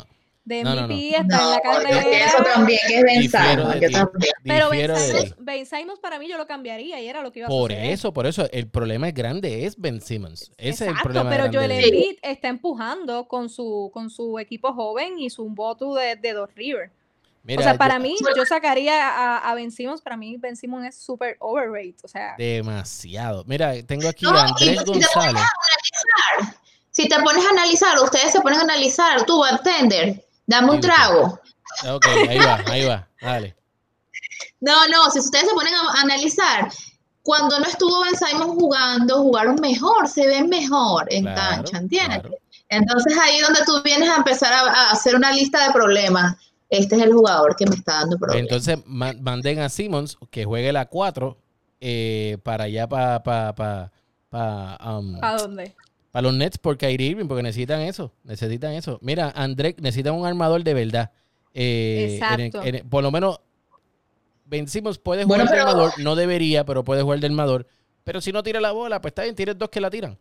de 0.45 0.63
MVP, 0.63 1.09
está 1.09 1.21
en 1.21 1.49
la 1.51 1.59
carrera. 1.61 2.25
Eso 2.25 2.43
también 2.43 2.79
es 2.89 3.03
Ben 3.03 3.29
Simmons. 3.29 4.09
Pero 4.43 4.69
Ben 5.39 5.65
Simmons, 5.65 5.99
para 5.99 6.17
mí 6.17 6.27
yo 6.27 6.37
lo 6.37 6.47
cambiaría 6.47 6.99
y 6.99 7.07
era 7.07 7.21
lo 7.21 7.31
que 7.31 7.39
iba 7.39 7.47
a 7.47 7.49
Por 7.49 7.71
eso, 7.71 8.11
por 8.13 8.25
eso, 8.25 8.49
el 8.51 8.67
problema 8.67 9.09
es 9.09 9.13
grande, 9.13 9.65
es 9.65 9.79
Ben 9.79 10.01
Simmons. 10.01 10.51
Ese 10.57 10.85
es 10.85 10.91
el 10.91 10.97
problema 11.03 11.29
pero 11.29 11.49
Joel 11.53 11.71
Embiid 11.71 12.17
está 12.23 12.47
empujando 12.47 13.27
con 13.27 13.49
su, 13.49 13.91
con 13.93 14.09
su 14.09 14.39
equipo 14.39 14.73
joven 14.73 15.19
y 15.19 15.29
su 15.29 15.47
voto 15.49 15.93
de, 15.93 16.15
de 16.15 16.33
Dos 16.33 16.49
River 16.55 16.91
o 17.47 17.61
sea, 17.61 17.77
para 17.77 17.97
mí, 17.97 18.15
yo 18.35 18.45
sacaría 18.45 19.09
a, 19.09 19.37
a 19.37 19.55
Ben 19.55 19.71
Simmons, 19.71 20.01
para 20.01 20.15
mí 20.15 20.37
Ben 20.37 20.55
Simmons 20.55 20.87
es 20.87 21.03
súper 21.03 21.37
overrated, 21.39 21.99
o 22.03 22.07
sea. 22.07 22.35
Demasiado. 22.37 23.43
Mira, 23.47 23.81
tengo 23.83 24.07
aquí 24.07 24.25
a 24.27 24.43
Andrés 24.43 24.85
González. 24.85 25.41
si 26.91 27.07
te 27.07 27.19
pones 27.19 27.43
a 27.45 27.49
analizar, 27.49 27.99
ustedes 27.99 28.31
se 28.31 28.41
ponen 28.41 28.59
a 28.59 28.63
analizar, 28.63 29.25
tú, 29.25 29.39
bartender, 29.39 30.23
dame 30.45 30.71
un 30.71 30.81
trago. 30.81 31.39
Ok, 31.89 32.05
ahí 32.29 32.37
va, 32.37 32.63
ahí 32.67 32.85
va, 32.85 33.07
dale. 33.19 33.55
No, 34.59 34.87
no, 34.87 35.09
si 35.09 35.19
ustedes 35.19 35.49
se 35.49 35.55
ponen 35.55 35.73
a 35.73 36.01
analizar, 36.01 36.71
cuando 37.23 37.59
no 37.59 37.65
estuvo 37.65 38.01
Ben 38.01 38.15
Simmons 38.15 38.53
jugando, 38.59 39.17
jugaron 39.23 39.55
mejor, 39.55 40.07
se 40.07 40.27
ven 40.27 40.47
mejor 40.47 41.07
en 41.09 41.25
cancha, 41.25 41.77
¿entiendes? 41.77 42.21
Entonces 42.69 43.17
ahí 43.17 43.37
es 43.37 43.47
donde 43.47 43.65
tú 43.65 43.81
vienes 43.83 44.09
a 44.09 44.17
empezar 44.17 44.53
a 44.53 44.91
hacer 44.91 45.15
una 45.15 45.31
lista 45.31 45.65
de 45.65 45.73
problemas 45.73 46.35
este 46.71 46.95
es 46.95 47.01
el 47.01 47.13
jugador 47.13 47.55
que 47.57 47.65
me 47.65 47.75
está 47.75 47.99
dando 47.99 48.17
problemas. 48.17 48.43
Entonces 48.43 48.79
manden 48.87 49.59
a 49.59 49.67
Simmons 49.69 50.17
que 50.29 50.45
juegue 50.45 50.71
la 50.71 50.85
4 50.85 51.37
eh, 51.81 52.37
para 52.43 52.63
allá, 52.63 52.87
para... 52.87 53.21
¿Para 53.21 53.53
pa, 53.53 53.91
pa, 54.29 54.97
um, 54.97 55.19
dónde? 55.37 55.75
Para 56.11 56.23
los 56.23 56.33
Nets 56.33 56.57
por 56.57 56.77
Kyrie 56.77 57.09
Irving, 57.09 57.27
porque 57.27 57.43
necesitan 57.43 57.81
eso, 57.81 58.13
necesitan 58.23 58.71
eso. 58.71 58.99
Mira, 59.01 59.31
André 59.35 59.75
necesita 59.79 60.13
un 60.13 60.25
armador 60.25 60.63
de 60.63 60.73
verdad. 60.73 61.11
Eh, 61.53 62.19
Exacto. 62.21 62.61
por 62.89 63.03
lo 63.03 63.11
menos 63.11 63.41
Ben 64.45 64.67
Simmons 64.67 64.97
puede 64.97 65.25
jugar 65.25 65.49
de 65.49 65.59
armador, 65.59 65.91
no 65.97 66.15
debería, 66.15 66.65
pero 66.65 66.85
puede 66.85 67.01
jugar 67.01 67.19
de 67.19 67.27
armador. 67.27 67.67
Pero 68.05 68.21
si 68.21 68.31
no 68.31 68.43
tira 68.43 68.61
la 68.61 68.71
bola, 68.71 69.01
pues 69.01 69.11
está 69.11 69.23
bien, 69.23 69.35
tienes 69.35 69.57
dos 69.57 69.69
que 69.69 69.81
la 69.81 69.89
tiran. 69.89 70.17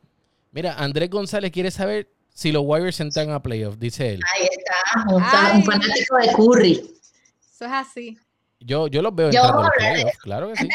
Mira, 0.51 0.75
Andrés 0.75 1.11
González 1.11 1.53
quiere 1.53 1.71
saber 1.71 2.09
si 2.41 2.53
los 2.53 2.63
Warriors 2.65 2.99
entran 3.01 3.31
a 3.33 3.43
playoff, 3.43 3.77
dice 3.77 4.15
él. 4.15 4.21
Ahí 4.35 4.49
está, 4.51 5.15
un, 5.15 5.23
fanático 5.63 6.17
de 6.17 6.29
Curry. 6.33 6.73
Eso 6.73 7.67
es 7.67 7.71
así. 7.71 8.19
Yo, 8.59 8.87
yo 8.87 9.03
los 9.03 9.15
veo 9.15 9.27
entrando 9.27 9.59
a 9.59 9.63
los 9.65 9.73
playoffs, 9.77 10.19
claro 10.21 10.49
que 10.49 10.57
sí. 10.57 10.69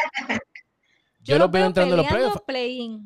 Yo, 1.22 1.40
los 1.40 1.50
veo 1.50 1.66
entrando 1.66 1.96
a 1.96 1.98
los 1.98 2.06
playoffs. 2.06 2.42
Play 2.46 3.00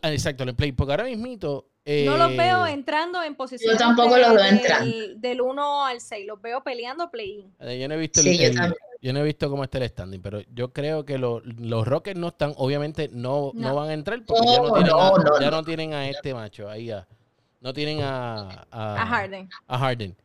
ah, 0.00 0.10
Exacto, 0.10 0.44
en 0.44 0.48
el 0.48 0.54
play, 0.54 0.72
porque 0.72 0.94
ahora 0.94 1.04
mismito. 1.04 1.68
no 1.84 2.16
los 2.16 2.34
veo 2.34 2.64
eh, 2.64 2.72
entrando 2.72 3.22
en 3.22 3.34
posición. 3.34 3.74
Yo 3.74 3.78
tampoco 3.78 4.16
los 4.16 4.32
veo 4.32 4.46
entrando. 4.46 4.96
Del 5.16 5.42
1 5.42 5.84
al 5.84 6.00
6, 6.00 6.26
los 6.26 6.40
veo 6.40 6.64
peleando 6.64 7.10
play-in. 7.10 7.52
Eh, 7.60 7.78
yo 7.78 7.88
no 7.88 7.94
he 7.94 7.98
visto 7.98 8.22
el, 8.22 8.74
yo, 9.02 9.12
no 9.12 9.20
he 9.20 9.22
visto 9.22 9.50
cómo 9.50 9.64
está 9.64 9.76
el 9.76 9.86
standing, 9.90 10.22
pero 10.22 10.40
yo 10.54 10.72
creo 10.72 11.04
que 11.04 11.18
los 11.18 11.42
Rockets 11.86 12.18
no 12.18 12.28
están, 12.28 12.54
obviamente 12.56 13.10
no, 13.12 13.50
no. 13.52 13.74
van 13.74 13.90
a 13.90 13.92
entrar 13.92 14.24
porque 14.24 14.46
ya, 14.46 14.62
no 14.62 14.72
tienen 14.72 14.94
a, 14.94 15.40
ya 15.40 15.50
no 15.50 15.62
tienen 15.62 15.92
a 15.92 16.08
este 16.08 16.32
macho 16.32 16.70
ahí 16.70 16.90
a, 16.90 17.06
no 17.60 17.72
tienen 17.72 18.02
a, 18.02 18.66
a, 18.70 19.06
Harden. 19.06 19.48
A 19.66 19.78
Harden. 19.78 20.16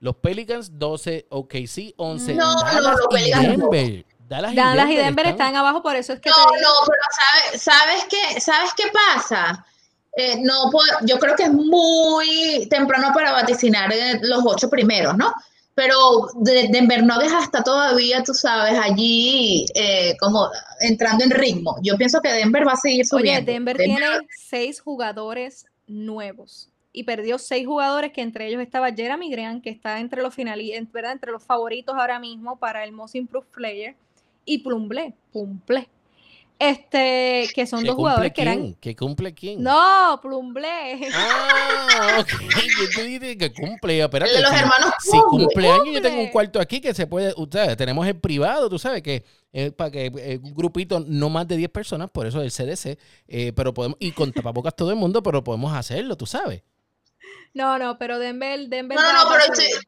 Los 0.00 0.16
Pelicans 0.16 0.78
12, 0.78 1.26
OKC 1.30 1.94
11. 1.96 2.34
No, 2.34 2.54
Dallas 2.54 2.82
no, 2.82 2.90
los 2.92 3.06
Pelicans. 3.10 3.48
Denver. 3.48 4.04
Dallas, 4.28 4.90
y 4.90 4.96
Denver, 4.96 5.26
están... 5.26 5.54
abajo, 5.54 5.82
por 5.82 5.96
eso 5.96 6.12
es 6.12 6.20
que. 6.20 6.30
No, 6.30 6.36
no, 6.36 6.70
pero 6.86 7.02
¿sabes, 7.10 7.62
sabes, 7.62 8.06
qué, 8.08 8.40
¿sabes 8.40 8.72
qué 8.74 8.84
pasa? 8.92 9.64
Eh, 10.16 10.38
no 10.40 10.70
yo 11.02 11.18
creo 11.18 11.34
que 11.34 11.44
es 11.44 11.52
muy 11.52 12.68
temprano 12.70 13.12
para 13.12 13.32
vaticinar 13.32 13.92
eh, 13.92 14.20
los 14.22 14.44
ocho 14.46 14.70
primeros, 14.70 15.16
¿no? 15.16 15.32
Pero 15.74 16.28
Denver 16.36 17.02
no 17.02 17.18
deja 17.18 17.38
hasta 17.38 17.64
todavía, 17.64 18.22
tú 18.22 18.32
sabes, 18.32 18.78
allí 18.78 19.66
eh, 19.74 20.16
como 20.20 20.48
entrando 20.78 21.24
en 21.24 21.30
ritmo. 21.30 21.76
Yo 21.82 21.96
pienso 21.96 22.20
que 22.20 22.30
Denver 22.30 22.66
va 22.66 22.74
a 22.74 22.76
seguir 22.76 23.04
subiendo. 23.04 23.42
Oye, 23.42 23.52
Denver, 23.52 23.76
Denver 23.76 23.98
tiene 23.98 24.28
seis 24.48 24.80
jugadores 24.80 25.66
nuevos 25.88 26.70
y 26.94 27.02
perdió 27.02 27.38
seis 27.38 27.66
jugadores, 27.66 28.12
que 28.12 28.22
entre 28.22 28.46
ellos 28.48 28.62
estaba 28.62 28.90
Jeremy 28.92 29.28
Grant, 29.30 29.62
que 29.62 29.68
está 29.70 29.98
entre 30.00 30.22
los 30.22 30.32
finalistas, 30.34 30.90
¿verdad? 30.92 31.12
entre 31.12 31.32
los 31.32 31.42
favoritos 31.42 31.94
ahora 31.94 32.18
mismo 32.20 32.56
para 32.58 32.84
el 32.84 32.92
Most 32.92 33.16
Improved 33.16 33.48
Player, 33.48 33.96
y 34.46 34.58
Plumble, 34.58 35.12
Pumple. 35.32 35.88
Este, 36.56 37.48
que 37.52 37.66
son 37.66 37.82
dos 37.82 37.96
jugadores 37.96 38.32
que 38.32 38.42
eran. 38.42 38.74
¿Que 38.74 38.94
cumple 38.94 39.34
quién? 39.34 39.60
No, 39.60 40.18
Plumble. 40.22 40.68
Ah, 41.12 42.18
ok. 42.20 42.28
Yo 42.30 42.88
te 42.94 43.02
dije 43.04 43.36
que 43.36 43.52
cumple. 43.52 44.00
Espérate, 44.00 44.30
El 44.30 44.36
de 44.36 44.42
los 44.42 44.50
si, 44.52 44.56
hermanos 44.58 44.90
si 45.00 45.10
Plumble. 45.10 45.44
cumpleaños, 45.46 45.86
yo 45.94 46.00
tengo 46.00 46.14
un 46.14 46.20
Cumple. 46.26 46.32
cuarto 46.32 46.60
aquí 46.60 46.80
que 46.80 46.94
se 46.94 47.06
puede. 47.08 47.34
Ustedes, 47.36 47.76
tenemos 47.76 48.06
el 48.06 48.16
privado, 48.16 48.70
tú 48.70 48.78
sabes 48.78 49.02
que 49.02 49.24
es 49.52 49.72
para 49.72 49.90
que 49.90 50.12
eh, 50.16 50.38
un 50.42 50.54
grupito, 50.54 51.00
no 51.00 51.28
más 51.28 51.48
de 51.48 51.56
10 51.56 51.70
personas, 51.70 52.08
por 52.10 52.26
eso 52.26 52.40
el 52.40 52.50
CDC. 52.52 52.98
eh, 53.26 53.52
pero 53.54 53.74
podemos, 53.74 53.96
y 54.00 54.12
con 54.12 54.32
tapabocas 54.32 54.76
todo 54.76 54.90
el 54.90 54.96
mundo, 54.96 55.22
pero 55.24 55.42
podemos 55.42 55.72
hacerlo, 55.74 56.16
tú 56.16 56.24
sabes. 56.26 56.62
No, 57.54 57.78
no, 57.78 57.98
pero 57.98 58.18
Denver, 58.18 58.68
Denver. 58.68 58.98
No, 58.98 59.12
no, 59.12 59.24
no, 59.24 59.30
pero 59.30 59.44
estoy- 59.52 59.80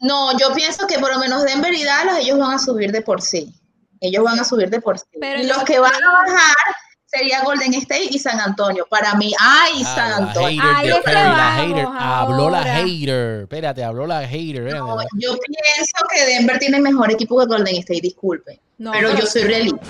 no, 0.00 0.36
yo 0.38 0.54
pienso 0.54 0.86
que 0.86 0.98
por 0.98 1.12
lo 1.12 1.18
menos 1.18 1.44
Denver 1.44 1.74
y 1.74 1.84
Dallas, 1.84 2.18
ellos 2.20 2.38
van 2.38 2.52
a 2.52 2.58
subir 2.58 2.90
de 2.92 3.02
por 3.02 3.20
sí. 3.20 3.52
Ellos 4.00 4.24
van 4.24 4.40
a 4.40 4.44
subir 4.44 4.70
de 4.70 4.80
por 4.80 4.98
sí. 4.98 5.04
Pero 5.20 5.40
y 5.42 5.46
los 5.46 5.62
que 5.64 5.78
van 5.78 5.92
a 5.92 6.12
bajar 6.12 6.56
sería 7.04 7.42
Golden 7.42 7.74
State 7.74 8.08
y 8.10 8.18
San 8.18 8.40
Antonio. 8.40 8.86
Para 8.88 9.14
mí, 9.14 9.34
ay, 9.38 9.82
Ah, 9.84 9.94
San 9.94 10.12
Antonio. 10.28 10.62
hater 10.62 10.76
Ahí 10.76 10.86
de 10.86 10.92
es 10.92 10.98
que 10.98 11.04
Perry, 11.04 11.14
la 11.36 11.52
hater. 11.56 11.86
Habló 11.98 12.48
la 12.50 12.62
hater. 12.62 13.40
Espérate, 13.42 13.84
habló 13.84 14.06
la 14.06 14.20
hater. 14.26 14.56
espérate. 14.62 14.78
No, 14.78 14.96
yo 15.18 15.36
pienso 15.38 16.06
que 16.10 16.24
Denver 16.24 16.58
tiene 16.58 16.80
mejor 16.80 17.10
equipo 17.10 17.38
que 17.40 17.46
Golden 17.46 17.76
State, 17.76 18.00
disculpe. 18.00 18.58
No, 18.78 18.92
pero 18.92 19.12
yo 19.14 19.26
soy 19.26 19.42
realista. 19.42 19.84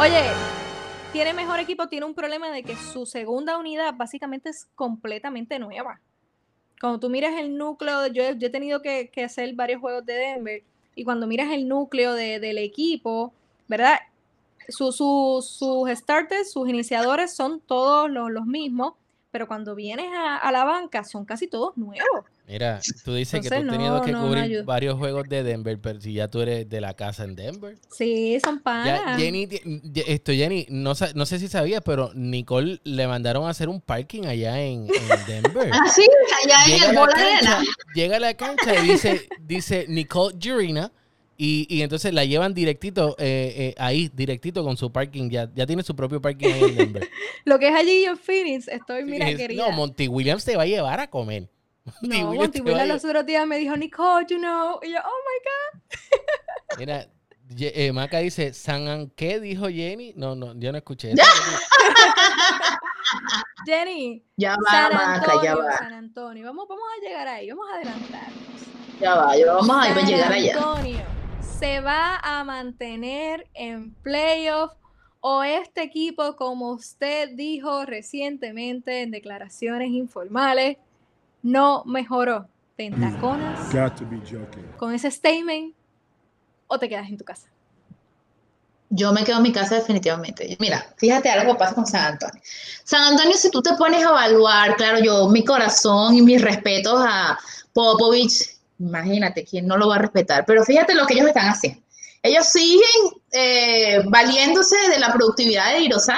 Oye, 0.00 0.24
tiene 1.12 1.32
mejor 1.34 1.60
equipo, 1.60 1.86
tiene 1.86 2.06
un 2.06 2.14
problema 2.16 2.50
de 2.50 2.64
que 2.64 2.74
su 2.76 3.06
segunda 3.06 3.58
unidad 3.58 3.94
básicamente 3.94 4.48
es 4.48 4.66
completamente 4.74 5.60
nueva. 5.60 6.00
Cuando 6.80 6.98
tú 7.00 7.08
miras 7.10 7.38
el 7.40 7.56
núcleo, 7.56 8.06
yo, 8.08 8.32
yo 8.32 8.46
he 8.48 8.50
tenido 8.50 8.82
que, 8.82 9.08
que 9.08 9.24
hacer 9.24 9.54
varios 9.54 9.80
juegos 9.80 10.04
de 10.06 10.14
Denver, 10.14 10.62
y 10.94 11.04
cuando 11.04 11.26
miras 11.26 11.50
el 11.52 11.66
núcleo 11.68 12.14
de- 12.14 12.40
del 12.40 12.58
equipo, 12.58 13.32
¿verdad? 13.68 13.98
Su- 14.68 14.92
su- 14.92 15.40
sus 15.46 15.88
starters, 15.90 16.50
sus 16.52 16.68
iniciadores 16.68 17.34
son 17.34 17.60
todos 17.60 18.10
los, 18.10 18.30
los 18.30 18.46
mismos, 18.46 18.94
pero 19.34 19.48
cuando 19.48 19.74
vienes 19.74 20.06
a, 20.16 20.36
a 20.36 20.52
la 20.52 20.64
banca 20.64 21.02
son 21.02 21.24
casi 21.24 21.48
todos 21.48 21.76
nuevos. 21.76 22.24
Mira, 22.46 22.78
tú 23.04 23.14
dices 23.14 23.40
que 23.40 23.48
tú 23.48 23.54
Entonces, 23.56 23.68
has 23.68 23.76
tenido 23.76 23.96
no, 23.98 24.04
que 24.04 24.12
no, 24.12 24.20
no 24.20 24.26
cubrir 24.28 24.44
ayuda. 24.44 24.62
varios 24.62 24.96
juegos 24.96 25.28
de 25.28 25.42
Denver, 25.42 25.76
pero 25.80 26.00
si 26.00 26.12
ya 26.12 26.28
tú 26.28 26.40
eres 26.42 26.68
de 26.68 26.80
la 26.80 26.94
casa 26.94 27.24
en 27.24 27.34
Denver. 27.34 27.76
Sí, 27.90 28.38
son 28.44 28.60
panas. 28.60 29.18
Jenny, 29.18 29.48
esto, 30.06 30.30
Jenny, 30.30 30.66
no, 30.68 30.92
no 31.16 31.26
sé 31.26 31.40
si 31.40 31.48
sabías, 31.48 31.80
pero 31.84 32.12
Nicole 32.14 32.80
le 32.84 33.08
mandaron 33.08 33.44
a 33.46 33.50
hacer 33.50 33.68
un 33.68 33.80
parking 33.80 34.22
allá 34.26 34.60
en, 34.60 34.86
en 34.86 35.26
Denver. 35.26 35.68
Ah, 35.72 35.80
sí, 35.92 36.06
allá 36.44 36.64
en 36.66 36.72
llega, 36.74 36.88
el 36.90 36.94
la 36.94 37.00
bola 37.00 37.12
cancha, 37.14 37.58
arena. 37.58 37.64
llega 37.92 38.16
a 38.18 38.20
la 38.20 38.34
cancha 38.34 38.74
y 38.84 38.88
dice, 38.88 39.28
dice 39.40 39.86
Nicole 39.88 40.36
Jurina. 40.40 40.92
Y, 41.36 41.66
y 41.68 41.82
entonces 41.82 42.12
la 42.14 42.24
llevan 42.24 42.54
directito 42.54 43.16
eh, 43.18 43.54
eh, 43.56 43.74
ahí, 43.78 44.08
directito 44.14 44.62
con 44.62 44.76
su 44.76 44.92
parking. 44.92 45.28
Ya, 45.30 45.50
ya 45.54 45.66
tiene 45.66 45.82
su 45.82 45.94
propio 45.96 46.20
parking 46.20 46.48
ahí 46.48 46.62
en 46.62 46.74
Denver. 46.76 47.08
Lo 47.44 47.58
que 47.58 47.68
es 47.68 47.74
allí 47.74 48.04
en 48.04 48.16
Phoenix, 48.16 48.68
estoy, 48.68 49.04
mira, 49.04 49.28
Es- 49.28 49.36
querida. 49.36 49.64
no, 49.64 49.72
Monty 49.72 50.08
Williams 50.08 50.44
te 50.44 50.56
va 50.56 50.62
a 50.62 50.66
llevar 50.66 51.00
a 51.00 51.08
comer. 51.10 51.48
Monty 52.02 52.08
No, 52.08 52.30
Williams 52.30 52.38
Monty 52.48 52.60
Williams 52.60 52.88
los 52.88 53.04
otros 53.04 53.26
días 53.26 53.46
me 53.46 53.58
dijo, 53.58 53.76
Nicole, 53.76 54.26
you 54.28 54.38
know. 54.38 54.78
Y 54.82 54.92
yo, 54.92 54.98
oh 55.04 55.10
my 55.26 56.78
Mira, 56.78 57.06
Ye- 57.54 57.72
eh, 57.74 57.92
Maca 57.92 58.18
dice, 58.18 58.52
¿San 58.54 58.88
An- 58.88 59.10
qué 59.14 59.38
dijo 59.40 59.68
Jenny? 59.68 60.12
No, 60.16 60.34
no, 60.34 60.54
yo 60.58 60.72
no 60.72 60.78
escuché 60.78 61.12
eso. 61.12 61.22
God. 61.22 61.58
Jenny, 63.66 64.24
Ya 64.36 64.56
va, 64.56 64.70
San 64.70 64.92
Maca, 64.94 65.26
ya 65.42 65.52
Antonio, 65.52 65.58
va. 65.64 65.78
San 65.78 65.92
Antonio. 65.92 66.46
Vamos, 66.46 66.66
vamos 66.68 66.84
a 66.98 67.04
llegar 67.04 67.28
ahí, 67.28 67.48
vamos 67.50 67.66
a 67.70 67.74
adelantarnos. 67.76 68.70
Ya 69.00 69.14
va, 69.14 69.36
ya 69.36 69.46
vamos 69.52 69.76
a 69.76 70.00
llegar 70.02 70.32
allá. 70.32 70.54
Antonio 70.54 71.04
se 71.58 71.80
va 71.80 72.16
a 72.22 72.44
mantener 72.44 73.48
en 73.54 73.94
playoff 74.02 74.72
o 75.20 75.42
este 75.42 75.82
equipo, 75.82 76.36
como 76.36 76.72
usted 76.72 77.30
dijo 77.34 77.84
recientemente 77.84 79.02
en 79.02 79.10
declaraciones 79.10 79.88
informales, 79.90 80.76
no 81.42 81.84
mejoró. 81.86 82.48
¿Te 82.76 82.86
entaconas 82.86 83.72
Got 83.72 83.94
to 83.96 84.04
be 84.10 84.18
joking. 84.18 84.66
con 84.76 84.92
ese 84.92 85.08
statement 85.10 85.74
o 86.66 86.78
te 86.78 86.88
quedas 86.88 87.08
en 87.08 87.16
tu 87.16 87.24
casa? 87.24 87.48
Yo 88.90 89.12
me 89.12 89.24
quedo 89.24 89.36
en 89.36 89.44
mi 89.44 89.52
casa 89.52 89.76
definitivamente. 89.76 90.56
Mira, 90.60 90.84
fíjate 90.96 91.30
algo 91.30 91.52
que 91.52 91.58
pasa 91.58 91.74
con 91.74 91.86
San 91.86 92.12
Antonio. 92.12 92.40
San 92.84 93.12
Antonio, 93.12 93.36
si 93.36 93.50
tú 93.50 93.62
te 93.62 93.74
pones 93.74 94.04
a 94.04 94.10
evaluar, 94.10 94.76
claro, 94.76 94.98
yo, 94.98 95.28
mi 95.28 95.44
corazón 95.44 96.14
y 96.14 96.22
mis 96.22 96.42
respetos 96.42 97.00
a 97.00 97.38
Popovich, 97.72 98.53
imagínate, 98.78 99.44
¿quién 99.44 99.66
no 99.66 99.76
lo 99.76 99.88
va 99.88 99.96
a 99.96 100.00
respetar? 100.00 100.44
Pero 100.46 100.64
fíjate 100.64 100.94
lo 100.94 101.06
que 101.06 101.14
ellos 101.14 101.28
están 101.28 101.48
haciendo. 101.48 101.80
Ellos 102.22 102.46
siguen 102.46 103.20
eh, 103.32 104.02
valiéndose 104.06 104.76
de 104.88 104.98
la 104.98 105.12
productividad 105.12 105.72
de 105.72 105.80
Irosan, 105.80 106.16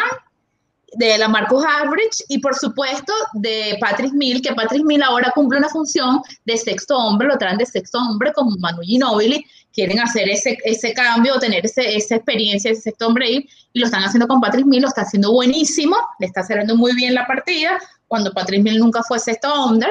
de 0.92 1.18
la 1.18 1.28
Marcus 1.28 1.64
Average 1.64 2.24
y 2.28 2.38
por 2.38 2.54
supuesto 2.54 3.12
de 3.34 3.76
Patrick 3.80 4.12
Mill, 4.12 4.40
que 4.40 4.54
Patrick 4.54 4.84
Mill 4.84 5.02
ahora 5.02 5.32
cumple 5.34 5.58
una 5.58 5.68
función 5.68 6.20
de 6.44 6.56
sexto 6.56 6.96
hombre, 6.96 7.28
lo 7.28 7.36
traen 7.36 7.58
de 7.58 7.66
sexto 7.66 7.98
hombre 7.98 8.32
como 8.32 8.52
Manu 8.58 8.82
Ginobili, 8.82 9.44
quieren 9.72 10.00
hacer 10.00 10.28
ese, 10.28 10.56
ese 10.64 10.94
cambio, 10.94 11.38
tener 11.38 11.66
ese, 11.66 11.96
esa 11.96 12.16
experiencia 12.16 12.70
de 12.70 12.76
sexto 12.76 13.08
hombre 13.08 13.26
ahí, 13.26 13.48
y 13.72 13.80
lo 13.80 13.86
están 13.86 14.02
haciendo 14.04 14.26
con 14.26 14.40
Patrick 14.40 14.64
Mill, 14.64 14.82
lo 14.82 14.88
está 14.88 15.02
haciendo 15.02 15.32
buenísimo, 15.32 15.96
le 16.18 16.26
está 16.26 16.42
cerrando 16.42 16.76
muy 16.76 16.94
bien 16.94 17.14
la 17.14 17.26
partida, 17.26 17.78
cuando 18.08 18.32
Patrick 18.32 18.62
Mill 18.62 18.78
nunca 18.78 19.02
fue 19.02 19.18
sexto 19.18 19.52
hombre. 19.52 19.88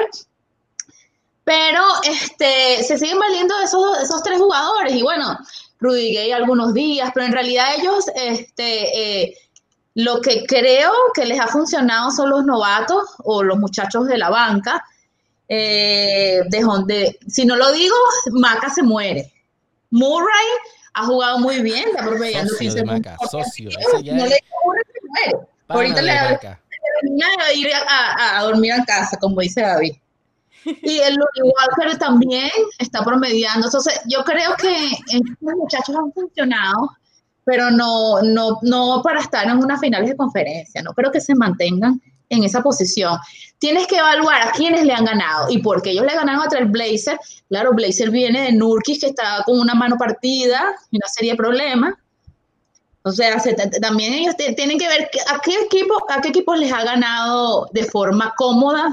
Pero 1.46 1.80
este, 2.02 2.82
se 2.82 2.98
siguen 2.98 3.20
valiendo 3.20 3.56
de 3.58 3.64
esos, 3.66 4.02
esos 4.02 4.20
tres 4.24 4.36
jugadores, 4.38 4.92
y 4.92 5.02
bueno, 5.02 5.38
Rudy 5.78 6.12
Gay 6.12 6.32
algunos 6.32 6.74
días, 6.74 7.10
pero 7.14 7.24
en 7.24 7.32
realidad 7.32 7.66
ellos, 7.78 8.06
este, 8.16 9.22
eh, 9.28 9.38
lo 9.94 10.20
que 10.20 10.44
creo 10.44 10.90
que 11.14 11.24
les 11.24 11.38
ha 11.38 11.46
funcionado 11.46 12.10
son 12.10 12.30
los 12.30 12.44
novatos 12.44 13.04
o 13.24 13.44
los 13.44 13.58
muchachos 13.58 14.08
de 14.08 14.18
la 14.18 14.28
banca. 14.28 14.84
Eh, 15.48 16.40
de 16.48 16.60
donde, 16.60 17.18
si 17.28 17.44
no 17.44 17.54
lo 17.54 17.70
digo, 17.70 17.94
Maca 18.32 18.68
se 18.68 18.82
muere. 18.82 19.32
Murray 19.90 20.46
ha 20.94 21.04
jugado 21.06 21.38
muy 21.38 21.60
bien, 21.62 21.84
está 21.90 22.04
promediando 22.04 22.48
Socio 22.50 22.58
15 22.70 22.78
de 22.80 22.84
Maca, 22.84 23.16
socio, 23.30 24.02
ya 24.02 24.14
No 24.16 24.24
es- 24.24 24.30
le 24.30 24.38
muere. 24.64 25.46
Ahorita 25.68 26.02
le 26.02 26.12
termina 27.00 27.26
de 27.46 27.54
ir 27.54 27.68
a, 27.72 27.78
a- 27.86 28.38
a 28.38 28.42
dormir 28.42 28.72
en 28.72 28.84
casa, 28.84 29.16
como 29.20 29.40
dice 29.40 29.60
David. 29.60 29.92
Y 30.82 30.98
el 30.98 31.14
Lonnie 31.14 31.52
Walker 31.52 31.98
también 31.98 32.50
está 32.78 33.02
promediando. 33.04 33.66
Entonces, 33.66 34.00
yo 34.08 34.24
creo 34.24 34.54
que 34.56 34.90
estos 35.08 35.54
muchachos 35.56 35.94
han 35.96 36.12
funcionado, 36.12 36.90
pero 37.44 37.70
no, 37.70 38.20
no, 38.22 38.58
no 38.62 39.00
para 39.04 39.20
estar 39.20 39.46
en 39.46 39.58
unas 39.58 39.80
finales 39.80 40.10
de 40.10 40.16
conferencia. 40.16 40.82
No 40.82 40.92
creo 40.92 41.10
que 41.12 41.20
se 41.20 41.34
mantengan 41.34 42.00
en 42.28 42.42
esa 42.44 42.62
posición. 42.62 43.16
Tienes 43.58 43.86
que 43.86 43.98
evaluar 43.98 44.42
a 44.42 44.50
quiénes 44.52 44.84
le 44.84 44.92
han 44.92 45.04
ganado 45.04 45.48
y 45.50 45.58
porque 45.58 45.90
ellos 45.90 46.04
le 46.04 46.14
ganaron 46.14 46.42
a 46.42 46.58
el 46.58 46.66
Blazer. 46.66 47.18
Claro, 47.48 47.72
Blazer 47.72 48.10
viene 48.10 48.42
de 48.42 48.52
Nurkic, 48.52 49.00
que 49.00 49.06
está 49.06 49.42
con 49.44 49.60
una 49.60 49.74
mano 49.74 49.96
partida 49.96 50.74
y 50.90 50.96
una 50.96 51.06
serie 51.08 51.32
de 51.32 51.36
problemas. 51.36 51.94
O 53.02 53.12
sea, 53.12 53.38
se- 53.38 53.54
también 53.80 54.12
ellos 54.14 54.34
tienen 54.36 54.78
que 54.78 54.88
ver 54.88 55.08
a 55.32 55.38
qué 55.38 55.52
equipo, 55.64 55.94
a 56.10 56.20
qué 56.20 56.28
equipos 56.30 56.58
les 56.58 56.72
ha 56.72 56.82
ganado 56.82 57.68
de 57.72 57.84
forma 57.84 58.34
cómoda 58.36 58.92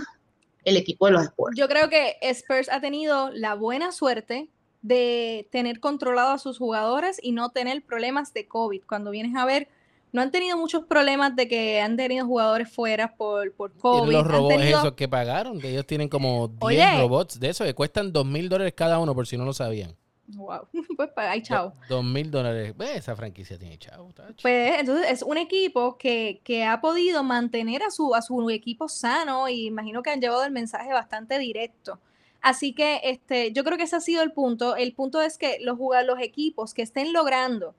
el 0.66 0.78
equipo 0.78 1.06
de 1.08 1.14
los 1.14 1.24
Spurs. 1.24 1.58
Yo 1.58 1.68
creo 1.68 1.90
que 1.90 2.18
Spurs 2.22 2.70
ha 2.70 2.80
tenido 2.82 3.30
la 3.32 3.54
buena 3.56 3.92
suerte 3.92 4.48
de 4.82 5.48
tener 5.52 5.80
controlado 5.80 6.32
a 6.32 6.38
sus 6.38 6.58
jugadores 6.58 7.20
y 7.22 7.32
no 7.32 7.50
tener 7.50 7.84
problemas 7.84 8.34
de 8.34 8.48
COVID. 8.48 8.82
Cuando 8.88 9.12
vienes 9.12 9.36
a 9.36 9.46
ver, 9.46 9.68
no 10.12 10.22
han 10.22 10.30
tenido 10.32 10.58
muchos 10.58 10.84
problemas 10.86 11.36
de 11.36 11.48
que 11.48 11.82
han 11.82 11.96
tenido 11.98 12.26
jugadores 12.26 12.70
fuera 12.72 13.16
por, 13.16 13.52
por 13.54 13.74
COVID. 13.74 14.10
Tienen 14.10 14.24
los 14.24 14.28
robots 14.32 14.56
tenido- 14.58 14.80
esos 14.80 14.94
que 14.94 15.08
pagaron, 15.08 15.60
que 15.60 15.70
ellos 15.70 15.88
tienen 15.88 16.08
como 16.10 16.50
10 16.50 16.62
Oye. 16.62 17.00
robots 17.02 17.40
de 17.40 17.50
esos 17.50 17.66
que 17.66 17.74
cuestan 17.74 18.12
2 18.14 18.26
mil 18.26 18.48
dólares 18.50 18.74
cada 18.76 19.00
uno, 19.00 19.16
por 19.16 19.26
si 19.26 19.38
no 19.38 19.46
lo 19.46 19.54
sabían. 19.54 19.96
Wow, 20.28 20.68
pues 20.98 21.10
ahí 21.18 21.42
chao. 21.42 21.74
2 21.90 22.04
mil 22.04 22.32
dólares. 22.32 22.74
Esa 22.96 23.16
franquicia 23.16 23.58
tiene 23.60 23.78
chavo. 23.78 24.12
tacho. 24.14 24.36
Pues 24.42 24.80
entonces 24.80 25.12
es 25.12 25.22
un 25.22 25.38
equipo 25.38 25.98
que, 25.98 26.40
que 26.44 26.64
ha 26.64 26.80
podido 26.82 27.24
mantener 27.24 27.84
a 27.84 27.92
su, 27.92 28.16
a 28.16 28.22
su 28.22 28.50
equipo 28.50 28.88
sano 28.88 29.50
y 29.50 29.66
imagino 29.68 30.02
que 30.02 30.12
han 30.12 30.22
llevado 30.22 30.44
el 30.46 30.52
mensaje 30.52 30.94
bastante 30.94 31.38
directo. 31.40 32.00
Así 32.42 32.74
que 32.74 33.02
este, 33.04 33.52
yo 33.54 33.64
creo 33.64 33.78
que 33.78 33.84
ese 33.84 33.96
ha 33.98 34.02
sido 34.02 34.24
el 34.24 34.32
punto. 34.32 34.76
El 34.76 34.94
punto 34.94 35.22
es 35.22 35.38
que 35.38 35.58
los, 35.62 35.78
los 35.80 36.20
equipos 36.20 36.74
que 36.74 36.82
estén 36.82 37.14
logrando 37.14 37.76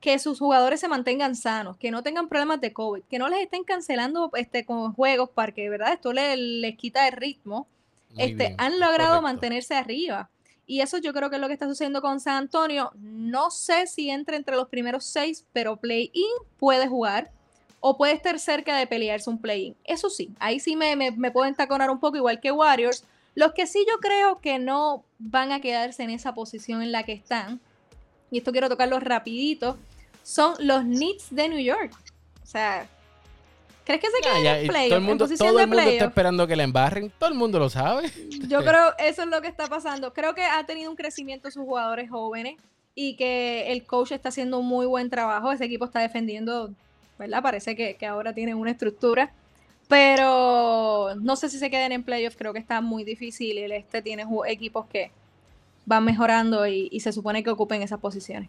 que 0.00 0.18
sus 0.18 0.38
jugadores 0.38 0.80
se 0.80 0.88
mantengan 0.88 1.34
sanos, 1.34 1.78
que 1.78 1.90
no 1.90 2.02
tengan 2.02 2.28
problemas 2.28 2.60
de 2.60 2.72
COVID, 2.74 3.04
que 3.04 3.18
no 3.18 3.28
les 3.28 3.40
estén 3.40 3.64
cancelando 3.64 4.30
este, 4.34 4.66
con 4.66 4.92
juegos 4.92 5.30
para 5.30 5.52
que, 5.52 5.70
¿verdad? 5.70 5.94
Esto 5.94 6.12
le- 6.12 6.36
les 6.36 6.76
quita 6.76 7.08
el 7.08 7.14
ritmo. 7.14 7.66
Muy 8.12 8.24
este, 8.24 8.34
bien, 8.48 8.54
han 8.58 8.72
logrado 8.78 9.20
correcto. 9.20 9.22
mantenerse 9.22 9.74
arriba. 9.74 10.28
Y 10.66 10.80
eso 10.80 10.98
yo 10.98 11.12
creo 11.12 11.30
que 11.30 11.36
es 11.36 11.42
lo 11.42 11.48
que 11.48 11.52
está 11.54 11.68
sucediendo 11.68 12.00
con 12.00 12.20
San 12.20 12.36
Antonio. 12.36 12.90
No 12.96 13.50
sé 13.50 13.86
si 13.86 14.10
entra 14.10 14.36
entre 14.36 14.56
los 14.56 14.68
primeros 14.68 15.04
seis, 15.04 15.44
pero 15.52 15.76
play-in 15.76 16.30
puede 16.58 16.88
jugar 16.88 17.30
o 17.80 17.98
puede 17.98 18.14
estar 18.14 18.38
cerca 18.38 18.76
de 18.76 18.86
pelearse 18.86 19.28
un 19.28 19.38
play-in. 19.38 19.76
Eso 19.84 20.08
sí, 20.08 20.30
ahí 20.38 20.58
sí 20.58 20.74
me, 20.74 20.96
me, 20.96 21.10
me 21.10 21.30
pueden 21.30 21.54
taconar 21.54 21.90
un 21.90 22.00
poco, 22.00 22.16
igual 22.16 22.40
que 22.40 22.50
Warriors. 22.50 23.04
Los 23.34 23.52
que 23.52 23.66
sí 23.66 23.84
yo 23.86 23.98
creo 23.98 24.40
que 24.40 24.58
no 24.58 25.04
van 25.18 25.52
a 25.52 25.60
quedarse 25.60 26.02
en 26.02 26.10
esa 26.10 26.34
posición 26.34 26.82
en 26.82 26.92
la 26.92 27.02
que 27.02 27.12
están, 27.12 27.60
y 28.30 28.38
esto 28.38 28.52
quiero 28.52 28.68
tocarlo 28.68 29.00
rapidito, 29.00 29.76
son 30.22 30.54
los 30.60 30.82
Knicks 30.82 31.34
de 31.34 31.48
New 31.48 31.58
York. 31.58 31.92
O 32.42 32.46
sea, 32.46 32.88
¿crees 33.84 34.00
que 34.00 34.08
se 34.08 34.42
ya, 34.42 34.58
en 34.58 34.64
y 34.64 34.68
playoff? 34.68 34.88
todo 34.88 34.98
el 34.98 35.04
mundo, 35.04 35.24
posición 35.24 35.48
todo 35.48 35.56
de 35.58 35.62
el 35.64 35.68
mundo 35.68 35.82
está 35.82 36.04
esperando 36.06 36.46
que 36.46 36.56
la 36.56 36.62
embarren. 36.62 37.12
Todo 37.18 37.30
el 37.30 37.36
mundo 37.36 37.58
lo 37.58 37.68
sabe. 37.70 38.10
Yo 38.48 38.60
creo 38.64 38.92
eso 38.98 39.22
es 39.22 39.28
lo 39.28 39.40
que 39.40 39.48
está 39.48 39.66
pasando. 39.66 40.12
Creo 40.12 40.34
que 40.34 40.42
ha 40.44 40.64
tenido 40.64 40.90
un 40.90 40.96
crecimiento 40.96 41.50
sus 41.50 41.64
jugadores 41.64 42.10
jóvenes 42.10 42.56
y 42.94 43.16
que 43.16 43.72
el 43.72 43.84
coach 43.84 44.12
está 44.12 44.28
haciendo 44.30 44.58
un 44.58 44.66
muy 44.66 44.86
buen 44.86 45.10
trabajo. 45.10 45.52
Ese 45.52 45.64
equipo 45.64 45.84
está 45.84 46.00
defendiendo, 46.00 46.70
¿verdad? 47.18 47.42
Parece 47.42 47.76
que, 47.76 47.94
que 47.96 48.06
ahora 48.06 48.32
tiene 48.32 48.54
una 48.54 48.70
estructura. 48.70 49.32
Pero 49.88 51.14
no 51.20 51.36
sé 51.36 51.50
si 51.50 51.58
se 51.58 51.70
queden 51.70 51.92
en 51.92 52.02
playoffs. 52.02 52.36
Creo 52.36 52.52
que 52.52 52.58
está 52.58 52.80
muy 52.80 53.04
difícil. 53.04 53.58
El 53.58 53.72
este 53.72 54.00
tiene 54.00 54.24
equipos 54.46 54.86
que 54.86 55.10
van 55.86 56.04
mejorando 56.04 56.66
y, 56.66 56.88
y 56.90 57.00
se 57.00 57.12
supone 57.12 57.44
que 57.44 57.50
ocupen 57.50 57.82
esas 57.82 58.00
posiciones. 58.00 58.48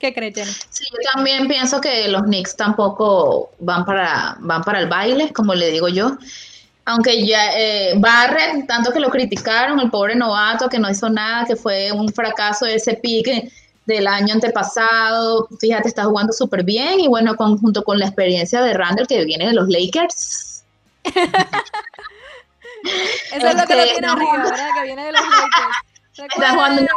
¿Qué 0.00 0.14
crees, 0.14 0.34
Jenny? 0.34 0.50
Sí, 0.70 0.84
yo 0.90 0.98
también 1.14 1.48
pienso 1.48 1.80
que 1.80 2.06
los 2.08 2.22
Knicks 2.22 2.56
tampoco 2.56 3.50
van 3.58 3.84
para, 3.84 4.36
van 4.40 4.62
para 4.62 4.80
el 4.80 4.88
baile, 4.88 5.32
como 5.32 5.54
le 5.54 5.70
digo 5.70 5.88
yo. 5.88 6.16
Aunque 6.84 7.26
ya 7.26 7.58
eh, 7.58 7.94
Barrett, 7.98 8.66
tanto 8.66 8.92
que 8.92 9.00
lo 9.00 9.10
criticaron, 9.10 9.78
el 9.80 9.90
pobre 9.90 10.14
novato 10.14 10.68
que 10.68 10.78
no 10.78 10.88
hizo 10.90 11.10
nada, 11.10 11.44
que 11.44 11.56
fue 11.56 11.90
un 11.92 12.08
fracaso 12.12 12.64
ese 12.66 12.94
pique 12.94 13.50
del 13.84 14.06
año 14.06 14.34
antepasado, 14.34 15.48
fíjate, 15.60 15.88
está 15.88 16.04
jugando 16.04 16.32
súper 16.32 16.62
bien 16.62 17.00
y 17.00 17.08
bueno, 17.08 17.36
con- 17.36 17.58
junto 17.58 17.82
con 17.84 17.98
la 17.98 18.06
experiencia 18.06 18.62
de 18.62 18.74
Randall 18.74 19.06
que 19.06 19.24
viene 19.24 19.46
de 19.48 19.52
los 19.54 19.68
Lakers. 19.68 20.62
Eso 23.32 23.46
es 23.48 23.54
lo 23.54 23.66
que 23.66 23.74
lo 23.74 23.80
Este, 23.82 23.92
tiene 23.94 24.06
arriba, 24.06 24.36
¿verdad? 24.44 24.68
Que 24.76 24.82
viene 24.84 25.04
de 25.04 25.12
los 25.12 25.20
Lakers. 25.22 26.32
Está 26.34 26.50
jugando, 26.50 26.82
no. 26.82 26.88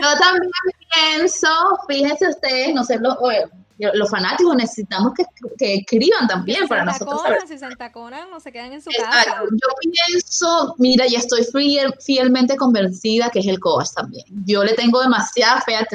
Yo 0.00 0.18
también 0.18 0.50
pienso, 0.92 1.48
fíjense 1.88 2.28
ustedes, 2.28 2.74
no 2.74 2.84
sé, 2.84 2.98
los, 2.98 3.16
oye, 3.20 3.44
los 3.78 4.08
fanáticos 4.08 4.56
necesitamos 4.56 5.12
que, 5.14 5.24
que 5.58 5.74
escriban 5.74 6.26
también 6.26 6.66
para 6.66 6.80
se 6.80 7.04
nosotros 7.04 7.22
saber. 7.22 7.38
si 7.46 7.58
se 7.58 7.66
entaconan, 7.66 8.30
no 8.30 8.40
se 8.40 8.50
quedan 8.50 8.72
en 8.72 8.80
su 8.80 8.90
casa. 8.90 9.42
Yo 9.50 9.90
pienso, 10.08 10.74
mira, 10.78 11.06
y 11.06 11.14
estoy 11.14 11.42
fiel- 11.42 11.94
fielmente 12.00 12.56
convencida 12.56 13.28
que 13.30 13.40
es 13.40 13.46
el 13.46 13.60
coach 13.60 13.88
también. 13.94 14.24
Yo 14.46 14.64
le 14.64 14.72
tengo 14.74 15.00
demasiada 15.02 15.60
fe 15.60 15.76
a, 15.76 15.86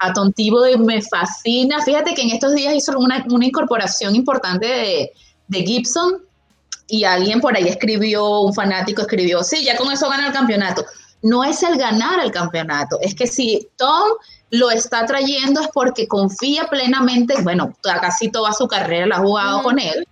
a, 0.00 0.12
Thibodeau 0.34 0.74
y 0.74 0.84
me 0.84 1.00
fascina. 1.00 1.82
Fíjate 1.82 2.14
que 2.14 2.22
en 2.22 2.30
estos 2.30 2.54
días 2.54 2.74
hizo 2.74 2.98
una, 2.98 3.24
una 3.30 3.46
incorporación 3.46 4.14
importante 4.14 4.66
de, 4.66 5.12
de 5.48 5.62
Gibson 5.62 6.22
y 6.86 7.04
alguien 7.04 7.40
por 7.40 7.56
ahí 7.56 7.68
escribió, 7.68 8.40
un 8.40 8.52
fanático 8.52 9.02
escribió, 9.02 9.42
sí, 9.42 9.64
ya 9.64 9.76
con 9.76 9.90
eso 9.90 10.08
gana 10.10 10.26
el 10.26 10.32
campeonato. 10.32 10.84
No 11.22 11.44
es 11.44 11.62
el 11.62 11.76
ganar 11.76 12.20
el 12.20 12.30
campeonato, 12.30 12.98
es 13.00 13.14
que 13.14 13.26
si 13.26 13.68
Tom 13.76 14.10
lo 14.50 14.70
está 14.70 15.06
trayendo 15.06 15.60
es 15.60 15.68
porque 15.68 16.08
confía 16.08 16.66
plenamente, 16.68 17.40
bueno, 17.42 17.72
casi 17.82 18.30
toda 18.30 18.52
su 18.52 18.66
carrera 18.66 19.06
la 19.06 19.16
ha 19.16 19.20
jugado 19.20 19.62
con 19.62 19.78
él, 19.78 20.06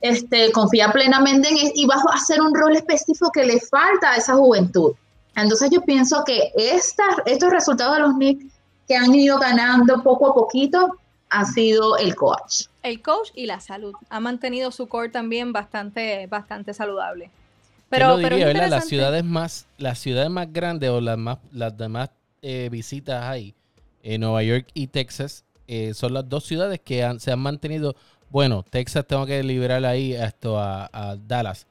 este, 0.00 0.52
confía 0.52 0.90
plenamente 0.92 1.48
en 1.48 1.58
él 1.58 1.72
y 1.74 1.86
va 1.86 1.96
a 1.96 2.14
hacer 2.14 2.40
un 2.40 2.54
rol 2.54 2.76
específico 2.76 3.30
que 3.32 3.44
le 3.44 3.60
falta 3.60 4.12
a 4.12 4.16
esa 4.16 4.34
juventud. 4.34 4.92
Entonces 5.36 5.70
yo 5.70 5.82
pienso 5.82 6.24
que 6.24 6.52
esta, 6.56 7.04
estos 7.26 7.50
resultados 7.50 7.96
de 7.96 8.02
los 8.02 8.14
Knicks 8.14 8.44
que 8.88 8.96
han 8.96 9.14
ido 9.14 9.38
ganando 9.38 10.02
poco 10.02 10.30
a 10.30 10.34
poquito 10.34 10.96
ha 11.30 11.44
sido 11.44 11.96
el 11.98 12.14
coach. 12.16 12.64
el 12.82 13.02
coach 13.02 13.30
y 13.34 13.46
la 13.46 13.60
salud. 13.60 13.94
Ha 14.08 14.18
mantenido 14.18 14.70
su 14.70 14.88
core 14.88 15.10
también 15.10 15.52
bastante, 15.52 16.26
bastante 16.26 16.72
saludable. 16.72 17.30
Pero, 17.90 18.06
Yo 18.06 18.16
lo 18.16 18.22
pero 18.22 18.36
diría, 18.36 18.46
¿verdad? 18.46 18.68
Las 18.70 18.84
ciudades 18.88 19.24
más, 19.24 19.66
las 19.78 19.98
ciudades 19.98 20.30
más 20.30 20.52
grandes 20.52 20.90
o 20.90 21.00
las 21.00 21.16
más, 21.18 21.38
las 21.52 21.76
demás 21.76 22.10
eh, 22.42 22.68
visitas 22.70 23.24
hay, 23.24 23.54
en 24.02 24.20
Nueva 24.20 24.42
York 24.42 24.66
y 24.74 24.88
Texas, 24.88 25.44
eh, 25.66 25.94
son 25.94 26.14
las 26.14 26.28
dos 26.28 26.44
ciudades 26.44 26.80
que 26.84 27.02
han- 27.04 27.20
se 27.20 27.32
han 27.32 27.38
mantenido. 27.40 27.96
Bueno, 28.30 28.64
Texas 28.68 29.06
tengo 29.06 29.24
que 29.26 29.42
liberar 29.42 29.84
ahí 29.86 30.14
a 30.14 30.26
esto 30.26 30.58
a, 30.58 30.88
a 30.92 31.16
Dallas, 31.16 31.66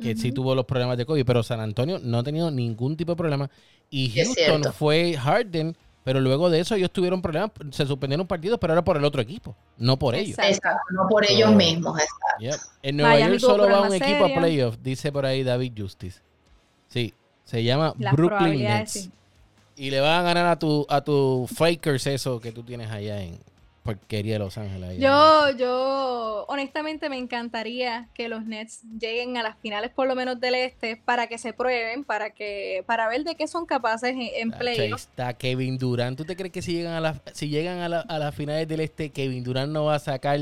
que 0.00 0.16
sí 0.16 0.32
tuvo 0.32 0.54
los 0.54 0.64
problemas 0.64 0.96
de 0.96 1.04
COVID, 1.06 1.24
pero 1.24 1.42
San 1.42 1.60
Antonio 1.60 1.98
no 2.02 2.18
ha 2.18 2.22
tenido 2.22 2.50
ningún 2.50 2.96
tipo 2.96 3.12
de 3.12 3.16
problema. 3.16 3.50
Y 3.90 4.10
Houston 4.10 4.62
fue 4.72 5.14
Harden, 5.14 5.76
pero 6.04 6.20
luego 6.20 6.48
de 6.50 6.60
eso 6.60 6.74
ellos 6.74 6.90
tuvieron 6.90 7.20
problemas, 7.20 7.50
se 7.70 7.84
suspendieron 7.86 8.26
partidos, 8.26 8.58
pero 8.60 8.72
era 8.72 8.82
por 8.82 8.96
el 8.96 9.04
otro 9.04 9.20
equipo, 9.20 9.54
no 9.76 9.98
por 9.98 10.14
ellos. 10.14 10.38
Exacto. 10.38 10.68
No 10.92 11.06
por 11.08 11.26
So- 11.26 11.32
ellos 11.32 11.52
mismos. 11.52 11.98
exacto. 11.98 12.26
Yep. 12.40 12.54
En 12.82 12.96
Nueva 12.96 13.12
Miami 13.12 13.38
York 13.38 13.40
solo 13.40 13.68
va 13.70 13.82
un 13.82 13.94
equipo 13.94 14.24
a 14.24 14.28
serios. 14.28 14.38
playoff, 14.38 14.76
dice 14.82 15.12
por 15.12 15.26
ahí 15.26 15.42
David 15.42 15.72
Justice. 15.76 16.20
Sí, 16.88 17.12
se 17.44 17.62
llama 17.62 17.92
Las 17.98 18.14
Brooklyn 18.14 18.62
Nets. 18.62 18.92
sí. 18.92 19.10
Y 19.76 19.90
le 19.90 20.00
van 20.00 20.18
a 20.18 20.22
ganar 20.22 20.46
a 20.46 20.58
tu 20.58 20.84
a 20.88 21.02
tu 21.02 21.46
Fakers 21.54 22.06
eso 22.08 22.40
que 22.40 22.50
tú 22.50 22.62
tienes 22.64 22.90
allá 22.90 23.20
en 23.22 23.38
porquería 23.96 24.34
de 24.34 24.38
Los 24.40 24.58
Ángeles. 24.58 24.98
Yo, 24.98 25.50
yo, 25.56 26.44
honestamente 26.48 27.08
me 27.08 27.16
encantaría 27.16 28.08
que 28.12 28.28
los 28.28 28.44
Nets 28.44 28.82
lleguen 29.00 29.36
a 29.38 29.42
las 29.42 29.56
finales 29.58 29.90
por 29.94 30.06
lo 30.06 30.14
menos 30.14 30.38
del 30.40 30.54
este 30.56 30.96
para 30.96 31.26
que 31.26 31.38
se 31.38 31.52
prueben, 31.54 32.04
para 32.04 32.30
que, 32.30 32.84
para 32.86 33.08
ver 33.08 33.24
de 33.24 33.34
qué 33.34 33.48
son 33.48 33.64
capaces 33.64 34.10
en, 34.10 34.20
en 34.34 34.50
playoffs. 34.50 35.04
está 35.04 35.32
Kevin 35.32 35.78
Durant. 35.78 36.18
¿Tú 36.18 36.24
te 36.24 36.36
crees 36.36 36.52
que 36.52 36.60
si 36.60 36.74
llegan 36.74 36.92
a 36.94 37.00
las 37.00 37.20
si 37.32 37.48
llegan 37.48 37.78
a, 37.78 37.88
la- 37.88 38.00
a 38.00 38.18
las 38.18 38.34
finales 38.34 38.68
del 38.68 38.80
este, 38.80 39.10
Kevin 39.10 39.42
Durant 39.42 39.72
no 39.72 39.84
va 39.86 39.94
a 39.94 39.98
sacar 39.98 40.38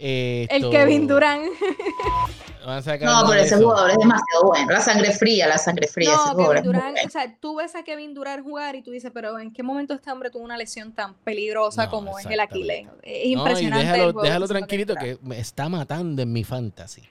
eh, 0.00 0.46
El 0.50 0.70
Kevin 0.70 1.06
Durant. 1.06 1.44
va 2.66 2.76
a 2.78 2.82
sacar 2.82 3.08
No, 3.08 3.28
pero 3.28 3.40
ese 3.40 3.54
eso? 3.54 3.64
jugador 3.64 3.90
es 3.90 3.96
demasiado 3.98 4.42
bueno. 4.46 4.70
La 4.70 4.80
sangre 4.80 5.12
fría, 5.12 5.46
la 5.46 5.58
sangre 5.58 5.86
fría. 5.88 6.10
ese 6.10 6.18
No, 6.28 6.32
jugador 6.34 6.56
Kevin 6.62 6.72
bueno. 6.72 6.94
o 7.06 7.10
sea, 7.10 7.36
tú 7.40 7.56
ves 7.56 7.74
a 7.74 7.82
Kevin 7.84 8.14
Durant 8.14 8.42
jugar 8.42 8.76
y 8.76 8.82
tú 8.82 8.90
dices, 8.90 9.10
pero 9.14 9.38
¿en 9.38 9.52
qué 9.52 9.62
momento 9.62 9.94
este 9.94 10.10
hombre 10.10 10.30
tuvo 10.30 10.42
una 10.44 10.56
lesión 10.56 10.92
tan 10.92 11.14
peligrosa 11.14 11.84
No, 11.86 11.90
como 11.90 12.18
es 12.18 12.26
el. 12.26 12.40
Aquiles? 12.40 12.86
Es 13.02 13.24
No, 13.24 13.28
y 13.28 13.32
impresionante. 13.32 13.80
el 13.80 13.86
déjalo, 13.92 14.02
juego 14.12 14.22
déjalo 14.22 14.40
que 14.40 14.44
está 14.44 14.58
tranquilito 14.58 14.94
que 14.96 15.18
me 15.22 15.38
está 15.38 15.68
matando 15.68 16.22
en 16.22 16.32
mi 16.32 16.44
fantasy. 16.44 17.02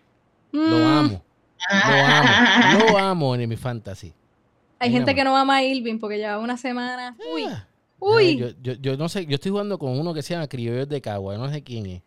Lo 0.51 0.61
Durant. 0.61 1.11
amo. 1.13 1.23
Lo 1.71 2.05
amo. 2.05 2.79
Lo 2.91 2.97
amo 2.97 3.35
en 3.35 3.49
mi 3.49 3.57
fantasy. 3.57 4.13
Hay 4.81 4.87
Ahí 4.87 4.93
gente 4.93 5.13
que 5.13 5.23
no 5.23 5.35
ama 5.35 5.57
a 5.57 5.63
Irving 5.63 5.99
porque 5.99 6.17
lleva 6.17 6.39
una 6.39 6.55
semana. 6.57 7.15
Uy, 7.33 7.43
Ah. 7.49 7.67
uy. 7.99 8.23
Ay, 8.27 8.37
yo, 8.37 8.47
yo, 8.61 8.73
yo 8.73 8.95
no 8.97 9.09
sé, 9.09 9.25
yo 9.25 9.35
estoy 9.35 9.51
jugando 9.51 9.77
con 9.77 9.99
uno 9.99 10.13
que 10.13 10.21
se 10.21 10.33
llama 10.33 10.47
Criollos 10.47 10.87
de 10.87 11.01
Cagua, 11.01 11.37
no 11.37 11.49
sé 11.51 11.61
quién 11.63 11.85
es. 11.87 12.01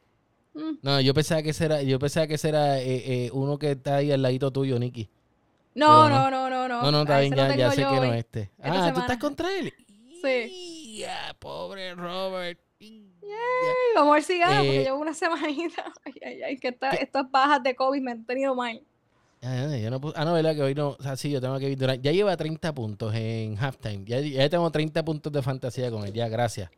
Mm. 0.54 0.78
No, 0.82 1.00
yo 1.00 1.14
pensaba 1.14 1.42
que 1.42 1.50
ese 1.50 1.64
era, 1.64 1.82
yo 1.82 1.98
pensaba 1.98 2.26
que 2.26 2.34
ese 2.34 2.48
era 2.50 2.78
eh, 2.80 3.26
eh, 3.26 3.30
uno 3.32 3.58
que 3.58 3.72
está 3.72 3.96
ahí 3.96 4.12
al 4.12 4.20
ladito 4.22 4.50
tuyo, 4.50 4.78
Nicky. 4.78 5.08
No, 5.74 6.08
no, 6.08 6.30
no, 6.30 6.50
no, 6.50 6.68
no. 6.68 6.82
No, 6.82 6.92
no, 6.92 7.02
está 7.02 7.20
bien, 7.20 7.34
ya, 7.34 7.54
ya 7.56 7.70
sé 7.70 7.76
que 7.76 7.82
no 7.84 8.00
hoy. 8.00 8.08
es 8.10 8.14
este. 8.16 8.40
esta 8.42 8.62
ah, 8.64 8.68
¿tú 8.68 8.74
semana. 8.84 9.00
estás 9.00 9.18
contra 9.18 9.58
él? 9.58 9.72
Sí. 10.22 10.96
Ya, 10.98 11.34
pobre 11.38 11.94
Robert. 11.94 12.60
Ay, 12.80 13.08
Vamos 13.94 14.10
a 14.12 14.14
ver 14.14 14.22
si 14.22 14.38
gana, 14.38 14.56
porque 14.58 14.80
Eh, 14.80 14.84
llevo 14.84 14.98
una 14.98 15.14
semanita. 15.14 15.92
Ay, 16.04 16.12
ay, 16.24 16.42
ay, 16.42 16.56
que 16.58 16.68
esta- 16.68 16.90
estas 16.90 17.30
bajas 17.30 17.62
de 17.62 17.74
COVID 17.74 18.00
me 18.02 18.10
han 18.12 18.24
tenido 18.24 18.54
mal. 18.54 18.82
Ah, 19.42 19.66
ya 19.76 19.90
no 19.90 20.00
puse- 20.00 20.14
ah, 20.16 20.24
no, 20.24 20.34
verdad 20.34 20.54
que 20.54 20.62
hoy 20.62 20.74
no. 20.74 20.90
O 20.90 21.02
sea, 21.02 21.16
sí, 21.16 21.30
yo 21.30 21.40
tengo 21.40 21.58
que 21.58 21.74
Durant. 21.74 22.02
Ya 22.02 22.12
lleva 22.12 22.36
30 22.36 22.72
puntos 22.74 23.12
en 23.14 23.56
halftime. 23.58 24.04
Ya, 24.04 24.20
ya 24.20 24.48
tengo 24.48 24.70
30 24.70 25.04
puntos 25.04 25.32
de 25.32 25.42
fantasía 25.42 25.90
con 25.90 26.04
él. 26.04 26.12
Ya, 26.12 26.28
gracias. 26.28 26.70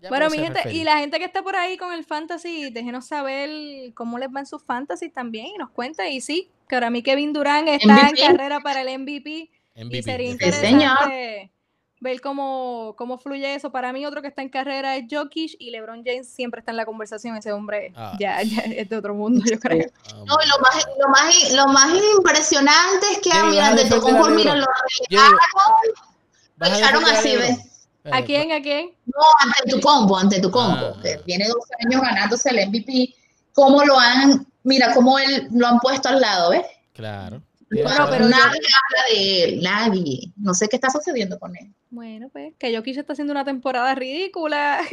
Ya, 0.00 0.08
bueno, 0.10 0.30
mi 0.30 0.38
gente, 0.38 0.62
feliz. 0.62 0.78
y 0.78 0.84
la 0.84 0.98
gente 0.98 1.18
que 1.18 1.24
está 1.24 1.42
por 1.42 1.56
ahí 1.56 1.76
con 1.76 1.92
el 1.92 2.04
fantasy, 2.04 2.70
déjenos 2.70 3.06
saber 3.06 3.50
cómo 3.94 4.18
les 4.18 4.28
va 4.28 4.40
en 4.40 4.46
sus 4.46 4.62
fantasy 4.62 5.08
también 5.10 5.46
y 5.46 5.54
nos 5.58 5.70
cuenta. 5.70 6.08
Y 6.08 6.20
sí, 6.20 6.50
que 6.68 6.76
ahora 6.76 6.90
mí 6.90 7.02
Kevin 7.02 7.32
Durant 7.32 7.68
está 7.68 7.92
MVP. 7.94 8.20
en 8.20 8.26
carrera 8.36 8.60
para 8.60 8.82
el 8.82 8.98
MVP. 9.00 9.50
MVP, 9.74 9.98
y 9.98 10.02
sería 10.02 10.32
definitivamente. 10.32 10.52
Sí, 10.52 10.60
señor. 10.60 10.90
interesante 10.92 11.52
ver 12.00 12.20
cómo, 12.20 12.94
cómo 12.96 13.18
fluye 13.18 13.54
eso. 13.56 13.72
Para 13.72 13.92
mí, 13.92 14.06
otro 14.06 14.22
que 14.22 14.28
está 14.28 14.42
en 14.42 14.50
carrera 14.50 14.96
es 14.96 15.06
Jokic 15.10 15.56
y 15.58 15.70
LeBron 15.72 16.04
James 16.04 16.28
siempre 16.28 16.60
está 16.60 16.70
en 16.70 16.76
la 16.76 16.86
conversación. 16.86 17.36
Ese 17.36 17.50
hombre 17.50 17.92
Ah. 17.96 18.16
ya, 18.20 18.40
ya 18.44 18.60
es 18.62 18.88
de 18.88 18.96
otro 18.96 19.14
mundo, 19.14 19.44
yo 19.50 19.58
creo. 19.58 19.84
Ah, 20.06 20.12
No, 20.24 20.36
y 20.44 20.48
lo 20.48 20.58
más, 20.60 20.86
lo 20.96 21.08
más, 21.08 21.52
lo 21.54 21.66
más 21.72 21.88
impresionante 22.16 23.04
es 23.12 23.18
que, 23.18 23.30
Jenny, 23.32 23.48
mira, 23.50 23.74
de 23.74 23.82
a 23.82 23.84
mira, 24.30 24.54
LeBron. 24.54 24.60
lo 24.60 24.66
Jenny, 25.10 25.30
lo 25.30 25.36
¿vas 26.56 26.70
a 26.70 26.78
echaron 26.78 27.04
así? 27.04 27.36
¿ves? 27.36 27.58
¿A 28.04 28.20
Espérate, 28.20 28.26
quién? 28.26 28.52
¿A 28.52 28.62
quién? 28.62 28.90
No, 29.06 29.22
ante 29.44 29.70
tu 29.70 29.80
combo, 29.80 30.16
ante 30.16 30.40
tu 30.40 30.50
combo, 30.50 30.96
Ah. 30.96 31.02
tiene 31.26 31.46
dos 31.48 31.64
años 31.84 32.00
ganándose 32.00 32.50
el 32.50 32.68
MVP, 32.68 33.14
cómo 33.52 33.84
lo 33.84 33.98
han, 33.98 34.46
mira, 34.62 34.94
cómo 34.94 35.18
él 35.18 35.48
lo 35.52 35.66
han 35.66 35.78
puesto 35.80 36.08
al 36.08 36.20
lado, 36.20 36.50
¿ves? 36.50 36.64
Claro. 36.94 37.42
Bueno, 37.70 38.06
pero 38.08 38.28
nadie 38.28 38.60
habla 38.60 39.02
de 39.12 39.44
él, 39.44 39.62
nadie. 39.62 40.32
No 40.36 40.54
sé 40.54 40.68
qué 40.68 40.76
está 40.76 40.88
sucediendo 40.90 41.38
con 41.38 41.54
él. 41.56 41.74
Bueno, 41.90 42.28
pues 42.28 42.52
que 42.58 42.76
Jokic 42.76 42.98
está 42.98 43.14
haciendo 43.14 43.32
una 43.32 43.44
temporada 43.44 43.94
ridícula. 43.94 44.80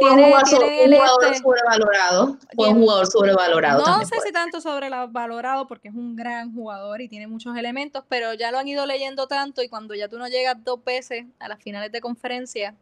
Tiene- 0.00 0.24
un 0.24 0.30
jugador, 0.30 0.48
tiene 0.48 0.86
un 0.86 0.92
el 0.92 0.98
jugador 0.98 1.24
este- 1.26 1.38
sobrevalorado. 1.42 2.38
Fue 2.56 2.68
un 2.68 2.80
jugador 2.80 3.06
sobrevalorado 3.06 3.84
No 3.86 4.04
sé 4.04 4.16
si 4.24 4.32
tanto 4.32 4.60
sobrevalorado 4.60 5.66
porque 5.68 5.88
es 5.88 5.94
un 5.94 6.16
gran 6.16 6.54
jugador 6.54 7.00
y 7.00 7.08
tiene 7.08 7.26
muchos 7.26 7.56
elementos, 7.56 8.02
pero 8.08 8.34
ya 8.34 8.50
lo 8.50 8.58
han 8.58 8.66
ido 8.66 8.86
leyendo 8.86 9.26
tanto 9.26 9.62
y 9.62 9.68
cuando 9.68 9.94
ya 9.94 10.08
tú 10.08 10.18
no 10.18 10.26
llegas 10.28 10.56
dos 10.64 10.82
veces 10.82 11.26
a 11.38 11.48
las 11.48 11.62
finales 11.62 11.92
de 11.92 12.00
conferencia, 12.00 12.74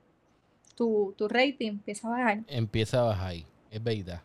tu, 0.74 1.14
tu 1.18 1.28
rating 1.28 1.68
empieza 1.70 2.08
a 2.08 2.10
bajar. 2.12 2.38
Empieza 2.46 3.00
a 3.00 3.02
bajar 3.04 3.26
ahí. 3.28 3.46
Es 3.70 3.82
verdad. 3.82 4.22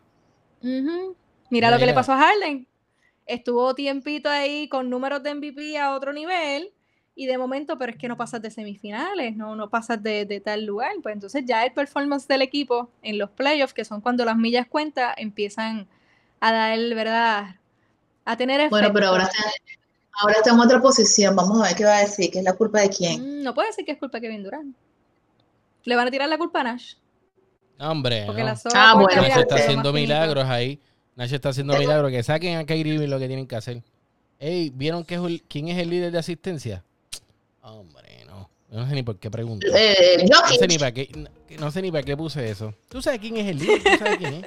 Ujú. 0.62 1.16
Mira 1.50 1.68
Ya, 1.68 1.74
lo 1.74 1.78
que 1.78 1.86
le 1.86 1.94
pasó 1.94 2.12
a 2.12 2.18
Harden. 2.18 2.66
Estuvo 3.26 3.74
tiempito 3.74 4.30
ahí 4.30 4.68
con 4.68 4.88
números 4.88 5.22
de 5.22 5.34
MVP 5.34 5.78
a 5.78 5.94
otro 5.94 6.12
nivel 6.12 6.72
y 7.18 7.26
de 7.26 7.36
momento, 7.36 7.76
pero 7.76 7.90
es 7.90 7.98
que 7.98 8.06
no 8.06 8.16
pasas 8.16 8.40
de 8.40 8.48
semifinales, 8.48 9.34
no, 9.36 9.56
no 9.56 9.68
pasas 9.68 10.00
de, 10.00 10.40
tal 10.40 10.64
lugar, 10.64 10.92
pues 11.02 11.12
entonces 11.16 11.44
ya 11.44 11.64
el 11.64 11.72
performance 11.72 12.28
del 12.28 12.42
equipo 12.42 12.90
en 13.02 13.18
los 13.18 13.28
playoffs, 13.30 13.74
que 13.74 13.84
son 13.84 14.00
cuando 14.00 14.24
las 14.24 14.36
millas 14.36 14.68
cuentan, 14.68 15.14
empiezan 15.16 15.88
a 16.38 16.52
dar, 16.52 16.78
¿verdad? 16.94 17.56
A 18.24 18.36
tener 18.36 18.60
efecto. 18.60 18.76
Bueno, 18.76 18.92
pero 18.92 19.08
ahora 19.08 19.24
está, 19.24 19.42
ahora 20.12 20.34
está 20.36 20.50
en 20.52 20.60
otra 20.60 20.80
posición, 20.80 21.34
vamos 21.34 21.60
a 21.60 21.64
ver 21.64 21.74
qué 21.74 21.84
va 21.84 21.96
a 21.96 22.00
decir, 22.02 22.30
que 22.30 22.38
es 22.38 22.44
la 22.44 22.52
culpa 22.52 22.82
de 22.82 22.88
quién. 22.88 23.40
Mm, 23.40 23.42
no 23.42 23.52
puede 23.52 23.66
decir 23.70 23.84
que 23.84 23.90
es 23.90 23.98
culpa 23.98 24.18
de 24.18 24.28
Kevin 24.28 24.44
Durant. 24.44 24.76
¿Le 25.82 25.96
van 25.96 26.06
a 26.06 26.10
tirar 26.12 26.28
la 26.28 26.38
culpa 26.38 26.60
a 26.60 26.62
Nash? 26.62 26.94
Hombre, 27.80 28.26
Porque 28.26 28.42
no. 28.42 28.46
la 28.46 28.60
Ah, 28.74 28.94
bueno, 28.94 29.22
Nash 29.22 29.30
Nash 29.30 29.38
está 29.40 29.56
es 29.56 29.62
haciendo 29.62 29.92
milagros 29.92 30.44
ahí. 30.44 30.78
Nash 31.16 31.34
está 31.34 31.48
haciendo 31.48 31.76
milagros. 31.76 32.12
Que 32.12 32.22
saquen 32.22 32.58
a 32.58 32.64
Kyrie 32.64 33.08
lo 33.08 33.18
que 33.18 33.26
tienen 33.26 33.48
que 33.48 33.56
hacer. 33.56 33.82
Ey, 34.38 34.70
¿vieron 34.72 35.04
que 35.04 35.16
es 35.16 35.20
el- 35.20 35.42
quién 35.48 35.66
es 35.66 35.78
el 35.78 35.90
líder 35.90 36.12
de 36.12 36.18
asistencia? 36.18 36.84
Hombre, 37.62 38.24
no. 38.26 38.48
Yo 38.70 38.78
no 38.80 38.88
sé 38.88 38.94
ni 38.94 39.02
por 39.02 39.18
qué 39.18 39.30
pregunto. 39.30 39.66
Eh, 39.74 40.26
No 40.30 40.46
sé 40.48 40.66
ni 40.68 40.78
para 40.78 40.92
qué, 40.92 41.08
no, 41.16 41.28
no 41.58 41.70
sé 41.70 41.80
ni 41.82 41.90
para 41.90 42.02
qué 42.04 42.16
puse 42.16 42.50
eso. 42.50 42.74
¿Tú 42.88 43.00
sabes 43.00 43.18
quién 43.20 43.36
es 43.38 43.46
el 43.48 43.58
líder? 43.58 43.82
¿Tú 43.82 43.98
sabes 43.98 44.18
quién 44.18 44.34
es? 44.34 44.46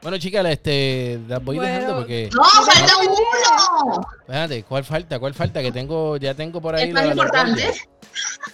Bueno, 0.00 0.16
chicas, 0.18 0.46
este, 0.46 1.18
las 1.26 1.42
voy 1.42 1.56
Bueno. 1.56 1.72
dejando 1.74 1.96
porque... 1.96 2.30
No, 2.32 2.44
falta 2.44 2.92
uno. 2.98 4.00
Espérate, 4.20 4.62
¿cuál 4.64 4.84
falta? 4.84 5.18
¿Cuál 5.18 5.34
falta? 5.34 5.60
Que 5.60 5.72
tengo, 5.72 6.16
ya 6.18 6.34
tengo 6.34 6.60
por 6.60 6.76
ahí... 6.76 6.88
El 6.88 6.92
más 6.94 7.02
la- 7.02 7.06
la 7.08 7.12
importante. 7.14 7.62
guardia. 7.64 7.82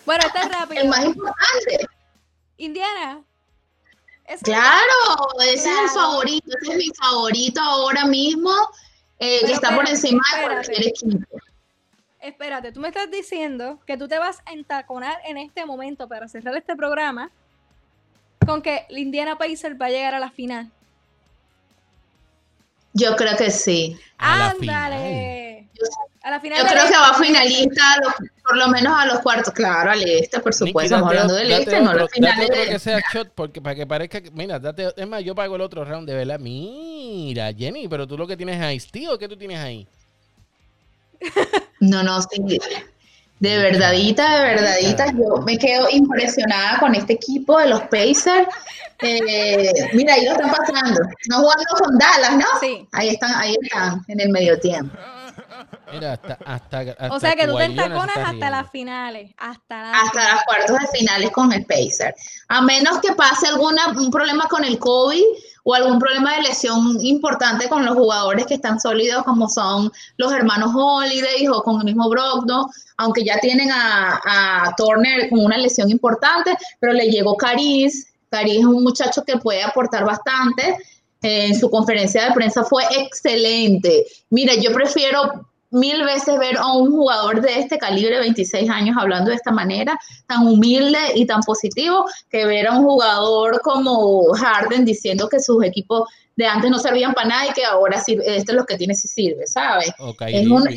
Bueno, 0.07 0.25
está 0.27 0.43
es 0.43 0.53
rápido. 0.53 0.83
El 0.83 0.89
más 0.89 1.05
importante. 1.05 1.87
Indiana. 2.57 3.23
Claro, 4.43 5.29
ese 5.45 5.55
es 5.71 5.79
el 5.83 5.89
favorito, 5.91 6.47
ese 6.63 6.73
es 6.73 6.79
mi 6.79 6.89
favorito 6.99 7.61
ahora 7.61 8.07
mismo, 8.07 8.51
eh, 9.19 9.41
que 9.45 9.53
está 9.53 9.75
por 9.75 9.85
espérate, 9.85 9.91
encima 9.91 10.23
de 10.35 10.43
cualquier 10.55 10.89
equipo. 10.89 11.37
Espérate, 12.25 12.73
tú 12.73 12.81
me 12.81 12.89
estás 12.89 13.11
diciendo 13.11 13.79
que 13.87 13.99
tú 13.99 14.09
te 14.09 14.19
vas 14.19 14.41
a 14.47 14.53
entaconar 14.53 15.19
en 15.27 15.37
este 15.37 15.67
momento 15.67 16.09
para 16.09 16.27
cerrar 16.27 16.57
este 16.57 16.75
programa 16.75 17.31
con 18.47 18.63
que 18.63 18.87
Indiana 18.89 19.37
Pacers 19.37 19.77
va 19.81 19.87
a 19.87 19.91
llegar 19.91 20.15
a 20.15 20.19
la 20.19 20.31
final. 20.31 20.71
Yo 22.95 23.15
creo 23.17 23.37
que 23.37 23.51
sí. 23.51 23.99
A 24.19 24.39
la 24.39 24.51
¡Ándale! 24.51 25.69
A 26.23 26.31
la 26.31 26.41
final 26.41 26.59
Yo 26.63 26.67
creo 26.67 26.87
que 26.87 26.97
va 26.97 27.15
finalista, 27.15 27.83
a 27.93 27.99
los- 27.99 28.15
por 28.43 28.57
lo 28.57 28.69
menos 28.69 28.99
a 28.99 29.05
los 29.05 29.19
cuartos. 29.21 29.53
Claro, 29.53 29.91
al 29.91 30.03
este, 30.03 30.41
por 30.41 30.55
supuesto. 30.55 30.95
Estamos 30.95 31.11
hablando 31.11 31.35
del 31.35 31.51
este, 31.51 31.81
no 31.81 31.93
date 31.93 32.05
otro 32.05 32.57
de... 32.57 32.69
que 32.69 32.79
sea 32.79 33.03
shot 33.13 33.33
porque 33.35 33.61
para 33.61 33.75
que 33.75 33.87
parezca 33.87 34.23
que, 34.23 34.31
mira, 34.31 34.59
date, 34.59 34.95
es 34.97 35.07
más, 35.09 35.23
yo 35.23 35.35
pago 35.35 35.57
el 35.57 35.61
otro 35.61 35.85
round 35.85 36.09
de 36.09 36.15
verdad. 36.15 36.39
Mira, 36.39 37.53
Jenny, 37.53 37.87
pero 37.89 38.07
tú 38.07 38.17
lo 38.17 38.27
que 38.27 38.37
tienes 38.37 38.59
es 38.63 38.75
Ice 38.75 38.89
Tea 38.91 39.13
o 39.13 39.19
qué 39.19 39.29
tú 39.29 39.37
tienes 39.37 39.59
ahí? 39.59 39.87
No, 41.81 42.03
no, 42.03 42.21
sí. 42.23 42.59
De 43.41 43.59
verdadita, 43.59 44.39
de 44.39 44.55
verdadita, 44.55 45.07
yo 45.13 45.43
me 45.45 45.59
quedo 45.59 45.89
impresionada 45.91 46.79
con 46.79 46.95
este 46.95 47.15
equipo 47.15 47.59
de 47.59 47.69
los 47.69 47.83
Pacers. 47.83 48.49
Eh, 49.03 49.73
mira, 49.93 50.15
ahí 50.15 50.25
lo 50.25 50.33
están 50.33 50.51
pasando. 50.51 51.01
No 51.29 51.41
jugando 51.41 51.65
con 51.79 51.99
Dallas, 51.99 52.37
¿no? 52.37 52.47
Sí. 52.61 52.89
Ahí 52.93 53.09
están, 53.11 53.35
ahí 53.35 53.57
están, 53.61 54.01
en 54.09 54.21
el 54.21 54.31
medio 54.31 54.59
tiempo. 54.61 54.97
Mira, 55.93 56.15
hasta, 56.15 56.39
hasta, 56.45 56.79
hasta 56.81 57.15
O 57.15 57.21
sea 57.21 57.37
que 57.37 57.47
tú 57.47 57.57
te 57.57 57.65
entaconas 57.65 58.17
hasta 58.17 58.31
riendo. 58.31 58.51
las 58.51 58.71
finales. 58.71 59.35
Hasta 59.39 59.83
las 59.83 60.03
hasta 60.03 60.25
las 60.35 60.45
cuartos 60.45 60.79
de 60.79 60.99
finales 60.99 61.31
con 61.31 61.53
el 61.53 61.65
Pacer. 61.67 62.15
A 62.49 62.61
menos 62.63 62.99
que 63.01 63.13
pase 63.13 63.47
alguna, 63.49 63.89
un 63.89 64.11
problema 64.11 64.47
con 64.49 64.65
el 64.65 64.79
COVID 64.79 65.23
o 65.65 65.75
algún 65.75 65.99
problema 65.99 66.37
de 66.37 66.43
lesión 66.43 66.99
importante 67.03 67.69
con 67.69 67.85
los 67.85 67.95
jugadores 67.95 68.47
que 68.47 68.55
están 68.55 68.79
sólidos, 68.81 69.25
como 69.25 69.49
son 69.49 69.91
los 70.17 70.33
hermanos 70.33 70.73
Holiday 70.75 71.49
o 71.49 71.63
con 71.63 71.79
el 71.79 71.85
mismo 71.85 72.09
Brogdon, 72.09 72.67
aunque 72.99 73.25
ya 73.25 73.39
tienen 73.41 73.71
a, 73.73 74.21
a 74.25 74.75
Turner 74.77 75.31
con 75.31 75.45
una 75.45 75.57
lesión 75.57 75.91
importante, 75.91 76.57
pero 76.81 76.93
le 76.93 77.11
llegó 77.11 77.37
Caris. 77.37 78.09
Caris 78.31 78.59
es 78.59 78.65
un 78.65 78.83
muchacho 78.83 79.23
que 79.25 79.39
puede 79.39 79.63
aportar 79.63 80.05
bastante. 80.05 80.77
En 81.27 81.59
su 81.59 81.71
conferencia 81.71 82.27
de 82.27 82.35
prensa 82.35 82.65
fue 82.65 82.83
excelente. 82.99 84.05
Mira, 84.29 84.53
yo 84.57 84.75
prefiero 84.75 85.49
mil 85.71 86.05
veces 86.05 86.39
ver 86.39 86.59
a 86.59 86.77
un 86.77 86.93
jugador 86.93 87.41
de 87.41 87.61
este 87.61 87.79
calibre, 87.79 88.19
26 88.19 88.69
años, 88.69 88.95
hablando 89.01 89.31
de 89.31 89.37
esta 89.37 89.51
manera, 89.51 89.99
tan 90.27 90.47
humilde 90.47 90.99
y 91.15 91.25
tan 91.25 91.41
positivo, 91.41 92.05
que 92.31 92.45
ver 92.45 92.67
a 92.67 92.77
un 92.77 92.85
jugador 92.85 93.59
como 93.63 94.35
Harden 94.35 94.85
diciendo 94.85 95.27
que 95.31 95.41
sus 95.41 95.65
equipos 95.65 96.11
de 96.37 96.47
antes 96.47 96.71
no 96.71 96.79
servían 96.79 97.15
para 97.15 97.29
nada 97.29 97.47
y 97.47 97.53
que 97.55 97.65
ahora 97.65 97.99
sí, 97.99 98.19
este 98.23 98.53
es 98.53 98.57
lo 98.57 98.67
que 98.67 98.77
tiene 98.77 98.95
sí 98.95 99.09
sirve, 99.09 99.47
¿sabes? 99.47 99.93
Es 100.29 100.47
un, 100.47 100.69
es, 100.69 100.77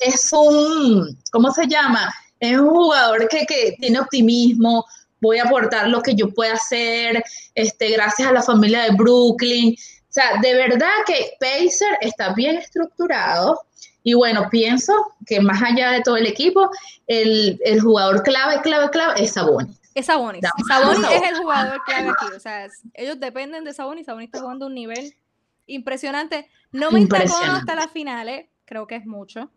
es 0.00 0.32
un, 0.32 1.18
¿cómo 1.30 1.50
se 1.50 1.66
llama? 1.66 2.12
Es 2.38 2.58
un 2.58 2.68
jugador 2.68 3.26
que, 3.26 3.46
que 3.46 3.74
tiene 3.80 4.00
optimismo, 4.00 4.84
voy 5.22 5.38
a 5.38 5.44
aportar 5.44 5.88
lo 5.88 6.02
que 6.02 6.14
yo 6.14 6.28
pueda 6.34 6.54
hacer, 6.54 7.24
este, 7.54 7.90
gracias 7.90 8.28
a 8.28 8.32
la 8.32 8.42
familia 8.42 8.82
de 8.82 8.90
Brooklyn. 8.96 9.74
O 9.74 10.12
sea, 10.12 10.38
de 10.42 10.54
verdad 10.54 10.90
que 11.06 11.32
Pacer 11.40 11.96
está 12.00 12.32
bien 12.34 12.56
estructurado 12.56 13.60
y 14.02 14.14
bueno, 14.14 14.48
pienso 14.50 14.92
que 15.26 15.40
más 15.40 15.62
allá 15.62 15.90
de 15.92 16.02
todo 16.02 16.16
el 16.16 16.26
equipo, 16.26 16.68
el, 17.06 17.58
el 17.64 17.80
jugador 17.80 18.22
clave, 18.22 18.60
clave, 18.62 18.90
clave 18.90 19.22
es 19.22 19.32
Sabonis. 19.32 19.80
Es 19.94 20.06
Sabonis. 20.06 20.42
Sabonis 20.68 21.06
es 21.10 21.30
el 21.30 21.36
jugador 21.38 21.80
clave 21.84 22.08
aquí. 22.10 22.26
O 22.34 22.40
sea, 22.40 22.64
es- 22.66 22.82
ellos 22.94 23.20
dependen 23.20 23.64
de 23.64 23.72
Sabonis. 23.72 24.06
Sabonis 24.06 24.28
está 24.28 24.40
jugando 24.40 24.64
a 24.66 24.68
un 24.68 24.74
nivel 24.74 25.14
impresionante. 25.66 26.48
No 26.72 26.90
me 26.90 27.00
Impresionante. 27.00 27.60
hasta 27.60 27.74
las 27.74 27.90
finales, 27.90 28.46
creo 28.64 28.86
que 28.86 28.96
es 28.96 29.06
mucho. 29.06 29.50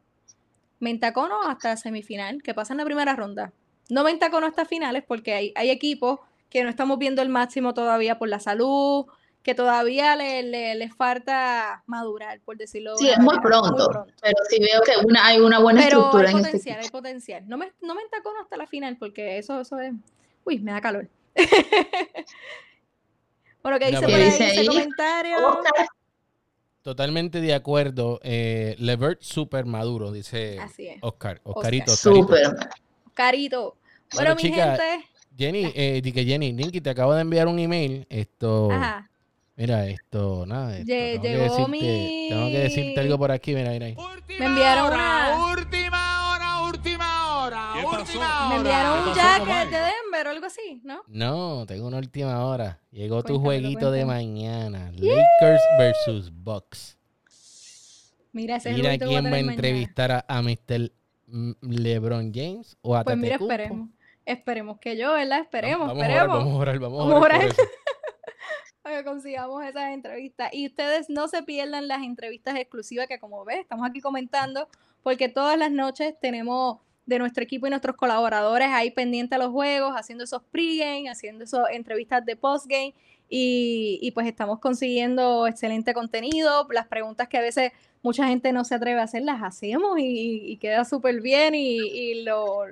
Me 0.79 0.89
entacono 0.89 1.41
hasta 1.43 1.75
semifinal, 1.77 2.43
que 2.43 2.53
pasa 2.53 2.73
en 2.73 2.77
la 2.77 2.85
primera 2.85 3.15
ronda. 3.15 3.51
No 3.89 4.03
me 4.03 4.11
entacono 4.11 4.45
hasta 4.45 4.65
finales 4.65 5.03
porque 5.07 5.33
hay, 5.33 5.53
hay 5.55 5.69
equipos 5.69 6.19
que 6.49 6.63
no 6.63 6.69
estamos 6.69 6.97
viendo 6.97 7.21
el 7.21 7.29
máximo 7.29 7.73
todavía 7.73 8.17
por 8.17 8.29
la 8.29 8.39
salud, 8.39 9.05
que 9.43 9.53
todavía 9.53 10.15
le- 10.15 10.41
le- 10.43 10.75
les 10.75 10.95
falta 10.95 11.83
madurar, 11.85 12.39
por 12.41 12.57
decirlo 12.57 12.93
de 12.93 12.97
Sí, 12.97 13.09
es 13.09 13.19
muy 13.19 13.39
pronto, 13.39 14.05
pero 14.21 14.35
sí 14.49 14.59
veo 14.59 14.81
que 14.81 14.93
una, 15.05 15.25
hay 15.25 15.39
una 15.39 15.59
buena 15.59 15.81
pero 15.81 15.97
estructura 15.97 16.29
hay 16.29 16.33
en 16.33 16.37
este 16.39 16.49
potencial, 16.51 16.79
hay 16.79 16.89
potencial. 16.89 17.43
No 17.47 17.57
me, 17.57 17.71
no 17.81 17.93
me 17.93 18.01
entacono 18.01 18.39
hasta 18.41 18.57
la 18.57 18.65
final 18.67 18.97
porque 18.97 19.37
eso, 19.37 19.59
eso 19.59 19.79
es. 19.79 19.93
Uy, 20.45 20.59
me 20.59 20.71
da 20.71 20.81
calor. 20.81 21.07
bueno, 23.63 23.79
¿qué 23.79 23.87
dice 23.91 23.99
¿qué 24.05 24.11
por 24.11 24.15
ahí 24.15 24.25
dice 24.25 24.47
ese 24.47 24.59
ahí? 24.61 24.67
comentario? 24.67 25.37
Totalmente 26.81 27.41
de 27.41 27.53
acuerdo. 27.53 28.19
Eh, 28.23 28.75
Levert 28.77 29.21
super 29.21 29.65
maduro, 29.65 30.11
dice 30.11 30.59
Así 30.59 30.87
es. 30.87 30.97
Oscar. 31.01 31.41
Oscarito, 31.43 31.91
Oscarito. 31.93 32.21
Súper. 32.27 32.55
Carito. 33.15 33.75
Bueno, 34.13 34.35
Bueno, 34.35 34.35
mi 34.35 34.41
chica, 34.43 34.77
gente. 34.77 35.07
Jenny, 35.37 35.71
eh, 35.75 36.01
di 36.03 36.11
que 36.11 36.23
Jenny, 36.25 36.53
Ninky, 36.53 36.81
te 36.81 36.89
acabo 36.89 37.13
de 37.13 37.21
enviar 37.21 37.47
un 37.47 37.59
email. 37.59 38.05
Esto, 38.09 38.71
Ajá. 38.71 39.09
mira, 39.55 39.87
esto, 39.87 40.45
nada. 40.45 40.77
Esto, 40.77 40.91
Lle- 40.91 41.11
tengo, 41.11 41.21
que 41.21 41.29
llegó 41.29 41.43
decirte, 41.43 41.71
mi- 41.71 42.27
tengo 42.29 42.47
que 42.47 42.59
decirte 42.59 42.99
algo 43.01 43.17
por 43.17 43.31
aquí, 43.31 43.53
mira, 43.53 43.71
mira 43.71 43.85
ahí. 43.87 43.95
Me 44.39 44.45
enviaron 44.45 44.93
una. 44.93 45.47
Última 45.51 46.31
hora, 46.35 46.61
última 46.69 47.37
hora, 47.43 47.71
¿Qué 47.75 47.83
pasó? 47.83 47.99
última 48.01 48.37
hora. 48.37 48.49
Me 48.49 48.55
enviaron 48.55 49.07
un 49.09 49.15
jacket 49.15 49.69
de 49.71 49.77
Denver 49.77 50.27
o 50.27 50.29
algo 50.29 50.45
así, 50.45 50.81
¿no? 50.83 51.01
No, 51.07 51.65
tengo 51.65 51.87
una 51.87 51.97
última 51.97 52.45
hora. 52.45 52.79
Llegó 52.91 53.21
tu 53.23 53.39
jueguito 53.39 53.91
de 53.91 54.05
mañana. 54.05 54.91
Lakers 54.91 55.61
versus 55.77 56.31
Bucks. 56.33 56.97
Mira, 58.31 58.57
ese 58.57 58.71
es 58.71 58.75
Mira 58.77 58.97
que 58.97 59.05
quién 59.05 59.25
va 59.25 59.35
a 59.35 59.39
entrevistar 59.39 60.11
a, 60.11 60.25
a 60.27 60.41
Mr. 60.41 60.91
LeBron 61.61 62.31
James 62.33 62.77
o 62.81 62.95
a 62.95 63.03
Pues 63.03 63.17
mira, 63.17 63.35
esperemos. 63.35 63.89
Esperemos 64.25 64.79
que 64.79 64.97
yo, 64.97 65.13
¿verdad? 65.13 65.39
Esperemos, 65.41 65.87
vamos, 65.87 66.03
esperemos. 66.03 66.21
A 66.29 66.31
orar, 66.31 66.37
vamos 66.39 66.53
a 66.53 66.57
orar, 66.57 66.79
vamos 66.79 66.99
a 66.99 67.03
Vamos 67.03 67.15
a 67.15 67.25
orar. 67.25 67.39
orar. 67.45 67.55
que 68.85 69.03
consigamos 69.03 69.63
esas 69.65 69.93
entrevistas. 69.93 70.49
Y 70.53 70.67
ustedes 70.67 71.09
no 71.09 71.27
se 71.27 71.43
pierdan 71.43 71.87
las 71.87 72.03
entrevistas 72.03 72.55
exclusivas 72.55 73.07
que 73.07 73.19
como 73.19 73.43
ves, 73.45 73.59
estamos 73.59 73.87
aquí 73.89 73.99
comentando, 73.99 74.67
porque 75.03 75.27
todas 75.29 75.57
las 75.57 75.71
noches 75.71 76.15
tenemos 76.19 76.79
de 77.07 77.19
nuestro 77.19 77.43
equipo 77.43 77.67
y 77.67 77.69
nuestros 77.69 77.95
colaboradores 77.95 78.67
ahí 78.71 78.89
pendientes 78.91 79.35
a 79.39 79.43
los 79.43 79.51
juegos, 79.51 79.93
haciendo 79.95 80.23
esos 80.23 80.41
pregame, 80.51 81.09
haciendo 81.09 81.43
esas 81.43 81.69
entrevistas 81.71 82.25
de 82.25 82.35
postgame. 82.35 82.93
Y, 83.27 83.97
y 84.03 84.11
pues 84.11 84.27
estamos 84.27 84.59
consiguiendo 84.59 85.47
excelente 85.47 85.93
contenido. 85.95 86.67
Las 86.71 86.87
preguntas 86.87 87.27
que 87.27 87.37
a 87.37 87.41
veces 87.41 87.71
mucha 88.03 88.27
gente 88.27 88.51
no 88.51 88.63
se 88.65 88.75
atreve 88.75 88.99
a 88.99 89.03
hacer, 89.03 89.23
las 89.23 89.41
hacemos 89.41 89.97
y, 89.99 90.43
y 90.45 90.57
queda 90.57 90.85
súper 90.85 91.21
bien. 91.21 91.55
Y, 91.55 91.77
y 91.79 92.23
lo- 92.23 92.65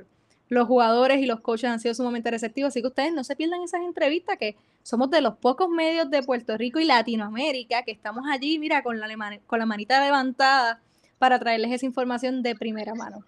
los 0.54 0.68
jugadores 0.68 1.20
y 1.20 1.26
los 1.26 1.42
coaches 1.42 1.70
han 1.70 1.80
sido 1.80 1.94
sumamente 1.94 2.32
receptivos. 2.32 2.70
Así 2.70 2.82
que 2.82 2.88
ustedes 2.88 3.14
no 3.14 3.24
se 3.24 3.36
pierdan 3.36 3.62
esas 3.64 3.82
entrevistas 3.82 4.38
que 4.38 4.56
somos 4.84 5.10
de 5.10 5.22
los 5.22 5.38
pocos 5.38 5.70
medios 5.70 6.10
de 6.10 6.24
Puerto 6.24 6.58
Rico 6.58 6.80
y 6.80 6.86
Latinoamérica 6.86 7.84
que 7.84 7.92
estamos 7.92 8.26
allí, 8.30 8.60
mira, 8.60 8.84
con 8.84 9.00
la, 9.00 9.08
con 9.48 9.60
la 9.60 9.66
manita 9.66 10.04
levantada 10.04 10.82
para 11.18 11.40
traerles 11.40 11.72
esa 11.72 11.86
información 11.86 12.44
de 12.44 12.56
primera 12.56 12.94
mano. 12.96 13.24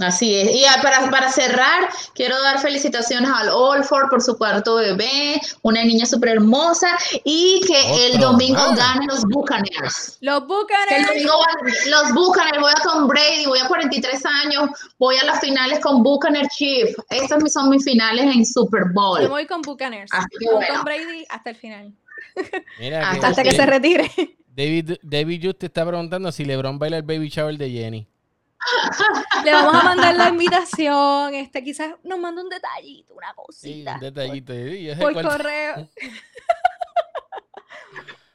Así 0.00 0.34
es. 0.34 0.50
Y 0.54 0.64
para, 0.82 1.10
para 1.10 1.30
cerrar, 1.30 1.88
quiero 2.14 2.40
dar 2.42 2.58
felicitaciones 2.60 3.30
al 3.30 3.48
Allford 3.48 4.08
por 4.08 4.22
su 4.22 4.38
cuarto 4.38 4.76
bebé, 4.76 5.40
una 5.60 5.84
niña 5.84 6.06
súper 6.06 6.30
hermosa, 6.30 6.88
y 7.24 7.60
que 7.66 8.06
el 8.06 8.18
domingo 8.18 8.60
ganen 8.74 9.06
los 9.06 9.22
Buccaneers. 9.24 10.18
Los 10.20 10.46
Buccaneers. 10.46 10.92
El 10.92 11.06
domingo 11.06 11.32
los 11.90 12.12
Buccaneers, 12.14 12.60
voy 12.60 12.72
a 12.74 12.82
Tom 12.82 13.06
Brady, 13.06 13.44
voy 13.46 13.58
a 13.58 13.68
43 13.68 14.22
años, 14.44 14.70
voy 14.98 15.16
a 15.16 15.24
las 15.24 15.40
finales 15.40 15.78
con 15.80 16.02
Buccaneers 16.02 16.48
Chief. 16.56 16.96
Estas 17.10 17.52
son 17.52 17.68
mis 17.68 17.84
finales 17.84 18.34
en 18.34 18.46
Super 18.46 18.84
Bowl. 18.94 19.20
Yo 19.20 19.28
voy 19.28 19.46
con 19.46 19.60
Buccaneers. 19.60 20.10
Con 20.10 20.64
Tom 20.66 20.84
Brady 20.84 21.26
hasta 21.28 21.50
el 21.50 21.56
final. 21.56 21.92
hasta, 23.04 23.42
que, 23.42 23.52
se 23.52 23.66
retire. 23.66 24.10
David, 24.46 24.92
David 25.02 25.40
Just 25.44 25.58
te 25.58 25.66
está 25.66 25.84
preguntando 25.86 26.32
si 26.32 26.44
LeBron 26.44 26.78
baila 26.78 26.96
el 26.98 27.02
baby 27.02 27.28
shower 27.28 27.58
de 27.58 27.70
Jenny. 27.70 28.08
Le 29.44 29.52
vamos 29.52 29.74
a 29.74 29.82
mandar 29.82 30.14
la 30.14 30.28
invitación. 30.28 31.34
Este, 31.34 31.62
quizás 31.62 31.94
nos 32.04 32.18
manda 32.18 32.42
un 32.42 32.48
detallito, 32.48 33.14
una 33.14 33.34
cosita. 33.34 33.94
un 33.94 34.00
detallito. 34.00 34.52
Por, 35.00 35.22
correo. 35.22 35.88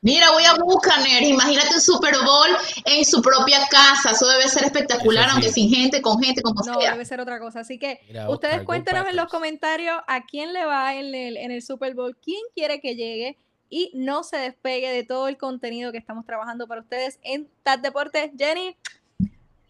Mira, 0.01 0.31
voy 0.31 0.43
a 0.43 0.53
Bucaner. 0.53 1.23
Imagínate 1.23 1.73
un 1.73 1.81
Super 1.81 2.15
Bowl 2.15 2.47
en 2.85 3.03
su 3.03 3.21
propia 3.21 3.67
casa. 3.67 4.11
Eso 4.11 4.27
debe 4.27 4.47
ser 4.47 4.63
espectacular, 4.65 5.29
aunque 5.31 5.51
sin 5.51 5.69
gente, 5.69 6.01
con 6.01 6.21
gente, 6.21 6.41
como 6.41 6.61
no, 6.63 6.79
debe 6.79 7.03
ser 7.03 7.19
otra 7.19 7.39
cosa. 7.39 7.61
Así 7.61 7.79
que 7.79 7.99
ustedes 8.29 8.61
cuéntenos 8.63 9.07
en 9.07 9.15
los 9.15 9.27
comentarios 9.27 9.99
a 10.07 10.25
quién 10.25 10.53
le 10.53 10.65
va 10.65 10.93
en 10.95 11.13
el, 11.13 11.35
en 11.37 11.51
el 11.51 11.61
Super 11.61 11.93
Bowl, 11.95 12.15
quién 12.23 12.39
quiere 12.53 12.79
que 12.79 12.95
llegue 12.95 13.37
y 13.69 13.91
no 13.95 14.23
se 14.23 14.37
despegue 14.37 14.89
de 14.91 15.03
todo 15.03 15.27
el 15.27 15.37
contenido 15.37 15.91
que 15.91 15.97
estamos 15.97 16.25
trabajando 16.25 16.67
para 16.67 16.81
ustedes 16.81 17.19
en 17.23 17.49
TAT 17.63 17.81
Deportes. 17.81 18.31
Jenny, 18.37 18.77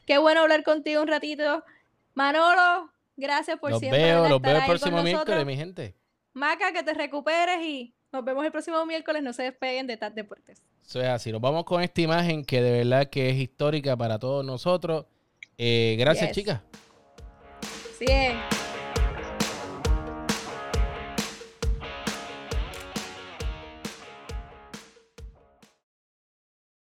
Qué 0.07 0.17
bueno 0.17 0.39
hablar 0.39 0.63
contigo 0.63 1.01
un 1.01 1.09
ratito. 1.09 1.65
Manolo, 2.15 2.89
gracias 3.17 3.59
por 3.59 3.77
siempre. 3.77 4.01
Veo, 4.01 4.29
los 4.29 4.41
veo 4.41 4.57
el 4.57 4.65
próximo 4.65 5.03
miércoles, 5.03 5.45
mi 5.45 5.57
gente. 5.57 5.95
Maca, 6.31 6.71
que 6.71 6.81
te 6.81 6.93
recuperes 6.93 7.61
y 7.61 7.93
nos 8.13 8.23
vemos 8.23 8.45
el 8.45 8.51
próximo 8.53 8.83
miércoles. 8.85 9.21
No 9.21 9.33
se 9.33 9.43
despeguen 9.43 9.85
de 9.85 9.97
TAT 9.97 10.13
Deportes. 10.13 10.63
Eso 10.81 11.01
es 11.01 11.07
así. 11.07 11.29
Nos 11.33 11.41
vamos 11.41 11.65
con 11.65 11.83
esta 11.83 11.99
imagen 11.99 12.45
que 12.45 12.61
de 12.61 12.71
verdad 12.71 13.09
que 13.09 13.29
es 13.29 13.35
histórica 13.35 13.97
para 13.97 14.17
todos 14.17 14.45
nosotros. 14.45 15.05
Eh, 15.57 15.97
gracias, 15.99 16.31
chicas. 16.31 16.61
Sí. 17.99 18.07